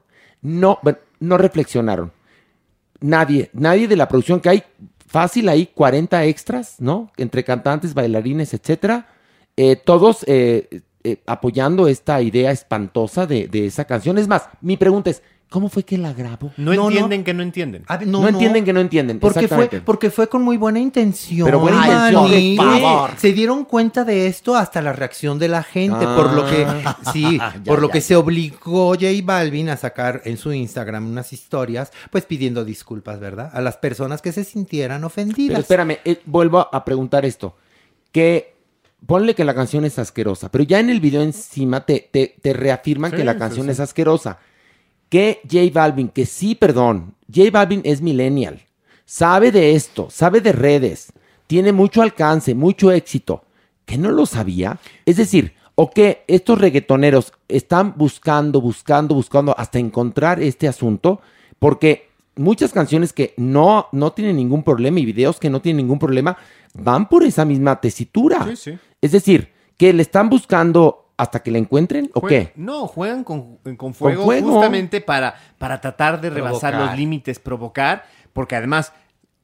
[0.42, 0.78] no,
[1.20, 2.12] no reflexionaron?
[3.00, 4.62] Nadie, nadie de la producción, que hay
[5.06, 7.10] fácil ahí 40 extras, ¿no?
[7.16, 9.06] Entre cantantes, bailarines, etcétera.
[9.56, 14.18] eh, todos eh, eh, apoyando esta idea espantosa de, de esa canción.
[14.18, 16.52] Es más, mi pregunta es, ¿cómo fue que la grabó?
[16.56, 17.84] No, No, entienden que no entienden.
[17.88, 19.20] A ver, No, entienden que no entienden.
[19.20, 21.44] Porque fue, porque fue con muy buena intención.
[21.44, 23.10] Pero buena Ay, intención, por favor.
[23.18, 26.96] Se dieron cuenta de esto hasta la reacción de la gente, por lo que Ah.
[27.12, 28.06] sí, Ya, por lo ya, que ya.
[28.06, 33.50] se obligó J Balvin a sacar en su Instagram unas historias, pues pidiendo disculpas, ¿verdad?
[33.52, 35.48] A las personas que se sintieran ofendidas.
[35.48, 37.56] Pero espérame, eh, vuelvo a preguntar esto.
[38.12, 38.54] Que
[39.06, 42.52] ponle que la canción es asquerosa, pero ya en el video encima te, te, te
[42.52, 43.72] reafirman Sí, que la sí, canción sí.
[43.72, 44.38] es asquerosa.
[45.10, 48.62] Que J Balvin, que sí, perdón, J Balvin es millennial,
[49.04, 51.12] sabe de esto, sabe de redes,
[51.46, 53.44] tiene mucho alcance, mucho éxito,
[53.84, 54.78] que no lo sabía.
[55.04, 61.20] Es decir, o que estos reggaetoneros están buscando, buscando, buscando hasta encontrar este asunto,
[61.58, 65.98] porque muchas canciones que no, no tienen ningún problema y videos que no tienen ningún
[65.98, 66.36] problema
[66.74, 68.46] van por esa misma tesitura.
[68.46, 68.78] Sí, sí.
[69.00, 72.52] Es decir, que le están buscando hasta que la encuentren o Jue- qué?
[72.56, 74.52] No, juegan con, con fuego, fuego.
[74.52, 76.90] justamente para, para tratar de rebasar Provocar.
[76.92, 78.92] los límites, provocar, porque además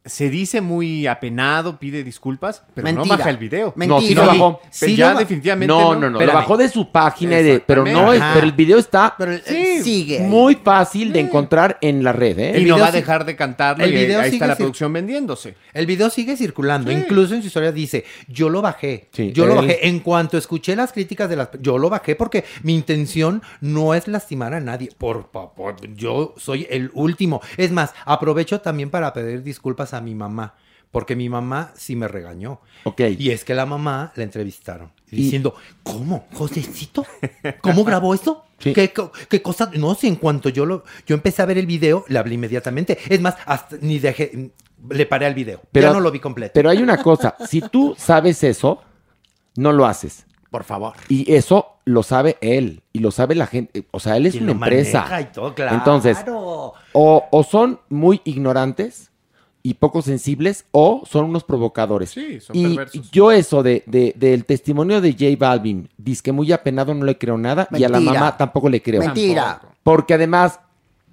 [0.07, 3.17] se dice muy apenado, pide disculpas, pero no Mentira.
[3.17, 3.73] baja el video.
[3.77, 4.23] No, sí Mentira.
[4.25, 4.61] lo bajó.
[4.71, 6.01] Sí ya lo definitivamente No, no.
[6.01, 8.79] no, no, lo bajó de su página, y de, pero no es, pero el video
[8.79, 10.21] está Pero eh, Sí, sigue.
[10.21, 12.61] muy fácil de encontrar en la red, ¿eh?
[12.61, 14.93] Y no va a dejar de cantarlo el y video ahí sigue está la producción
[14.93, 15.55] vendiéndose.
[15.75, 16.97] El video sigue circulando, Sí.
[16.97, 19.89] incluso en su historia dice, yo lo bajé, Sí, yo lo bajé.
[19.89, 21.49] En cuanto escuché las críticas de las...
[21.61, 24.91] Yo lo bajé porque mi intención no es lastimar a nadie.
[24.97, 27.41] Por favor, yo soy el último.
[27.57, 30.55] Es más, aprovecho también para pedir disculpas a mi mamá,
[30.91, 32.61] porque mi mamá sí me regañó.
[32.85, 33.01] Ok.
[33.19, 36.27] Y es que la mamá la entrevistaron, Y- diciendo, ¿cómo?
[36.35, 37.05] ¿Josecito?
[37.61, 38.45] ¿Cómo grabó esto?
[38.59, 38.73] Sí.
[38.73, 38.93] ¿Qué,
[39.29, 39.71] qué cosa?
[39.75, 42.97] No, si en cuanto yo lo, yo empecé a ver el video, le hablé inmediatamente.
[43.09, 44.51] Es más, hasta ni dejé,
[44.89, 45.61] le paré al video.
[45.73, 46.53] Pero- ya no lo vi completo.
[46.55, 48.81] Pero hay una cosa, si tú sabes eso,
[49.57, 50.25] no lo haces.
[50.51, 50.95] Por favor.
[51.09, 53.85] Y eso lo sabe él y lo sabe la gente.
[53.91, 55.21] O sea, él es una empresa.
[55.21, 55.75] y todo, claro.
[55.77, 56.73] Entonces, o,
[57.31, 59.11] o son muy ignorantes
[59.67, 62.11] y poco sensibles o son unos provocadores.
[62.11, 63.11] Sí, son y perversos.
[63.11, 65.89] yo eso de, de- del testimonio de J Balvin,
[66.23, 69.01] que muy apenado, no le creo nada y a la mamá tampoco le creo.
[69.01, 69.61] Mentira.
[69.83, 70.61] Porque además,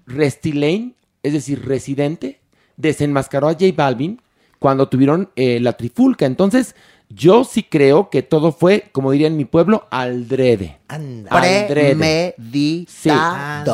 [0.05, 0.93] Resty Lane,
[1.23, 2.41] es decir, Residente,
[2.77, 4.21] desenmascaró a J Balvin
[4.59, 6.27] cuando tuvieron eh, la trifulca.
[6.27, 6.75] Entonces,
[7.09, 10.77] yo sí creo que todo fue, como diría en mi pueblo, al drede.
[10.87, 11.31] Anda.
[11.63, 12.35] Aldrede.
[12.87, 13.09] Sí,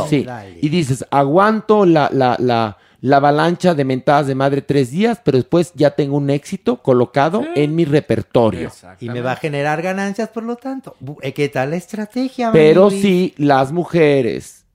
[0.10, 0.26] sí.
[0.62, 5.38] Y dices, aguanto la, la, la, la avalancha de mentadas de madre tres días, pero
[5.38, 8.72] después ya tengo un éxito colocado en mi repertorio.
[9.00, 10.96] Y me va a generar ganancias, por lo tanto.
[11.22, 12.52] Eh, ¿Qué tal la estrategia?
[12.52, 14.66] Pero sí, las mujeres,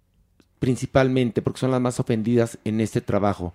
[0.58, 3.52] principalmente, porque son las más ofendidas en este trabajo,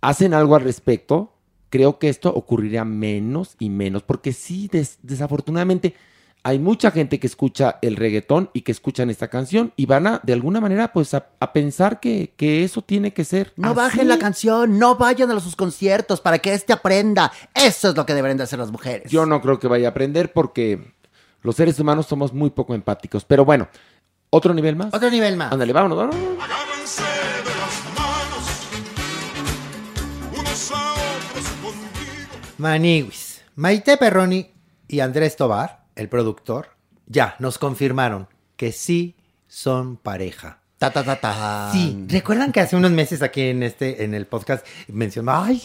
[0.00, 1.32] hacen algo al respecto,
[1.68, 5.94] creo que esto ocurriría menos y menos, porque sí, des- desafortunadamente,
[6.42, 10.20] hay mucha gente que escucha el reggaetón y que escuchan esta canción y van a,
[10.22, 13.52] de alguna manera, pues a, a pensar que, que eso tiene que ser.
[13.56, 13.76] No así.
[13.76, 17.30] bajen la canción, no vayan a sus conciertos para que este aprenda.
[17.54, 19.10] Eso es lo que deberían de hacer las mujeres.
[19.10, 20.94] Yo no creo que vaya a aprender porque
[21.42, 23.24] los seres humanos somos muy poco empáticos.
[23.24, 23.68] Pero bueno,
[24.30, 24.94] otro nivel más.
[24.94, 25.52] Otro nivel más.
[25.52, 26.20] Ándale, vámonos, vámonos.
[26.42, 28.68] Agárrense de las manos,
[30.38, 30.72] unos
[32.58, 34.50] Maniguis, Maite Perroni
[34.88, 36.70] y Andrés Tobar, el productor,
[37.06, 39.14] ya nos confirmaron que sí
[39.46, 40.56] son pareja.
[40.78, 41.68] Ta, ta, ta, ta.
[41.74, 45.60] Sí, recuerdan que hace unos meses aquí en este, en el podcast mencionaba, ay,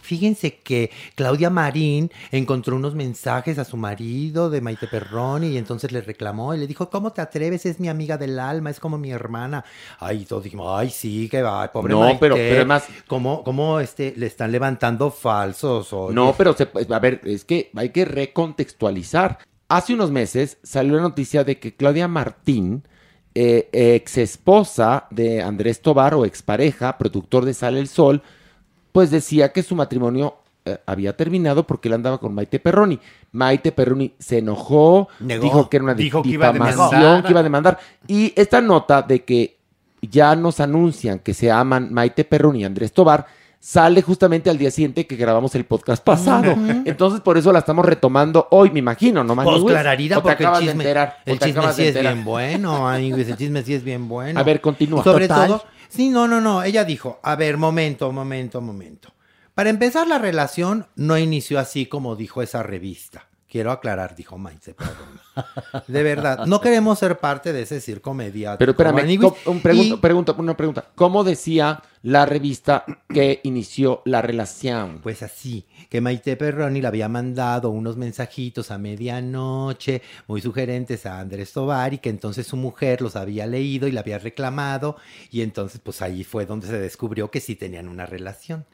[0.00, 5.90] fíjense que Claudia Marín encontró unos mensajes a su marido de Maite Perroni y entonces
[5.90, 7.66] le reclamó y le dijo, ¿cómo te atreves?
[7.66, 9.64] Es mi amiga del alma, es como mi hermana.
[9.98, 12.20] Ay, todos dijimos, ay, sí, que va, pobre No, Maite.
[12.20, 15.92] pero- pero además- ¿Cómo, cómo este, le están levantando falsos?
[15.92, 16.14] Oye?
[16.14, 19.38] No, pero se, a ver, es que hay que recontextualizar.
[19.68, 22.82] Hace unos meses salió la noticia de que Claudia Martín,
[23.34, 28.22] eh, ex esposa de Andrés Tobar o expareja, productor de Sale el Sol,
[28.92, 30.36] pues decía que su matrimonio
[30.66, 33.00] eh, había terminado porque él andaba con Maite Perroni.
[33.32, 35.42] Maite Perroni se enojó, Negó.
[35.44, 37.22] dijo que era una di- Dijo que iba a demandar.
[37.24, 37.78] que iba a demandar.
[38.06, 39.56] Y esta nota de que
[40.02, 43.26] ya nos anuncian que se aman Maite Perroni y Andrés Tobar
[43.64, 46.52] sale justamente al día siguiente que grabamos el podcast pasado.
[46.84, 49.34] Entonces por eso la estamos retomando hoy, me imagino, ¿no?
[49.34, 49.64] Pues Manuel?
[49.64, 50.84] clararida, ¿O te porque el de chisme,
[51.24, 54.06] el te chisme acabas sí de es bien bueno, amigos, el chisme sí es bien
[54.06, 54.38] bueno.
[54.38, 55.00] A ver, continúa.
[55.00, 55.48] Y sobre Total.
[55.48, 59.14] todo, sí, no, no, no, ella dijo, a ver, momento, momento, momento.
[59.54, 63.28] Para empezar, la relación no inició así como dijo esa revista.
[63.48, 65.23] Quiero aclarar, dijo Maite Perroni.
[65.88, 68.58] De verdad, no queremos ser parte de ese circo mediático.
[68.58, 69.04] Pero espérame,
[69.46, 70.86] un y- pregunta, una pregunta.
[70.94, 75.00] ¿Cómo decía la revista que inició la relación?
[75.02, 81.20] Pues así, que Maite Perroni le había mandado unos mensajitos a medianoche muy sugerentes a
[81.20, 84.96] Andrés Tobar y que entonces su mujer los había leído y le había reclamado
[85.30, 88.64] y entonces pues ahí fue donde se descubrió que sí tenían una relación,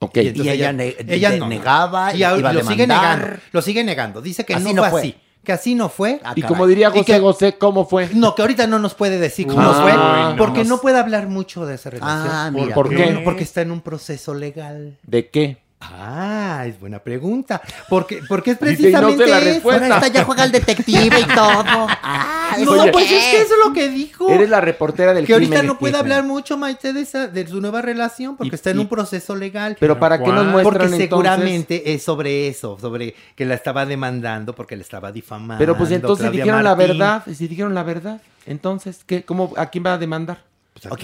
[0.00, 0.06] ¿no?
[0.06, 0.16] Ok.
[0.18, 4.64] Y Y ella negaba, y a lo sigue negando, lo sigue negando, dice que Así
[4.72, 5.00] no, no fue, fue.
[5.00, 5.14] así,
[5.44, 6.20] que así no fue.
[6.24, 8.08] Ah, y como diría José que- José, ¿cómo fue?
[8.14, 10.36] No, que ahorita no nos puede decir cómo Ah, fue, no.
[10.36, 12.28] porque no puede hablar mucho de esa relación.
[12.30, 12.74] Ah, ¿Por- mira.
[12.74, 13.20] por qué?
[13.24, 14.96] Porque está en un proceso legal.
[15.02, 15.58] ¿De qué?
[15.92, 17.60] Ah, es buena pregunta.
[17.88, 19.70] Porque, porque es precisamente la eso.
[19.70, 21.86] Ahora ya juega al detective y todo.
[22.02, 24.28] Ah, No, Oye, pues es que eso es lo que dijo.
[24.30, 27.60] Eres la reportera del que ahorita no puede hablar mucho Maite de, esa, de su
[27.60, 29.76] nueva relación porque Y- está en y- un proceso legal.
[29.80, 31.08] Pero ¿para qué nos muestran porque entonces?
[31.08, 35.58] seguramente es sobre eso, sobre que la estaba demandando porque le estaba difamando.
[35.58, 39.66] Pero pues entonces Claudia dijeron la verdad, si dijeron la verdad, entonces, ¿qué, cómo, ¿a
[39.66, 40.42] quién va a demandar?
[40.90, 41.00] Pues.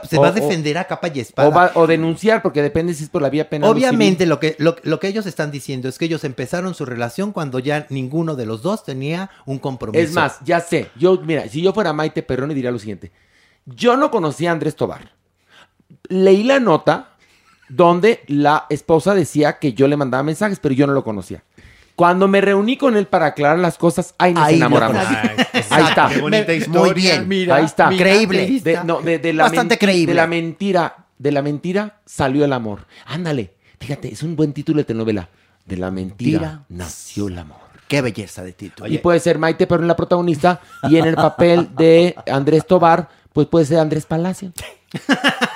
[0.00, 1.48] Pues se O- va a o- defender a capa y espada.
[1.48, 3.70] O, va- o denunciar, porque depende si es por la vía penal.
[3.70, 7.32] Obviamente lo que, lo, lo que ellos están diciendo es que ellos empezaron su relación
[7.32, 10.02] cuando ya ninguno de los dos tenía un compromiso.
[10.02, 10.88] Es más, ya sé.
[10.96, 13.12] Yo, mira, si yo fuera Maite Perroni diría lo siguiente.
[13.66, 15.12] Yo no conocía a Andrés Tobar.
[16.08, 17.10] Leí la nota
[17.68, 21.42] donde la esposa decía que yo le mandaba mensajes, pero yo no lo conocía.
[21.98, 25.04] Cuando me reuní con él para aclarar las cosas, ahí nos Ahí enamoramos.
[25.68, 26.08] Ahí está.
[26.08, 26.80] Qué bonita historia.
[26.80, 27.26] Muy bien.
[27.26, 27.90] Mira, ahí está.
[27.90, 28.40] mira, Creíble.
[28.42, 28.84] ahí De, está.
[28.84, 30.12] no, de- de la Bastante creíble.
[30.12, 32.86] De la mentira, de la mentira salió el amor.
[33.04, 35.28] Ándale, fíjate, es un buen título de telenovela.
[35.66, 36.64] De la mentira Mentira.
[36.68, 37.58] nació el amor.
[37.88, 38.88] Qué belleza de título.
[38.88, 43.48] y puede ser Maite Perroni la protagonista y en el papel de Andrés Tobar, pues
[43.48, 44.52] puede ser Andrés Palacio.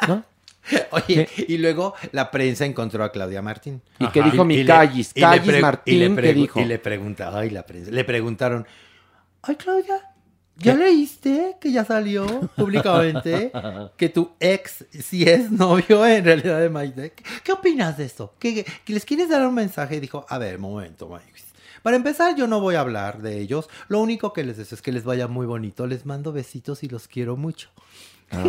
[0.09, 0.25] ¿No?
[0.91, 3.83] Oye, y luego la prensa encontró a Claudia Martín.
[3.99, 5.13] ¿Y qué dijo mi Callis?
[5.13, 6.61] Callis Martín, ¿qué dijo?
[6.61, 8.67] Y le pregunta, ay, la prensa, le preguntaron,
[9.43, 10.01] ay, Claudia,
[10.57, 12.27] ¿ya leíste que ya salió
[12.57, 13.51] públicamente
[13.97, 17.13] que tu ex sí es novio en realidad de Maite?
[17.43, 18.35] ¿Qué, opinas de esto?
[18.39, 19.97] ¿Que, que les quieres dar un mensaje?
[19.97, 21.43] Y dijo, a ver, momento, Maite.
[21.83, 23.69] Para empezar, yo no voy a hablar de ellos.
[23.89, 25.89] Lo único que les deseo es que les vaya muy bonito.
[25.89, 27.71] Les mando besitos y los quiero mucho.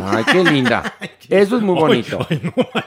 [0.05, 0.95] Ay, qué linda.
[1.29, 2.25] Eso es muy bonito.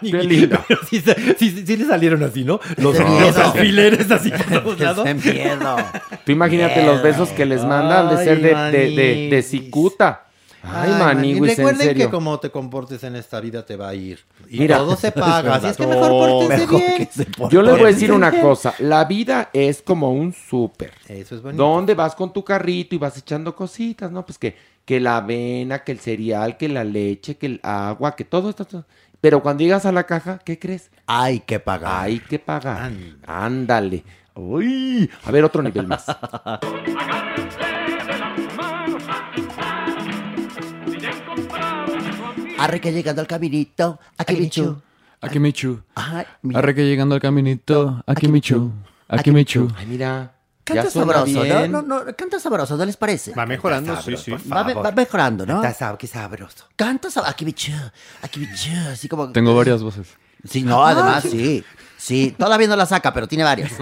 [0.00, 0.64] Qué linda.
[0.68, 1.02] Pero sí,
[1.38, 2.58] sí- sí le salieron así, ¿no?
[2.78, 5.06] Los, De los alfileres así por todos lados.
[5.24, 5.76] Miedo.
[6.24, 10.22] Tú imagínate los besos que les mandan de ser de, de, de, de cicuta.
[10.68, 12.06] Ay, maniguis, Maniguis, en Recuerden serio.
[12.06, 14.18] que como te comportes en esta vida te va a ir.
[14.50, 15.54] Y Mira, todo se paga.
[15.54, 17.08] Así es que mejor pórtense Mejor bien.
[17.12, 18.74] se Yo les voy a decir una cosa.
[18.80, 20.92] La vida es como un súper.
[21.06, 21.62] Eso es bonito.
[21.62, 24.26] ¿Dónde vas con tu carrito y vas echando cositas, no?
[24.26, 24.56] Pues que,
[24.86, 28.64] que la avena, que el cereal, que la leche, que el agua, que todo esto.
[28.64, 28.86] todo.
[29.20, 30.90] Pero cuando llegas a la caja, ¿qué crees?
[31.06, 32.04] Hay que pagar.
[32.04, 32.78] Hay que pagar.
[32.84, 33.16] Ándale.
[33.26, 34.04] Ándale.
[34.34, 35.10] Uy.
[35.24, 36.06] A ver, otro nivel más.
[42.58, 43.98] Arre que llegando al caminito.
[44.16, 44.80] Aquí bichu.
[45.20, 45.82] Aquí Michu.
[45.94, 46.58] Ay, mira.
[46.58, 48.02] Arre que llegando al caminito.
[48.06, 48.72] Aquí Michu.
[49.08, 49.68] Aquí Michu.
[49.76, 50.35] Ay, mira.
[50.74, 51.42] Canta sabroso, ¿no?
[51.42, 51.70] bien.
[51.72, 53.32] No, no, canta sabroso, ¿no les parece?
[53.34, 54.32] Va mejorando, sí, sí.
[54.52, 55.62] Va, va mejorando, ¿no?
[55.64, 56.64] Está sab- qué sabroso.
[56.74, 57.30] Canta sabroso.
[57.32, 57.72] Aquí bichu.
[58.22, 58.70] Aquí bichu.
[58.92, 59.30] Así como.
[59.30, 60.08] Tengo varias voces.
[60.48, 61.64] Sí, no, además, sí.
[61.98, 63.72] Sí, todavía no la saca, pero tiene varias.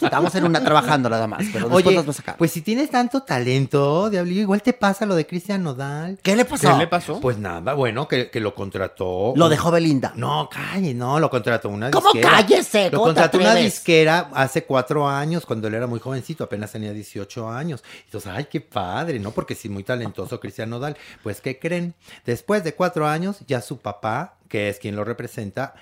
[0.00, 2.36] Estamos en una trabajando nada más, pero después Oye, las va a sacar.
[2.36, 6.18] pues si tienes tanto talento, Diablillo, igual te pasa lo de Cristian Nodal.
[6.22, 6.72] ¿Qué le pasó?
[6.72, 7.20] ¿Qué le pasó?
[7.20, 9.32] Pues nada, bueno, que, que lo contrató.
[9.36, 10.12] Lo dejó Belinda.
[10.16, 12.30] No, calle, no, lo contrató una ¿Cómo disquera.
[12.36, 12.84] cállese?
[12.90, 16.92] Lo ¿Cómo contrató una disquera hace cuatro años, cuando él era muy jovencito, apenas tenía
[16.92, 17.82] 18 años.
[18.04, 19.32] Entonces, ay, qué padre, ¿no?
[19.32, 20.96] Porque sí, muy talentoso Cristian Nodal.
[21.22, 21.94] Pues, ¿qué creen?
[22.24, 25.74] Después de cuatro años, ya su papá, que es quien lo representa,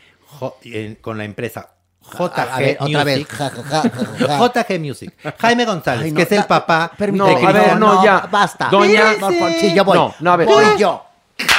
[1.00, 1.68] con la empresa
[2.04, 3.26] JG A ver, otra vez.
[3.28, 5.12] JG Music.
[5.38, 7.34] Jaime González, Ay, no, que es el papá permíteme.
[7.36, 8.28] de No, a ver, no, ya.
[8.30, 8.68] Basta.
[8.70, 9.96] Doña- No, sí, yo voy.
[9.98, 10.46] No, no, a ver.
[10.48, 10.76] Voy no.
[10.78, 11.04] yo.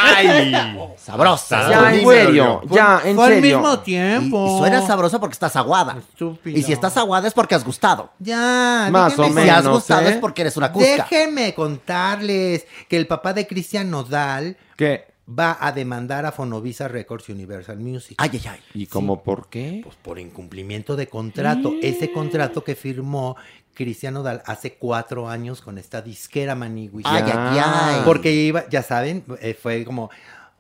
[0.02, 0.54] ¡Ay!
[0.98, 1.70] Sabrosa.
[1.70, 3.60] Ya, en serio, ya, en Fue al serio.
[3.60, 4.56] mismo tiempo.
[4.56, 5.98] y suena sabroso porque estás aguada.
[5.98, 6.58] Estúpido.
[6.58, 8.12] Y si estás aguada es porque has gustado.
[8.20, 10.12] Ya, Más o Y si has menos, gustado ¿eh?
[10.12, 11.08] es porque eres una cusca.
[11.10, 15.13] Déjenme contarles que el papá de Cristian Nodal ¿Qué?
[15.28, 18.16] Va a demandar a Fonovisa Records y Universal Music.
[18.18, 18.60] Ay, ay, ay.
[18.74, 19.82] ¿Y cómo por qué?
[19.84, 21.74] Pues por incumplimiento de contrato.
[21.82, 23.36] Ese contrato que firmó
[23.74, 27.06] Cristian Nodal hace cuatro años con esta disquera Maniguis.
[27.08, 28.02] Ay, ay, ay.
[28.06, 30.10] Porque iba, ya saben, eh, fue como.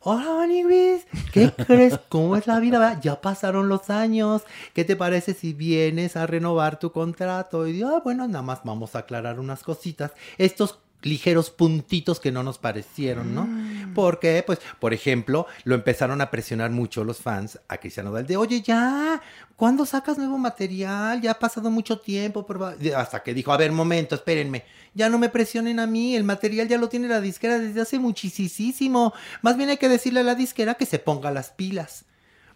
[0.06, 1.98] Hola, Maniguis, ¿qué crees?
[2.10, 3.00] ¿Cómo es la vida?
[3.00, 4.42] Ya pasaron los años.
[4.74, 7.66] ¿Qué te parece si vienes a renovar tu contrato?
[7.68, 10.12] Y digo, ah, bueno, nada más vamos a aclarar unas cositas.
[10.38, 13.48] Estos ligeros puntitos que no nos parecieron, ¿no?
[13.94, 18.38] Porque, pues, por ejemplo, lo empezaron a presionar mucho los fans a Cristiano Nodal de,
[18.38, 19.22] oye, ya,
[19.56, 21.22] ¿cuándo sacas nuevo material?
[21.22, 22.76] Ya ha pasado mucho tiempo, por fa-".
[22.76, 24.64] De- hasta que dijo, a ver, momento, espérenme,
[24.94, 28.00] ya no me presionen a mí, el material ya lo tiene la disquera desde hace
[28.00, 29.14] muchísimo.
[29.42, 32.06] Más bien hay que decirle a la disquera que se ponga las pilas.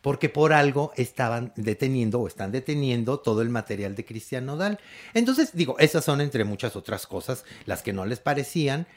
[0.02, 4.80] Porque por algo estaban deteniendo o están deteniendo todo el material de Cristian Nodal.
[5.14, 8.88] Entonces, digo, esas son entre muchas otras cosas las que no les parecían.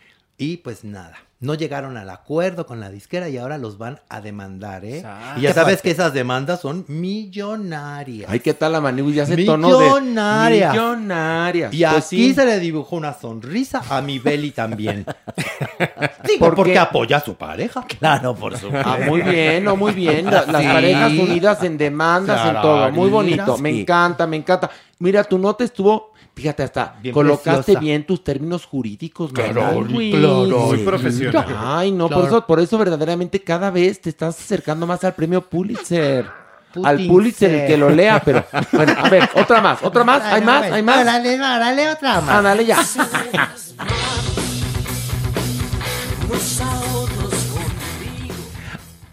[0.42, 4.22] Y pues nada, no llegaron al acuerdo con la disquera y ahora los van a
[4.22, 5.04] demandar, ¿eh?
[5.36, 8.30] Y ya sabes que esas demandas son millonarias.
[8.30, 9.16] Ay, ¿qué tal la Maniguis?
[9.16, 9.84] Ya se tono de...
[9.84, 10.72] Millonarias.
[10.72, 11.74] Millonarias.
[11.74, 12.34] Y Pues aquí sí.
[12.34, 15.04] se le dibujó una sonrisa a mi Beli también.
[16.26, 16.78] Digo, ¿Por porque qué?
[16.78, 17.84] apoya a su pareja.
[17.98, 18.88] Claro, por supuesto.
[18.88, 20.24] Ah, muy bien, no, muy bien.
[20.24, 20.68] La- las Sí.
[20.68, 22.90] parejas unidas en demandas, en todo.
[22.92, 23.58] Muy bonito.
[23.58, 24.70] Me encanta, me encanta.
[24.98, 27.80] Mira, tu nota estuvo, fíjate, hasta Bien colocaste preciosa.
[27.80, 29.32] bien tus términos jurídicos.
[29.32, 29.86] Claro, ¿verdad, claro.
[30.68, 31.46] Muy profesional.
[31.58, 32.20] Ay, no, Claro.
[32.22, 36.26] por eso, por eso verdaderamente cada vez te estás acercando más al premio Pulitzer.
[36.84, 37.08] Al Pulitzer.
[37.08, 38.44] Pulitzer, el que lo lea, pero.
[38.72, 40.22] Bueno, a ver, otra más, otra más.
[40.22, 40.70] ¿Hay más?
[40.70, 41.00] ¿Hay más?
[41.02, 42.30] Órale, órale, otra más.
[42.36, 42.78] Ah, dale ya.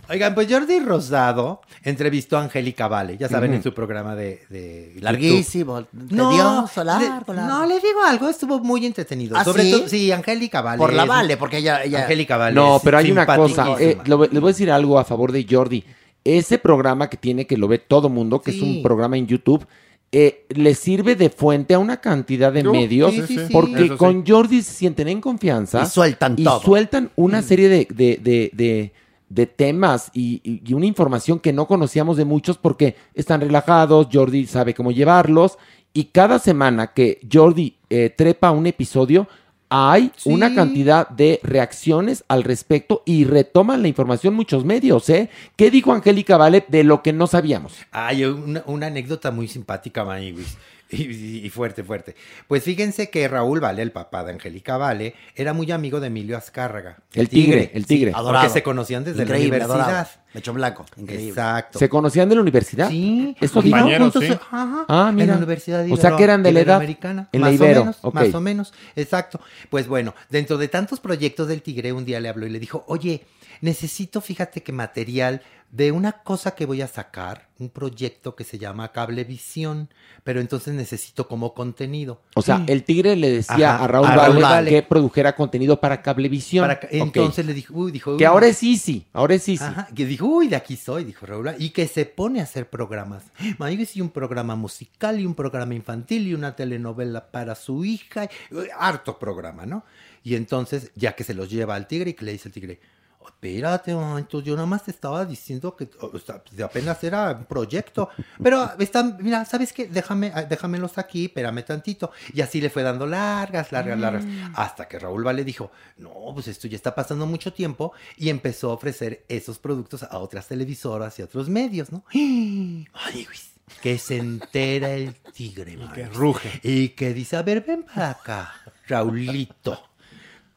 [0.10, 4.96] Oigan, pues Jordi Rosado entrevistó a Angélica Vale, ya saben, en su programa de, de.
[5.02, 5.86] Larguísimo.
[5.92, 7.48] No, tedioso, le- largo, largo.
[7.52, 9.36] no, les digo algo, estuvo muy entretenido.
[9.38, 9.72] ¿Ah, Sobre sí?
[9.72, 10.78] todo, sí, Angélica Vale.
[10.78, 11.84] Por la es- Vale, porque ella...
[11.84, 12.04] ella...
[12.04, 12.56] Angélica Vale.
[12.56, 13.76] No, es pero hay una cosa.
[13.80, 15.84] eh, les voy a decir algo a favor de Jordi.
[16.24, 19.66] Ese programa que tiene, que lo ve todo mundo, que es un programa en YouTube,
[20.12, 23.48] eh, le sirve de fuente a una cantidad de Uh, medios, sí, sí, sí.
[23.52, 23.90] porque sí.
[23.90, 25.84] con Jordi se sienten en confianza.
[25.84, 26.62] Y sueltan y todo.
[26.62, 28.94] sueltan una serie de, de, de, de-
[29.30, 34.74] de temas y, una información que no conocíamos de muchos porque están relajados, Jordi sabe
[34.74, 35.58] cómo llevarlos
[35.94, 39.28] y cada semana que Jordi eh, trepa un episodio
[39.70, 40.32] hay Sí.
[40.32, 45.30] una cantidad de reacciones al respecto y retoman la información muchos medios, ¿eh?
[45.58, 47.74] ¿Qué dijo Angélica Vale de lo que no sabíamos?
[47.92, 50.58] Hay una, una anécdota muy simpática, Maniguis.
[50.92, 52.16] Y, y- y fuerte, fuerte.
[52.48, 56.38] Pues fíjense que Raúl Vale, el papá de Angélica Vale, era muy amigo de Emilio
[56.38, 56.98] Azcárraga.
[57.14, 58.12] El tigre, el tigre.
[58.16, 58.44] Adorado.
[58.46, 59.90] Porque se conocían desde Increíble, la universidad.
[60.00, 60.10] adorado.
[60.34, 60.86] Mecho blanco.
[60.96, 61.30] Increíble.
[61.30, 61.80] Exacto.
[61.80, 62.90] ¿Se conocían de la universidad?
[62.90, 63.54] Sí, dijo.
[63.62, 64.34] Compañeros, juntos, sí.
[64.50, 65.24] ajá, Ah, mira.
[65.26, 67.30] En la Universidad O sea, que eran de la edad, Iberoamericana.
[67.34, 69.42] en la más Ibero, o menos, más o menos, exacto.
[69.70, 72.84] Pues bueno, dentro de tantos proyectos del Tigre, un día le habló y le dijo,
[72.88, 73.26] oye,
[73.62, 78.58] necesito, fíjate que material de una cosa que voy a sacar, un proyecto que se
[78.58, 79.90] llama Cablevisión,
[80.24, 82.22] pero entonces necesito como contenido.
[82.36, 84.70] O sea, el tigre le decía Ajá, a Raúl, a Vale, Raúl Vale.
[84.70, 86.64] que produjera contenido para Cablevisión.
[86.66, 89.64] Para entonces le dijo, uy, dijo, Que ahora es Easy, ahora es Easy.
[89.64, 92.70] Ajá, que dijo, uy, de aquí soy, dijo Raúl, y que se pone a hacer
[92.70, 93.26] programas.
[93.58, 98.30] Maniguis y un programa musical y un programa infantil y una telenovela para su hija,
[98.52, 99.84] y, uy, harto programa, ¿no?
[100.24, 102.80] Y entonces, ya que se los lleva al tigre y que le dice al tigre,
[102.82, 102.97] "Oh,
[103.28, 107.46] espérate un momento, yo nada más te estaba diciendo que o sea, apenas era un
[107.46, 108.10] proyecto,
[108.42, 109.88] pero están, mira, ¿sabes qué?
[109.88, 112.12] Déjame, ah, déjamelos aquí, espérame tantito.
[112.34, 114.26] Y así le fue dando largas, largas, largas,
[114.56, 118.72] hasta que Raúl Vale dijo, no, pues esto ya está pasando mucho tiempo, y empezó
[118.72, 122.04] a ofrecer esos productos a otras televisoras y a otros medios, ¿no?
[122.14, 122.84] Ay,
[123.26, 123.38] güey,
[123.82, 126.14] que se entera el tigre, Que Maris.
[126.16, 126.60] ruge.
[126.64, 128.54] Y que dice, a ver, ven para acá,
[128.88, 129.87] Raulito.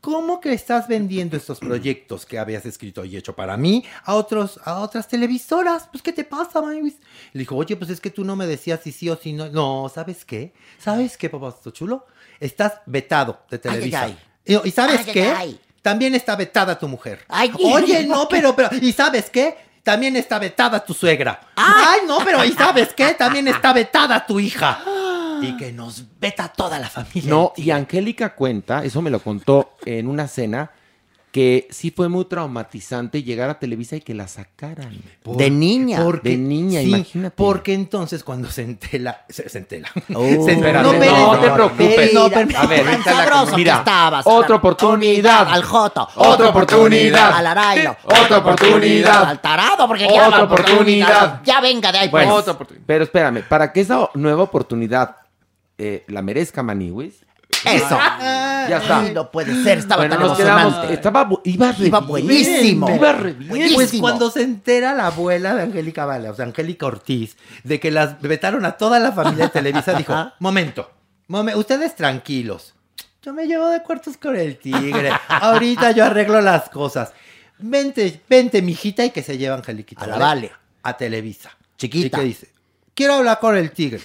[0.00, 4.60] ¿Cómo que estás vendiendo estos proyectos que habías escrito y hecho para mí a otros,
[4.64, 5.88] a otras televisoras?
[5.90, 6.96] Pues, ¿qué te pasa, Maywis?
[7.32, 9.48] Le dijo, oye, pues es que tú no me decías si sí o si no.
[9.48, 10.52] No, ¿sabes qué?
[10.78, 12.06] ¿Sabes qué, papacito chulo?
[12.38, 14.04] Estás vetado de Televisa.
[14.04, 14.18] ay.
[14.44, 15.58] Y, y ¿sabes qué?
[15.82, 17.24] También está vetada tu mujer.
[17.62, 19.56] Oye, no, pero, pero, ¿y sabes qué?
[19.82, 21.40] También está vetada tu suegra.
[21.56, 23.14] Ay, no, pero ¿y sabes qué?
[23.14, 24.82] También está vetada tu hija.
[25.46, 27.28] Y que nos veta toda la familia.
[27.30, 30.70] No, y Angélica cuenta, eso me lo contó en una cena,
[31.32, 35.00] que sí fue muy traumatizante llegar a Televisa y que la sacaran.
[35.24, 36.02] De niña.
[36.02, 37.36] Porque, de niña, sí, imagínate.
[37.36, 39.88] Porque entonces cuando se entela, se, se entela.
[40.12, 40.24] Oh.
[40.44, 42.14] Se- Espérate, no, no, espérate, te preocupes.
[42.14, 42.24] no.
[42.24, 44.26] A ver, tan ahorita la- sabroso mira, que estabas.
[44.26, 45.46] otra oportunidad.
[45.48, 46.08] Al Joto.
[46.16, 47.32] Otra oportunidad.
[47.32, 47.96] Al Arailo.
[48.02, 49.24] Otra oportunidad.
[49.24, 51.42] Al Tarado, porque Otra va- oportunidad.
[51.44, 52.26] Ya venga de ahí, pues.
[52.28, 55.14] Bueno, pero espérame, para que esa nueva oportunidad
[55.80, 57.14] eh, la merezca Maniwis.
[57.64, 57.98] Eso.
[57.98, 59.00] Ya está.
[59.00, 60.62] Ay, no puede ser, estaba Bueno, tan nos quedamos.
[60.64, 60.94] emocionante.
[60.94, 62.94] Estaba, bu- iba re Iba bien, buenísimo.
[62.94, 63.48] Iba re bien.
[63.48, 63.76] Buenísimo.
[63.76, 67.90] Pues cuando se entera la abuela de Angélica Vale, o sea, Angélica Ortiz, de que
[67.90, 70.90] las vetaron a toda la familia de Televisa, dijo, momento,
[71.28, 72.74] momen- ustedes tranquilos.
[73.22, 75.10] Yo me llevo de cuartos con el tigre.
[75.28, 77.12] Ahorita yo arreglo las cosas.
[77.58, 80.04] Vente, vente, mijita, y que se lleva Angeliquita.
[80.04, 80.52] A la Vale.
[80.82, 81.50] A Televisa.
[81.76, 82.16] Chiquita.
[82.18, 82.48] Y que dice,
[82.94, 84.00] quiero hablar con el tigre.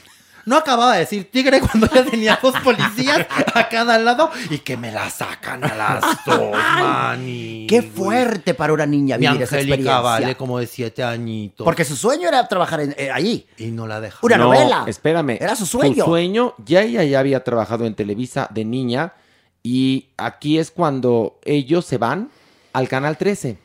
[0.46, 4.78] No acababa de decir tigre cuando ya tenía dos policías a cada lado y que
[4.78, 7.66] me la sacan a las dos, mani.
[7.68, 10.02] Qué fuerte para una niña Mi vivir esa Angélica experiencia.
[10.02, 11.66] vale como de siete añitos.
[11.66, 13.48] Porque su sueño era trabajar en, eh, allí.
[13.58, 14.20] Y no la deja.
[14.22, 14.86] Una no, novela.
[14.88, 15.38] espérame.
[15.42, 16.04] Era su sueño.
[16.04, 19.14] Su sueño, ya ella ya había trabajado en Televisa de niña
[19.64, 22.30] y aquí es cuando ellos se van
[22.74, 23.58] al Canal 13.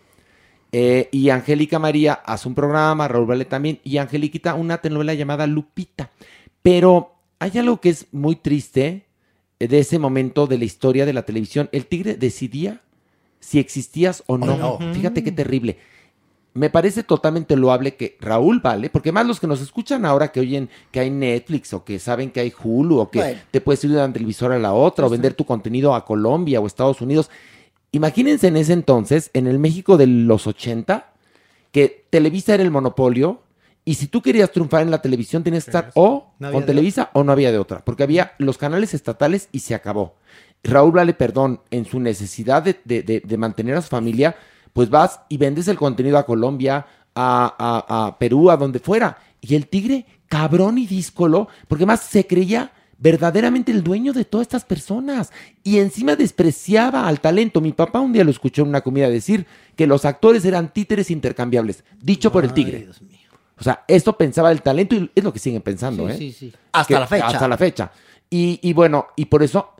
[0.72, 5.46] Eh, y Angélica María hace un programa, Raúl Vale también, y Angeliquita una telenovela llamada
[5.46, 6.10] Lupita.
[6.62, 9.06] Pero hay algo que es muy triste
[9.58, 11.68] eh, de ese momento de la historia de la televisión.
[11.72, 12.82] El tigre decidía
[13.40, 14.56] si existías o no.
[14.56, 14.94] no.
[14.94, 15.78] Fíjate qué terrible.
[16.52, 20.40] Me parece totalmente loable que Raúl Vale, porque más los que nos escuchan ahora que
[20.40, 23.40] oyen que hay Netflix o que saben que hay Hulu o que Bueno.
[23.52, 26.60] te puedes ir de una televisora a la otra o vender tu contenido a Colombia
[26.60, 27.30] o Estados Unidos.
[27.92, 31.12] Imagínense en ese entonces, en el México de los 80,
[31.70, 33.42] que Televisa era el monopolio
[33.90, 37.10] y si tú querías triunfar en la televisión tenías que estar o No con Televisa
[37.12, 40.14] o no había de otra, porque había los canales estatales y se acabó.
[40.62, 44.36] Raúl Vale, perdón, en su necesidad de, de- de- de mantener a su familia,
[44.72, 49.18] pues vas y vendes el contenido a Colombia, a, a- a Perú, a donde fuera.
[49.40, 54.44] Y el tigre, cabrón y díscolo, porque más se creía verdaderamente el dueño de todas
[54.46, 55.32] estas personas.
[55.64, 57.60] Y encima despreciaba al talento.
[57.62, 61.10] Mi papá un día lo escuchó en una comida decir que los actores eran títeres
[61.10, 62.88] intercambiables, dicho por el tigre.
[63.60, 66.16] O sea, esto pensaba el talento y es lo que siguen pensando, Sí, ¿eh?
[66.18, 66.52] sí, sí.
[66.72, 67.26] Hasta Que- la fecha.
[67.26, 67.92] Hasta la fecha.
[68.30, 69.74] Y, y bueno, y por eso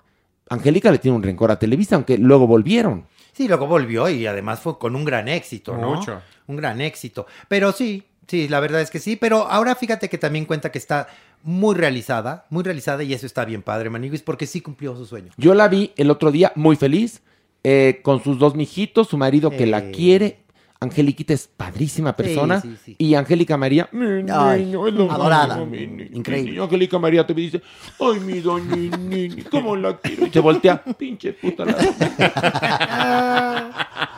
[0.49, 3.07] Angélica le tiene un rencor a Televisa, aunque luego volvieron.
[3.33, 5.95] Sí, luego volvió y además fue con un gran éxito, ¿no?
[5.95, 6.21] Mucho.
[6.49, 7.27] Un gran éxito.
[7.49, 9.17] Pero sí, sí, la verdad es que sí.
[9.17, 11.07] Pero ahora fíjate que también cuenta que está
[11.45, 15.33] muy realizada, muy realizada y eso está bien padre, Maniguis, porque sí cumplió su sueño.
[15.37, 17.23] Yo la vi el otro día muy feliz,
[17.63, 20.41] eh, con sus dos mijitos, su marido que la quiere.
[20.83, 22.61] Angeliquita es padrísima persona.
[22.63, 22.95] sí, sí.
[22.99, 25.49] Y Angélica María, mi Ay, niño, es lo adorada.
[25.49, 26.53] máximo, mi niño, Increíble.
[26.53, 26.59] mi.
[26.59, 27.61] Angélica María te dice,
[28.01, 30.27] ay, mi doña, niña, cómo la quiero.
[30.27, 31.77] Y se voltea, pinche puta la.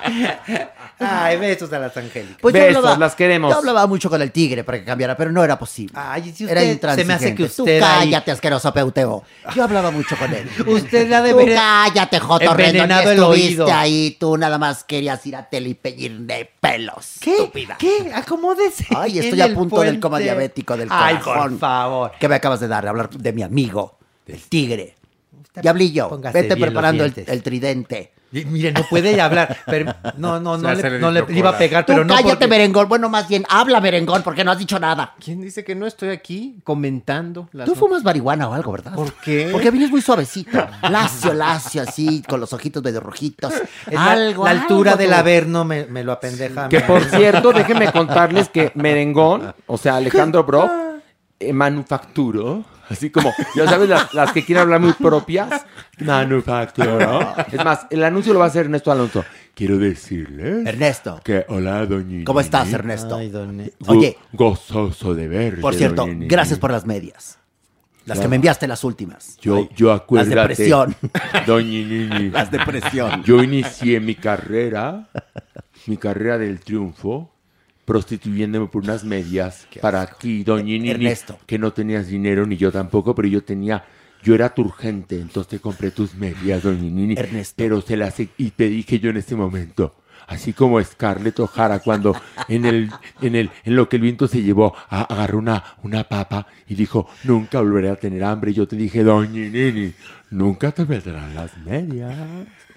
[1.04, 2.36] Ay, besos a las Angélicas.
[2.40, 3.50] Pues Besos, hablaba- las queremos.
[3.52, 5.92] Yo hablaba mucho con el tigre para que cambiara, pero no era posible.
[5.96, 7.02] Ay, si era usted- intransigente.
[7.02, 9.24] se me hace que Tú usted ahí- cállate, asqueroso peuteo.
[9.54, 10.48] Yo hablaba mucho con él.
[10.66, 11.56] Usted la Tú debería...
[11.56, 13.66] cállate, Joto el estuviste oído.
[13.72, 14.16] ahí.
[14.18, 17.16] Tú nada más querías ir a tele y pedir de pelos.
[17.20, 17.32] ¿Qué?
[17.36, 17.76] Estúpida.
[17.78, 18.10] ¿Qué?
[18.14, 18.86] Acomódese.
[18.96, 21.50] Ay, estoy a el punto del coma diabético del Ay, corazón.
[21.52, 22.12] por favor.
[22.18, 22.86] ¿Qué me acabas de dar?
[22.86, 24.94] Hablar de mi amigo, del tigre.
[25.60, 28.12] Diablillo, Póngase vete preparando el, el tridente.
[28.32, 29.56] Y Mire, no puede hablar.
[29.66, 32.46] Pero, no, no, no, le, no le iba a pegar, Tú pero no cállate, porque-
[32.48, 32.88] merengón.
[32.88, 35.14] Bueno, más bien, habla, merengón, porque no has dicho nada.
[35.22, 37.48] ¿Quién dice que no estoy aquí comentando?
[37.52, 38.94] las Tú fumas marihuana o algo, ¿verdad?
[38.94, 39.48] ¿Por qué?
[39.52, 40.66] Porque vienes muy suavecito.
[40.88, 43.52] Lacio, lacio, así, con los ojitos medio rojitos.
[43.86, 46.68] Es la, algo, la altura algo, del averno me, me lo apendeja.
[46.68, 50.70] Que por cierto, déjenme contarles que Merengón, o sea, Alejandro Brock,
[51.48, 55.64] eh, manufacturó, así como, ya sabes, las, las que quieren hablar muy propias,
[55.98, 57.34] manufacturó.
[57.50, 59.24] Es más, el anuncio lo va a hacer Ernesto Alonso.
[59.54, 62.74] Quiero decirles Ernesto, que, hola, doña ¿cómo estás, Nini.
[62.74, 63.16] Ernesto?
[63.16, 65.60] Ay, don- Gu- Oye, gozoso de verte.
[65.60, 66.28] por cierto, doña Nini.
[66.28, 67.38] gracias por las medias.
[68.04, 69.36] Las que me enviaste las últimas.
[69.40, 70.34] Yo, yo Las acuérdate.
[70.34, 70.96] de presión.
[71.46, 72.30] Doña Nini.
[72.30, 73.22] Las de presión.
[73.22, 75.08] Yo inicié mi carrera,
[75.86, 77.31] mi carrera del triunfo,
[77.92, 81.38] prostituyéndome por unas medias para ti, doña Nini, Ernesto.
[81.46, 83.84] que no tenías dinero ni yo tampoco, pero yo tenía
[84.22, 87.14] yo era tu urgente, entonces te compré tus medias, doña Nini.
[87.56, 89.94] Pero se las y te dije yo en este momento,
[90.28, 92.14] así como Scarlett O'Hara cuando
[92.48, 92.90] en el,
[93.20, 96.76] en el, en lo que el viento se llevó, a- agarró una, una papa y
[96.76, 98.52] dijo, nunca volveré a tener hambre.
[98.52, 99.92] Y yo te dije, doña Nini,
[100.32, 102.12] nunca te vendrán las medias.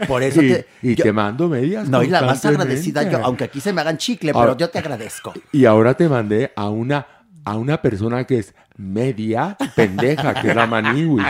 [0.07, 1.90] Por eso y, te- y yo- te mando medias.
[1.90, 4.69] No, y la más agradecida yo, aunque aquí se me hagan chicle, Ahora- pero yo
[4.69, 5.34] te agradezco.
[5.52, 7.06] Y ahora te mandé a una,
[7.44, 11.26] a una persona que es media pendeja, que es la Maniwis.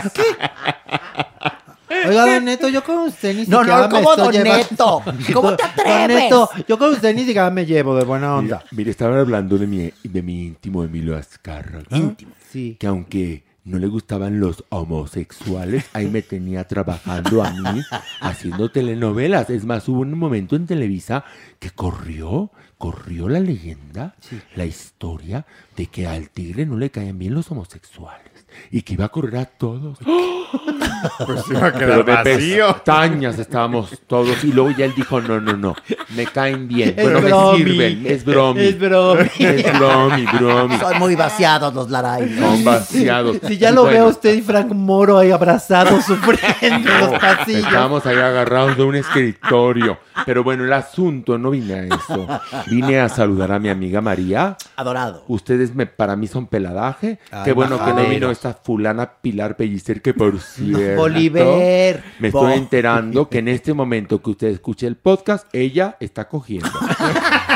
[2.08, 4.56] Oiga, don Neto, yo con usted ni No, siquiera no, me ¿cómo, estoy don llevando-
[4.70, 5.02] Neto?
[5.34, 6.08] ¿Cómo te Don atreves?
[6.24, 8.56] Neto, yo con usted ni siquiera me llevo de buena onda.
[8.58, 11.84] Mira, mira, estaban hablando de mi, de mi íntimo Emilio Azcárraga.
[11.96, 12.32] Íntimo.
[12.50, 12.76] Sí.
[12.78, 17.82] Que aunque no le gustaban los homosexuales, ahí me tenía trabajando a mí,
[18.20, 19.50] haciendo telenovelas.
[19.50, 21.24] Es más, hubo un momento en Televisa
[21.58, 24.14] que corrió, corrió la leyenda,
[24.54, 28.25] la historia de que al tigre no le caían bien los homosexuales.
[28.70, 29.98] Y que iba a correr a todos.
[31.26, 32.72] Pues iba a Pero quedar de vacío.
[32.72, 34.42] pestañas estábamos todos.
[34.44, 35.74] Y luego ya él dijo, no, no, no,
[36.16, 37.58] me caen bien, Es pero no bromi.
[37.58, 38.06] me sirven.
[38.06, 38.60] Es bromi.
[38.62, 39.28] Es bromi.
[39.38, 40.78] Es bromi, bromi.
[40.78, 42.36] Son muy vaciados los Laray.
[42.38, 43.36] Son vaciados.
[43.46, 47.20] Si ya lo Bueno, veo a usted y Frank Moro ahí abrazados, sufriendo en los
[47.20, 47.64] pasillos.
[47.64, 49.98] Estábamos ahí agarrados de un escritorio.
[50.24, 52.26] Pero bueno, el asunto, no vine a eso.
[52.68, 54.56] Vine a saludar a mi amiga María.
[54.76, 55.24] Adorado.
[55.28, 57.18] Ustedes me, para mí son peladaje.
[57.30, 61.02] Ay, Qué bueno que no vino esta fulana Pilar Pellicer, que por cierto...
[61.02, 62.02] Bolívar.
[62.18, 66.68] Me estoy enterando que en este momento que usted escuche el podcast, ella está cogiendo.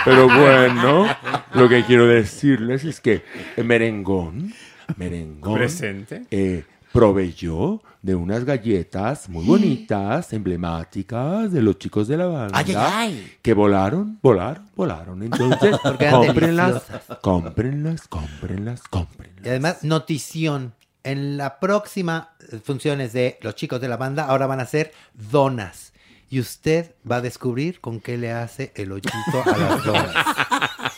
[0.04, 1.06] Pero bueno,
[1.54, 3.22] lo que quiero decirles es que
[3.62, 4.52] Merengón,
[4.96, 5.54] Merengón...
[5.54, 6.24] Presente.
[6.30, 12.58] eh, proveyó de unas galletas muy bonitas, emblemáticas de los chicos de la banda.
[12.58, 13.32] Ay, ay, ay.
[13.42, 15.22] Que volaron, volaron, volaron.
[15.22, 15.76] Entonces,
[16.10, 16.82] cómprenlas,
[17.22, 19.46] cómprenlas, cómprenlas, cómprenlas.
[19.46, 20.72] Y además, notición.
[21.02, 24.92] En la próxima eh, funciones de Los Chicos de la Banda, ahora van a ser
[25.14, 25.92] donas.
[26.28, 30.14] Y usted va a descubrir con qué le hace el hoyito a las donas.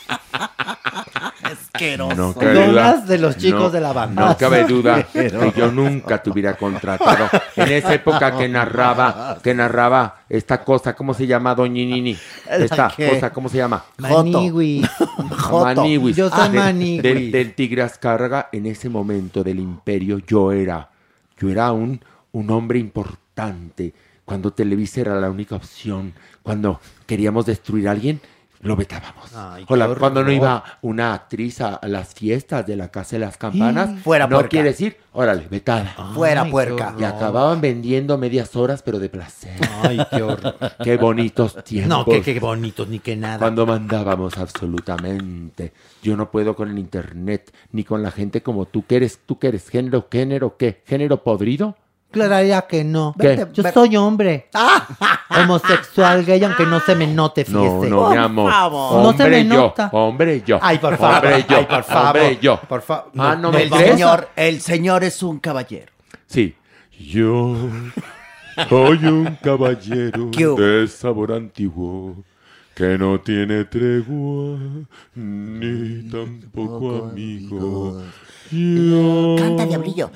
[1.75, 2.15] Asqueroso.
[2.15, 3.05] No cabe Donas duda.
[3.07, 4.27] de los chicos No, de la banda.
[4.29, 7.27] No cabe duda que yo nunca te hubiera contratado.
[7.55, 12.15] En esa época que narraba, que narraba esta cosa, ¿cómo se llama, Doña Nini?
[12.47, 13.83] Esta cosa, ¿cómo se llama?
[13.97, 14.87] Maniwis.
[15.51, 16.15] Maniwis.
[16.15, 17.01] Yo soy De- Maniwis.
[17.01, 20.89] Del, del Tigre Azcárraga, en ese momento del imperio, yo era,
[21.39, 21.99] yo era un,
[22.33, 23.95] un hombre importante.
[24.25, 26.13] Cuando Televisa era la única opción,
[26.43, 28.21] cuando queríamos destruir a alguien,
[28.63, 29.33] lo vetábamos.
[29.35, 29.99] Ay, O la- qué horror.
[29.99, 33.97] cuando no iba una actriz a, las fiestas de la Casa de las Campanas, Mm.
[33.97, 34.49] Fuera no puerca.
[34.49, 35.93] quiere decir, órale, vetada.
[36.15, 36.93] Fuera puerca.
[36.97, 39.55] qué Y acababan vendiendo medias horas, pero de placer.
[39.83, 40.55] Ay, qué horror.
[40.83, 41.89] Qué bonitos tiempos.
[41.89, 43.37] No, qué, qué bonitos, ni que nada.
[43.39, 45.73] Cuando mandábamos absolutamente.
[46.01, 49.39] Yo no puedo con el internet, ni con la gente como tú, que eres, tú
[49.39, 50.81] que eres género, género, ¿qué?
[50.85, 51.75] ¿Género podrido?
[52.13, 53.13] Clararía que no.
[53.19, 53.27] ¿Qué?
[53.29, 54.49] Vete, Yo soy hombre.
[55.29, 57.89] Homosexual, gay, aunque no se me note, No, fíjese.
[57.89, 58.51] no, mi amor.
[58.51, 59.89] No se Hombre me yo, nota.
[59.91, 60.59] hombre yo.
[60.61, 61.15] Ay, por favor.
[61.25, 62.07] Hombre yo, Ay, por favor.
[62.07, 62.59] hombre yo.
[62.61, 63.11] Por favor.
[63.17, 63.91] Ah, no, me el crees?
[63.91, 65.91] señor, el señor es un caballero.
[66.27, 66.55] Sí.
[66.99, 67.55] Yo
[68.69, 72.15] soy un caballero de sabor antiguo
[72.75, 74.57] que no tiene tregua
[75.15, 78.01] ni tampoco amigo.
[78.51, 80.11] Yo- Canta, diablillo.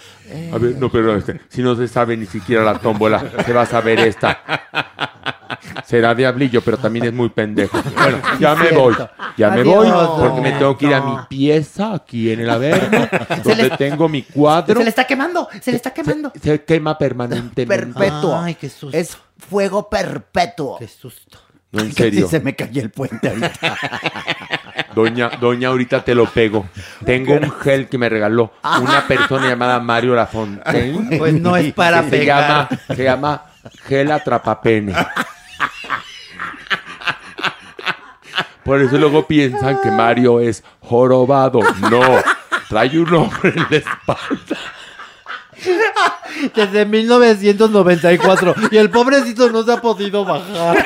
[0.54, 3.62] A ver, no, pero este, si no se sabe ni siquiera la tómbola, se va
[3.64, 4.40] a saber esta.
[5.86, 7.80] Será diablillo, pero también es muy pendejo.
[7.96, 8.96] Bueno, ya me voy,
[9.38, 9.88] ya me voy,
[10.20, 13.08] porque me tengo que ir a mi pieza aquí en el Averno,
[13.44, 14.78] donde tengo mi cuadro.
[14.80, 16.32] Se le está quemando, se le está quemando.
[16.42, 17.66] Se quema permanentemente.
[17.94, 18.36] Perpetuo.
[18.38, 18.96] Ay, qué susto.
[18.98, 20.78] Es fuego perpetuo.
[20.78, 21.40] Qué susto.
[21.72, 22.28] No, en serio.
[22.28, 23.78] se me cayó el puente ahorita.
[24.96, 26.68] Doña, doña, ahorita te lo pego.
[27.06, 31.18] Tengo un gel que me regaló una persona llamada Mario Lafontaine.
[31.20, 32.70] Pues no es para que se pegar.
[32.70, 33.44] llama, se llama
[33.86, 34.96] gel atrapapene.
[38.64, 41.60] Por eso luego piensan que Mario es jorobado.
[41.90, 42.02] No,
[42.68, 44.58] trae un hombre en la espalda.
[46.56, 48.56] Desde 1994.
[48.72, 50.86] Y el pobrecito no se ha podido bajar.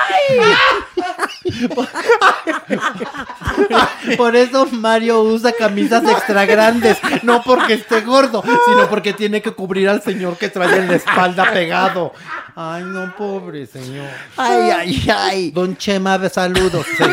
[4.17, 6.97] Por eso Mario usa camisas extra grandes.
[7.23, 10.95] No porque esté gordo, sino porque tiene que cubrir al señor que trae en la
[10.95, 12.13] espalda pegado.
[12.55, 14.07] Ay, no, pobre señor.
[14.37, 15.51] Ay, ay, ay.
[15.51, 16.85] Don Chema, saludos.
[16.97, 17.05] Se,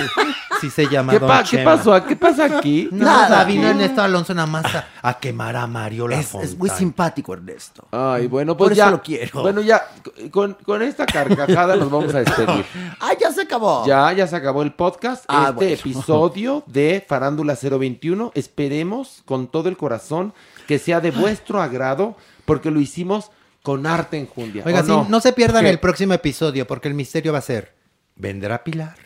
[0.58, 1.76] Así se llama ¿Qué, Don pa- ¿Qué Chema.
[1.76, 2.04] pasó?
[2.04, 2.88] ¿Qué pasa aquí?
[2.90, 6.68] Nada, vino Ernesto Alonso nada más a, a quemar a Mario la Es, es muy
[6.68, 7.86] simpático, Ernesto.
[7.92, 8.84] Ay, bueno, pues Por ya.
[8.86, 9.42] eso lo quiero.
[9.42, 9.86] Bueno, ya,
[10.32, 12.64] con, con esta carcajada nos vamos a despedir.
[13.00, 13.86] ¡Ah, ya se acabó!
[13.86, 15.24] Ya, ya se acabó el podcast.
[15.28, 15.72] Ah, este bueno.
[15.72, 18.32] episodio de Farándula 021.
[18.34, 20.32] Esperemos con todo el corazón
[20.66, 23.30] que sea de vuestro agrado, porque lo hicimos
[23.62, 24.62] con arte enjundia.
[24.64, 25.20] Oiga, ¿o sí, no?
[25.20, 25.70] se pierdan ¿Qué?
[25.70, 27.74] el próximo episodio porque el misterio va a ser,
[28.16, 28.96] ¿vendrá Pilar?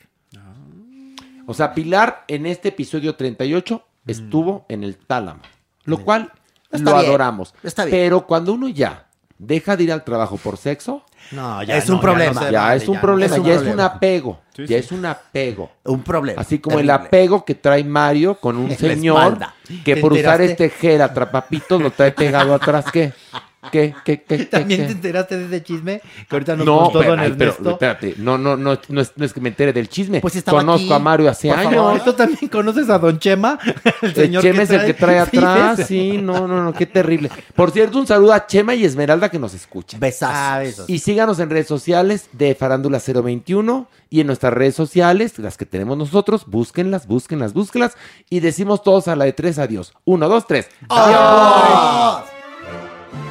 [1.46, 5.40] O sea, Pilar en este episodio 38 estuvo en el tálamo,
[5.84, 6.32] lo cual
[6.70, 7.54] Está lo bien, adoramos.
[7.62, 7.96] está bien.
[7.96, 9.08] Pero cuando uno ya
[9.44, 11.02] deja de ir al trabajo por sexo,
[11.32, 12.50] No, Es un problema.
[12.50, 13.00] ya vale, es un ya.
[13.00, 14.74] problema, es un ya es un apego, Sí, ya sí.
[14.74, 15.70] es un apego.
[15.84, 16.40] Un problema.
[16.40, 19.38] Así como el apego que trae Mario con un señor
[19.84, 22.86] que ¿Te por usar este gel atrapapitos lo trae pegado atrás.
[22.92, 23.12] ¿Qué?
[23.70, 23.94] ¿Qué?
[24.04, 24.22] ¿Qué?
[24.22, 24.38] ¿Qué?
[24.46, 24.86] ¿También qué?
[24.86, 26.00] te enteraste de ese chisme?
[26.28, 27.70] Que ahorita nos No, contó pero, don ay, pero, Ernesto.
[27.70, 30.20] espérate, no, no, no, no es, no es que me entere del chisme.
[30.20, 30.92] Pues estaba Conozco aquí.
[30.92, 31.74] a Mario hace Por años.
[31.74, 32.00] favor.
[32.04, 33.58] ¿Tú también conoces a Don Chema?
[34.02, 35.88] El El señor Chema es el que trae Sí, atrás, ese.
[35.88, 37.30] sí, no, no, no, qué terrible.
[37.54, 40.00] Por cierto, un saludo a Chema y Esmeralda que nos escuchan.
[40.00, 40.36] Besazos.
[40.36, 40.90] Ah, besos.
[40.90, 45.66] Y síganos en redes sociales de Farándula 021 y en nuestras redes sociales, las que
[45.66, 47.96] tenemos nosotros, búsquenlas, búsquenlas, búsquenlas
[48.28, 49.94] y decimos todos a la de tres adiós.
[50.04, 50.68] Uno, dos, tres.
[50.88, 52.31] ¡Adiós!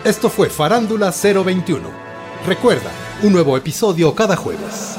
[0.03, 1.89] Esto fue Farándula 021.
[2.45, 2.91] Recuerda,
[3.21, 4.97] un nuevo episodio cada jueves.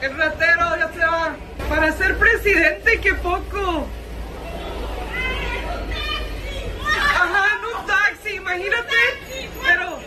[0.00, 1.36] El ratero ya se va.
[1.68, 3.86] Para ser presidente, qué poco.
[6.86, 8.96] Ajá, en un taxi, imagínate.
[9.62, 9.98] Pero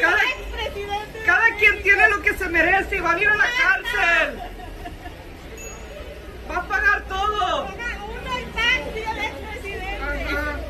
[0.00, 0.18] cada,
[1.24, 4.42] cada quien tiene lo que se merece y van a ir a la cárcel.
[6.50, 7.68] Va a pagar todo.
[10.02, 10.69] Ajá.